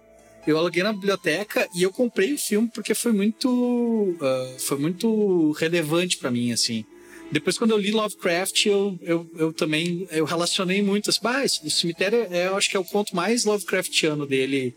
Eu 0.47 0.57
aluguei 0.59 0.83
na 0.83 0.93
biblioteca 0.93 1.69
e 1.75 1.83
eu 1.83 1.93
comprei 1.93 2.33
o 2.33 2.39
filme 2.39 2.69
porque 2.73 2.95
foi 2.95 3.13
muito. 3.13 4.17
ah, 4.21 4.55
foi 4.59 4.79
muito 4.79 5.51
relevante 5.53 6.17
pra 6.19 6.31
mim, 6.31 6.53
assim. 6.53 6.85
Depois, 7.33 7.59
quando 7.59 7.73
eu 7.73 7.79
li 7.79 7.91
Lovecraft, 7.91 8.67
eu, 8.67 8.97
eu, 9.03 9.29
eu 9.37 9.53
também 9.53 10.07
eu 10.13 10.25
relacionei 10.25 10.81
muito. 10.83 11.11
Assim, 11.11 11.67
o 11.67 11.71
cemitério 11.71 12.27
é, 12.31 12.47
eu 12.47 12.57
acho 12.57 12.71
que 12.71 12.77
é 12.77 12.81
o 12.81 12.85
conto 12.85 13.17
mais 13.17 13.45
Lovecraftiano 13.45 14.25
dele 14.25 14.73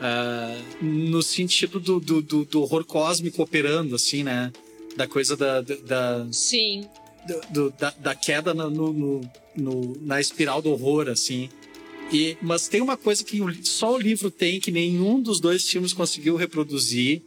ah, 0.00 0.58
no 0.82 1.22
sentido 1.22 1.78
do, 1.78 2.00
do, 2.00 2.20
do, 2.20 2.44
do 2.44 2.62
horror 2.62 2.84
cósmico 2.84 3.40
operando, 3.42 3.94
assim, 3.94 4.24
né? 4.24 4.52
Da 4.96 5.06
coisa 5.06 5.36
da, 5.36 5.60
da, 5.60 6.26
Sim. 6.32 6.88
do- 7.28 7.40
do- 7.70 7.70
da, 7.78 7.90
da 7.90 8.14
queda 8.14 8.52
no- 8.52 8.70
no- 8.70 9.30
no- 9.56 9.96
na 10.00 10.20
espiral 10.20 10.60
do 10.60 10.70
horror, 10.70 11.08
assim. 11.08 11.48
E, 12.12 12.36
mas 12.40 12.68
tem 12.68 12.80
uma 12.80 12.96
coisa 12.96 13.24
que 13.24 13.40
só 13.62 13.94
o 13.94 13.98
livro 13.98 14.30
tem, 14.30 14.60
que 14.60 14.70
nenhum 14.70 15.20
dos 15.20 15.40
dois 15.40 15.68
filmes 15.68 15.92
conseguiu 15.92 16.36
reproduzir, 16.36 17.22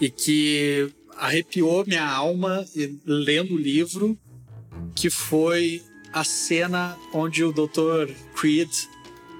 e 0.00 0.08
que 0.08 0.90
arrepiou 1.16 1.84
minha 1.86 2.06
alma 2.06 2.64
lendo 3.04 3.54
o 3.54 3.58
livro, 3.58 4.18
que 4.94 5.10
foi 5.10 5.82
a 6.12 6.24
cena 6.24 6.96
onde 7.12 7.44
o 7.44 7.52
Dr. 7.52 8.10
Creed 8.34 8.70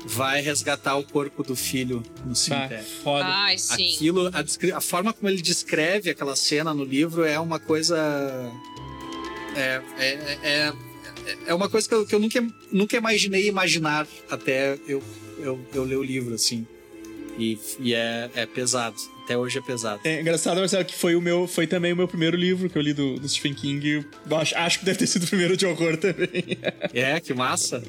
vai 0.04 0.40
resgatar 0.40 0.96
o 0.96 1.04
corpo 1.04 1.42
do 1.42 1.56
filho 1.56 2.02
no 2.24 2.28
Bah, 2.28 2.34
cemitério. 2.34 2.84
foda. 3.02 3.24
Ai, 3.26 3.58
sim. 3.58 3.94
Aquilo, 3.94 4.28
a, 4.28 4.76
a 4.76 4.80
forma 4.80 5.12
como 5.12 5.28
ele 5.28 5.42
descreve 5.42 6.10
aquela 6.10 6.36
cena 6.36 6.72
no 6.72 6.84
livro 6.84 7.24
é 7.24 7.38
uma 7.38 7.58
coisa. 7.58 7.96
É, 9.56 9.82
é, 9.98 10.38
é, 10.42 10.72
é- 11.46 11.54
uma 11.54 11.68
coisa 11.68 11.88
que 11.88 11.94
eu, 11.94 12.06
que 12.06 12.14
eu 12.14 12.18
nunca, 12.18 12.46
nunca 12.72 12.96
imaginei 12.96 13.46
imaginar 13.46 14.06
até 14.30 14.78
eu, 14.86 15.02
eu, 15.38 15.60
eu 15.74 15.84
ler 15.84 15.96
o 15.96 16.02
livro, 16.02 16.34
assim. 16.34 16.66
E, 17.38 17.58
e 17.78 17.94
é, 17.94 18.28
é 18.34 18.46
pesado. 18.46 18.96
Até 19.24 19.36
hoje 19.38 19.58
é 19.58 19.62
pesado. 19.62 20.00
É 20.04 20.20
engraçado, 20.20 20.58
Marcelo, 20.58 20.84
que 20.84 20.94
foi 20.94 21.14
o 21.14 21.20
meu, 21.20 21.46
foi 21.46 21.66
também 21.66 21.92
o 21.92 21.96
meu 21.96 22.08
primeiro 22.08 22.36
livro 22.36 22.68
que 22.68 22.76
eu 22.76 22.82
li 22.82 22.92
do, 22.92 23.18
do 23.18 23.28
Stephen 23.28 23.54
King. 23.54 24.04
Acho, 24.30 24.56
acho 24.56 24.78
que 24.80 24.84
deve 24.84 24.98
ter 24.98 25.06
sido 25.06 25.22
o 25.24 25.26
primeiro 25.28 25.56
de 25.56 25.64
horror 25.64 25.96
também. 25.96 26.58
É, 26.92 27.18
que 27.20 27.32
massa. 27.32 27.82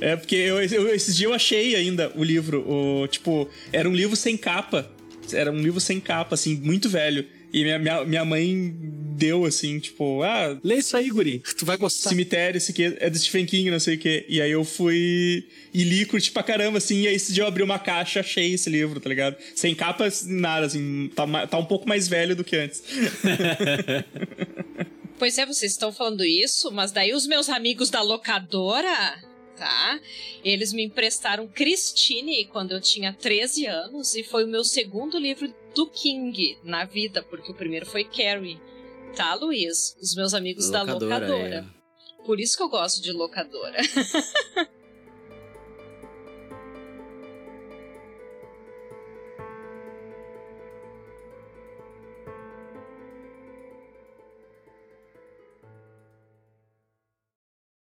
É, 0.00 0.16
porque 0.16 0.34
eu, 0.34 0.60
eu- 0.62 0.88
esses 0.94 1.14
dias 1.14 1.28
eu 1.30 1.34
achei 1.34 1.76
ainda 1.76 2.10
o 2.16 2.24
livro. 2.24 2.64
O, 2.68 3.06
tipo, 3.06 3.48
era 3.72 3.88
um 3.88 3.92
livro 3.94 4.16
sem 4.16 4.36
capa. 4.36 4.90
Era 5.32 5.52
um 5.52 5.60
livro 5.60 5.78
sem 5.80 6.00
capa, 6.00 6.34
assim, 6.34 6.56
muito 6.56 6.88
velho. 6.88 7.24
E 7.52 7.62
minha, 7.64 7.78
minha, 7.78 8.04
minha 8.04 8.24
mãe 8.24 8.74
deu, 9.16 9.44
assim, 9.44 9.78
tipo, 9.78 10.22
ah, 10.22 10.58
Lê 10.62 10.76
isso 10.76 10.96
aí, 10.96 11.10
guri. 11.10 11.42
Tu 11.58 11.66
vai 11.66 11.76
gostar. 11.76 12.08
cemitério, 12.08 12.56
esse 12.56 12.70
aqui 12.72 12.96
é 12.98 13.10
do 13.10 13.18
Stephen 13.18 13.44
King, 13.44 13.70
não 13.70 13.80
sei 13.80 13.96
o 13.96 13.98
quê. 13.98 14.24
E 14.28 14.40
aí 14.40 14.50
eu 14.50 14.64
fui 14.64 15.46
e 15.74 15.84
li, 15.84 16.06
curti 16.06 16.30
pra 16.30 16.42
caramba, 16.42 16.78
assim. 16.78 17.02
E 17.02 17.08
aí 17.08 17.14
esse 17.14 17.32
dia 17.32 17.42
eu 17.42 17.48
abri 17.48 17.62
uma 17.62 17.78
caixa, 17.78 18.20
achei 18.20 18.54
esse 18.54 18.70
livro, 18.70 18.98
tá 19.00 19.08
ligado? 19.08 19.36
Sem 19.54 19.74
capa, 19.74 20.08
nada, 20.26 20.66
assim. 20.66 21.10
Tá, 21.14 21.46
tá 21.46 21.58
um 21.58 21.64
pouco 21.66 21.88
mais 21.88 22.08
velho 22.08 22.34
do 22.34 22.44
que 22.44 22.56
antes. 22.56 22.82
Pois 25.20 25.36
é, 25.36 25.44
vocês 25.44 25.72
estão 25.72 25.92
falando 25.92 26.24
isso, 26.24 26.72
mas 26.72 26.92
daí 26.92 27.12
os 27.12 27.26
meus 27.26 27.50
amigos 27.50 27.90
da 27.90 28.00
locadora, 28.00 29.22
tá? 29.54 30.00
Eles 30.42 30.72
me 30.72 30.82
emprestaram 30.82 31.46
Christine 31.46 32.46
quando 32.46 32.72
eu 32.72 32.80
tinha 32.80 33.12
13 33.12 33.66
anos 33.66 34.14
e 34.14 34.24
foi 34.24 34.44
o 34.44 34.48
meu 34.48 34.64
segundo 34.64 35.18
livro 35.18 35.54
do 35.74 35.86
King 35.88 36.58
na 36.62 36.84
vida, 36.84 37.22
porque 37.22 37.50
o 37.50 37.54
primeiro 37.54 37.86
foi 37.86 38.04
Carrie. 38.04 38.60
Tá, 39.16 39.34
Luiz? 39.34 39.96
Os 40.00 40.14
meus 40.14 40.34
amigos 40.34 40.70
da 40.70 40.82
Locadora, 40.82 41.26
locadora. 41.26 41.66
Por 42.24 42.38
isso 42.38 42.56
que 42.56 42.62
eu 42.62 42.68
gosto 42.68 43.02
de 43.02 43.12
locadora. 43.12 43.78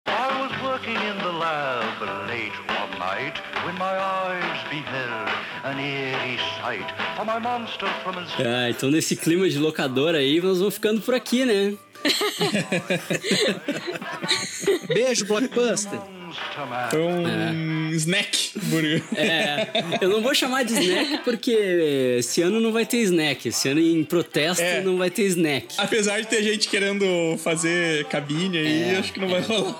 I 0.06 0.40
was 0.40 0.62
working 0.62 0.94
in 0.94 1.18
the 1.18 1.32
lab 1.32 2.02
late 2.28 2.52
one 2.68 2.98
night 2.98 3.38
when 3.64 3.74
my 3.76 3.96
eyes 3.98 4.68
beheld 4.70 5.30
an 5.64 5.78
eerie 5.78 6.38
sight. 6.60 7.01
Ah, 8.38 8.70
então 8.70 8.90
nesse 8.90 9.16
clima 9.16 9.48
de 9.48 9.58
locadora 9.58 10.18
aí, 10.18 10.40
nós 10.40 10.58
vamos 10.58 10.74
ficando 10.74 11.00
por 11.00 11.14
aqui, 11.14 11.44
né? 11.44 11.74
Beijo, 14.88 15.26
Blockbuster. 15.26 15.98
Foi 16.90 17.00
um 17.00 17.90
snack 17.92 18.52
burger. 18.64 19.02
É, 19.14 19.68
eu 20.00 20.08
não 20.08 20.22
vou 20.22 20.34
chamar 20.34 20.64
de 20.64 20.72
snack 20.72 21.18
porque 21.24 21.50
esse 22.18 22.40
ano 22.42 22.58
não 22.60 22.72
vai 22.72 22.86
ter 22.86 22.98
snack. 23.02 23.48
Esse 23.48 23.68
ano 23.68 23.80
em 23.80 24.02
protesto 24.02 24.62
É. 24.62 24.80
não 24.80 24.96
vai 24.96 25.10
ter 25.10 25.24
snack. 25.24 25.74
Apesar 25.78 26.20
de 26.20 26.26
ter 26.28 26.42
gente 26.42 26.68
querendo 26.68 27.36
fazer 27.38 28.04
cabine 28.06 28.58
aí, 28.58 28.82
É, 28.94 28.98
acho 28.98 29.12
que 29.12 29.20
não 29.20 29.28
vai 29.28 29.40
rolar. 29.42 29.74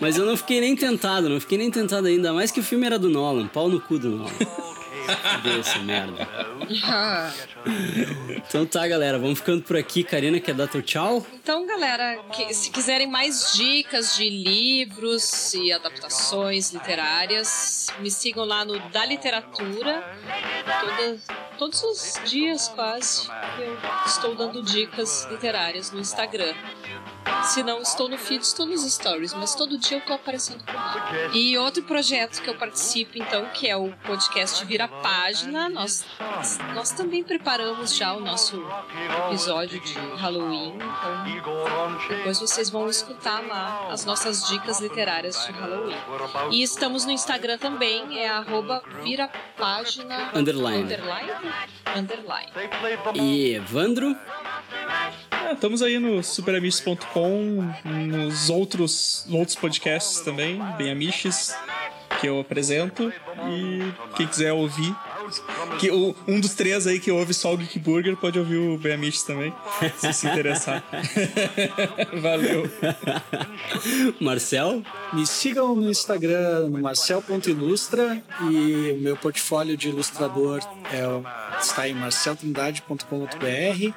Mas 0.00 0.16
eu 0.16 0.26
não 0.26 0.36
fiquei 0.36 0.60
nem 0.60 0.74
tentado, 0.74 1.28
não 1.28 1.40
fiquei 1.40 1.58
nem 1.58 1.70
tentado 1.70 2.06
ainda. 2.06 2.32
Mais 2.32 2.50
que 2.50 2.60
o 2.60 2.62
filme 2.62 2.86
era 2.86 2.98
do 2.98 3.08
Nolan, 3.08 3.46
pau 3.46 3.68
no 3.68 3.80
cu 3.80 3.98
do 3.98 4.10
Nolan. 4.10 4.30
Cadê 5.06 5.58
essa 5.60 5.78
merda? 5.80 6.28
Então 8.46 8.66
tá, 8.66 8.86
galera, 8.86 9.18
vamos 9.18 9.38
ficando 9.38 9.62
por 9.62 9.76
aqui. 9.76 10.04
Karina, 10.04 10.38
quer 10.38 10.54
dar 10.54 10.68
teu 10.68 10.82
tchau? 10.82 11.26
Então, 11.32 11.66
galera, 11.66 12.18
que- 12.32 12.52
se 12.54 12.70
quiserem 12.70 13.06
mais 13.08 13.52
dicas 13.54 14.14
de 14.16 14.28
livros 14.28 15.54
e 15.54 15.72
adaptações 15.72 16.72
literárias, 16.72 17.86
me 18.00 18.10
sigam 18.10 18.44
lá 18.44 18.64
no 18.64 18.78
Da 18.90 19.04
Literatura. 19.06 20.04
Toda- 20.80 21.18
todos 21.58 21.82
os 21.82 22.20
dias, 22.30 22.68
quase, 22.68 23.28
eu 23.58 23.78
estou 24.06 24.34
dando 24.34 24.62
dicas 24.62 25.26
literárias 25.30 25.90
no 25.90 26.00
Instagram. 26.00 26.54
Se 27.44 27.62
não 27.62 27.80
estou 27.80 28.08
no 28.08 28.16
feed, 28.16 28.42
estou 28.42 28.66
nos 28.66 28.82
stories, 28.90 29.34
mas 29.34 29.54
todo 29.54 29.78
dia 29.78 29.98
eu 29.98 30.00
tô 30.00 30.12
aparecendo 30.12 30.64
por 30.64 30.74
lá. 30.74 31.30
E 31.32 31.56
outro 31.58 31.82
projeto 31.82 32.42
que 32.42 32.48
eu 32.48 32.54
participo, 32.54 33.18
então, 33.18 33.46
que 33.52 33.68
é 33.68 33.76
o 33.76 33.92
podcast 34.04 34.64
Vira 34.64 34.88
Página, 34.88 35.68
nós, 35.68 36.04
nós 36.74 36.90
também 36.92 37.22
preparamos 37.22 37.94
já 37.94 38.12
o 38.14 38.20
nosso 38.20 38.62
episódio 39.28 39.80
de 39.80 39.94
Halloween, 40.16 40.74
então 41.26 41.98
depois 42.08 42.38
vocês 42.38 42.70
vão 42.70 42.88
escutar 42.88 43.46
lá 43.46 43.88
as 43.90 44.04
nossas 44.04 44.48
dicas 44.48 44.80
literárias 44.80 45.44
de 45.46 45.52
Halloween. 45.52 45.96
E 46.50 46.62
estamos 46.62 47.04
no 47.04 47.12
Instagram 47.12 47.58
também, 47.58 48.18
é 48.18 48.28
arroba 48.28 48.82
virapágina 49.02 50.30
Underline. 50.34 50.82
underline, 50.82 51.30
underline. 51.94 52.52
E 53.14 53.54
Evandro? 53.54 54.16
Ah, 55.30 55.52
estamos 55.52 55.82
aí 55.82 55.98
no 55.98 56.22
superamiches.com, 57.14 57.72
nos 57.88 58.50
outros, 58.50 59.24
outros 59.30 59.56
podcasts 59.56 60.20
também, 60.20 60.60
Bem 60.76 60.90
Amiches, 60.90 61.54
que 62.20 62.26
eu 62.26 62.40
apresento. 62.40 63.12
E 63.48 64.16
quem 64.16 64.26
quiser 64.26 64.52
ouvir, 64.52 64.94
que 65.78 65.90
o- 65.90 66.14
um 66.26 66.38
dos 66.40 66.54
três 66.54 66.86
aí 66.86 66.98
que 67.00 67.10
ouve 67.10 67.32
só 67.34 67.52
o 67.54 67.56
Geek 67.56 67.78
Burger 67.78 68.16
pode 68.16 68.38
ouvir 68.38 68.56
o 68.56 68.76
Bem 68.78 68.94
Amiches 68.94 69.22
também, 69.22 69.52
se 69.98 70.12
se 70.12 70.26
interessar. 70.26 70.82
Valeu. 72.20 72.70
Marcel? 74.20 74.82
Me 75.12 75.26
sigam 75.26 75.74
no 75.74 75.90
Instagram, 75.90 76.68
marcel.ilustra 76.80 78.22
e 78.50 78.92
o 78.92 79.00
meu 79.00 79.16
portfólio 79.16 79.76
de 79.76 79.88
ilustrador 79.88 80.60
é, 80.92 81.06
o- 81.06 81.24
está 81.60 81.88
em 81.88 81.94
marceltrindade.com.br. 81.94 83.92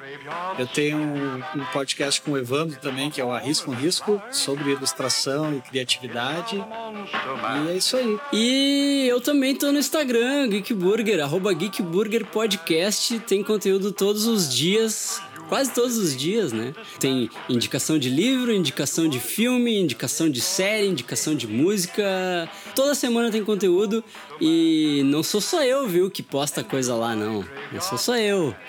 Eu 0.58 0.66
tenho 0.66 0.98
um, 0.98 1.36
um 1.56 1.64
podcast 1.72 2.20
com 2.22 2.32
o 2.32 2.38
Evandro 2.38 2.78
também, 2.80 3.10
que 3.10 3.20
é 3.20 3.24
o 3.24 3.30
Arrisco 3.32 3.70
um 3.70 3.74
Risco, 3.74 4.20
sobre 4.30 4.70
ilustração 4.70 5.54
e 5.56 5.60
criatividade. 5.60 6.56
E 6.56 7.68
é 7.70 7.76
isso 7.76 7.96
aí. 7.96 8.18
E 8.32 9.06
eu 9.08 9.20
também 9.20 9.54
tô 9.54 9.70
no 9.72 9.78
Instagram, 9.78 10.48
Geek 10.48 10.72
Burger, 10.74 11.17
arroba 11.20 11.52
Geek 11.52 11.82
Burger 11.82 12.24
Podcast. 12.26 13.18
Tem 13.20 13.42
conteúdo 13.42 13.92
todos 13.92 14.26
os 14.26 14.52
dias, 14.54 15.20
quase 15.48 15.72
todos 15.72 15.96
os 15.96 16.16
dias, 16.16 16.52
né? 16.52 16.74
Tem 16.98 17.30
indicação 17.48 17.98
de 17.98 18.10
livro, 18.10 18.52
indicação 18.52 19.08
de 19.08 19.18
filme, 19.18 19.78
indicação 19.78 20.28
de 20.30 20.40
série, 20.40 20.86
indicação 20.86 21.34
de 21.34 21.46
música. 21.46 22.48
Toda 22.74 22.94
semana 22.94 23.30
tem 23.30 23.44
conteúdo 23.44 24.04
e 24.40 25.02
não 25.06 25.22
sou 25.22 25.40
só 25.40 25.62
eu, 25.62 25.88
viu, 25.88 26.10
que 26.10 26.22
posta 26.22 26.62
coisa 26.62 26.94
lá, 26.94 27.14
não. 27.16 27.44
Não 27.72 27.80
sou 27.80 27.98
só 27.98 28.16
eu. 28.16 28.54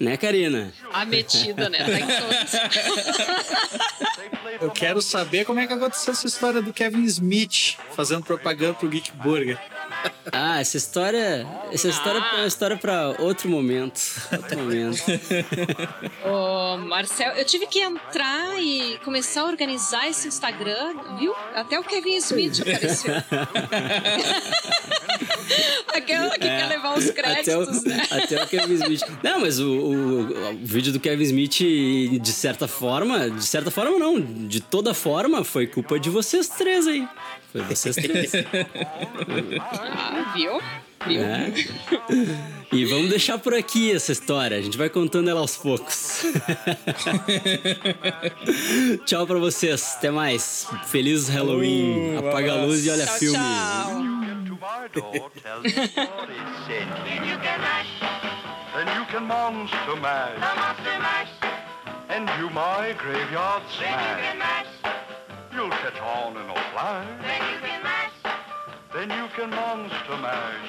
Né, 0.00 0.16
Karina? 0.16 0.72
A 0.92 1.04
metida, 1.04 1.68
né? 1.68 1.78
Tá 1.78 2.00
em 2.00 2.06
todos. 2.06 2.52
Eu 4.60 4.70
quero 4.70 5.00
saber 5.02 5.44
como 5.44 5.60
é 5.60 5.66
que 5.66 5.72
aconteceu 5.72 6.12
essa 6.12 6.26
história 6.26 6.62
do 6.62 6.72
Kevin 6.72 7.04
Smith 7.04 7.76
fazendo 7.94 8.24
propaganda 8.24 8.74
pro 8.74 8.88
Geek 8.88 9.12
Burger. 9.12 9.58
Ah, 10.32 10.60
essa 10.60 10.76
história. 10.76 11.46
Essa 11.72 11.88
história 11.88 12.18
é 12.18 12.36
uma 12.36 12.46
história 12.46 12.76
pra 12.76 13.14
outro 13.18 13.48
momento. 13.48 14.00
Outro 14.32 14.58
momento. 14.58 15.02
Ô, 16.24 16.76
Marcel, 16.78 17.32
eu 17.32 17.44
tive 17.44 17.66
que 17.66 17.80
entrar 17.80 18.58
e 18.58 18.98
começar 19.04 19.42
a 19.42 19.46
organizar 19.46 20.08
esse 20.08 20.28
Instagram, 20.28 20.94
viu? 21.18 21.34
Até 21.54 21.78
o 21.78 21.84
Kevin 21.84 22.16
Smith 22.16 22.60
apareceu. 22.60 23.14
Aquela 25.88 26.30
que 26.30 26.38
quer 26.40 26.68
levar 26.68 26.98
os 26.98 27.06
É, 27.06 27.10
Até 27.10 27.22
créditos, 27.22 27.78
o, 27.82 27.88
né? 27.88 28.06
até 28.10 28.42
o 28.42 28.46
Kevin 28.46 28.74
Smith. 28.74 29.02
Não, 29.22 29.40
mas 29.40 29.58
o, 29.60 29.68
o, 29.68 30.50
o 30.52 30.58
vídeo 30.62 30.92
do 30.92 31.00
Kevin 31.00 31.24
Smith, 31.24 31.58
de 32.20 32.32
certa 32.32 32.66
forma, 32.68 33.30
de 33.30 33.44
certa 33.44 33.70
forma 33.70 33.98
não, 33.98 34.20
de 34.20 34.60
toda 34.60 34.94
forma, 34.94 35.44
foi 35.44 35.66
culpa 35.66 35.98
de 35.98 36.10
vocês 36.10 36.48
três 36.48 36.86
aí. 36.86 37.06
Foi 37.52 37.62
vocês 37.62 37.96
três. 37.96 38.32
Ah, 39.60 40.32
viu? 40.36 40.60
Frio. 41.02 41.22
É. 41.22 41.52
E 42.72 42.84
vamos 42.86 43.10
deixar 43.10 43.38
por 43.38 43.52
aqui 43.54 43.92
essa 43.92 44.12
história. 44.12 44.56
A 44.56 44.60
gente 44.60 44.78
vai 44.78 44.88
contando 44.88 45.28
ela 45.28 45.40
aos 45.40 45.56
poucos. 45.56 46.22
tchau 49.04 49.26
pra 49.26 49.38
vocês. 49.38 49.94
Até 49.98 50.10
mais. 50.10 50.66
Feliz 50.86 51.28
Halloween. 51.28 52.16
Uh, 52.16 52.28
Apaga 52.28 52.52
a 52.52 52.56
luz 52.64 52.86
e 52.86 52.90
olha 52.90 53.04
Tchau, 53.06 53.18
filme. 53.18 53.38
tchau. 53.38 54.02
And 62.12 62.28
you 62.38 62.50
my 62.50 62.92
graveyard 62.98 63.62
smash. 63.70 64.66
You'll 65.54 65.70
catch 65.70 65.98
on 65.98 66.36
in 66.36 66.50
a 66.50 66.54
flash. 66.72 67.71
Then 68.92 69.08
you 69.08 69.26
can 69.34 69.48
monster 69.48 70.18
mash. 70.18 70.68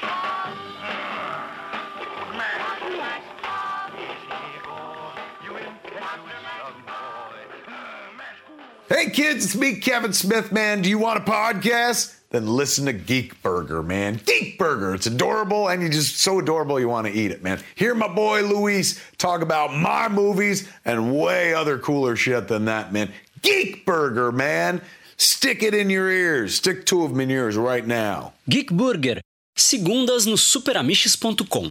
Hey 8.87 9.09
kids, 9.09 9.43
it's 9.43 9.55
me, 9.55 9.75
Kevin 9.75 10.13
Smith, 10.13 10.53
man. 10.53 10.81
Do 10.81 10.89
you 10.89 10.99
want 10.99 11.19
a 11.19 11.29
podcast? 11.29 12.15
Then 12.29 12.47
listen 12.47 12.85
to 12.85 12.93
Geek 12.93 13.41
Burger, 13.41 13.83
man. 13.83 14.21
Geek 14.25 14.57
Burger. 14.57 14.93
It's 14.93 15.07
adorable 15.07 15.67
and 15.67 15.81
you 15.81 15.89
just 15.89 16.19
so 16.19 16.39
adorable 16.39 16.79
you 16.79 16.87
want 16.87 17.07
to 17.07 17.13
eat 17.13 17.31
it, 17.31 17.43
man. 17.43 17.59
Hear 17.75 17.93
my 17.93 18.07
boy 18.07 18.43
Luis 18.43 19.01
talk 19.17 19.41
about 19.41 19.75
my 19.75 20.07
movies 20.07 20.69
and 20.85 21.13
way 21.13 21.53
other 21.53 21.77
cooler 21.77 22.15
shit 22.15 22.47
than 22.47 22.65
that, 22.65 22.93
man. 22.93 23.11
Geek 23.41 23.85
Burger, 23.85 24.31
man. 24.31 24.81
Stick 25.23 25.63
it 25.63 25.73
in 25.73 25.89
your 25.89 26.11
ears. 26.11 26.55
Stick 26.55 26.85
two 26.85 27.03
of 27.03 27.17
in 27.17 27.29
yours 27.29 27.55
right 27.55 27.87
now. 27.87 28.33
Geek 28.49 28.69
Burger. 28.71 29.21
Segundas 29.55 30.27
no 30.27 30.35
superamiches.com. 30.35 31.69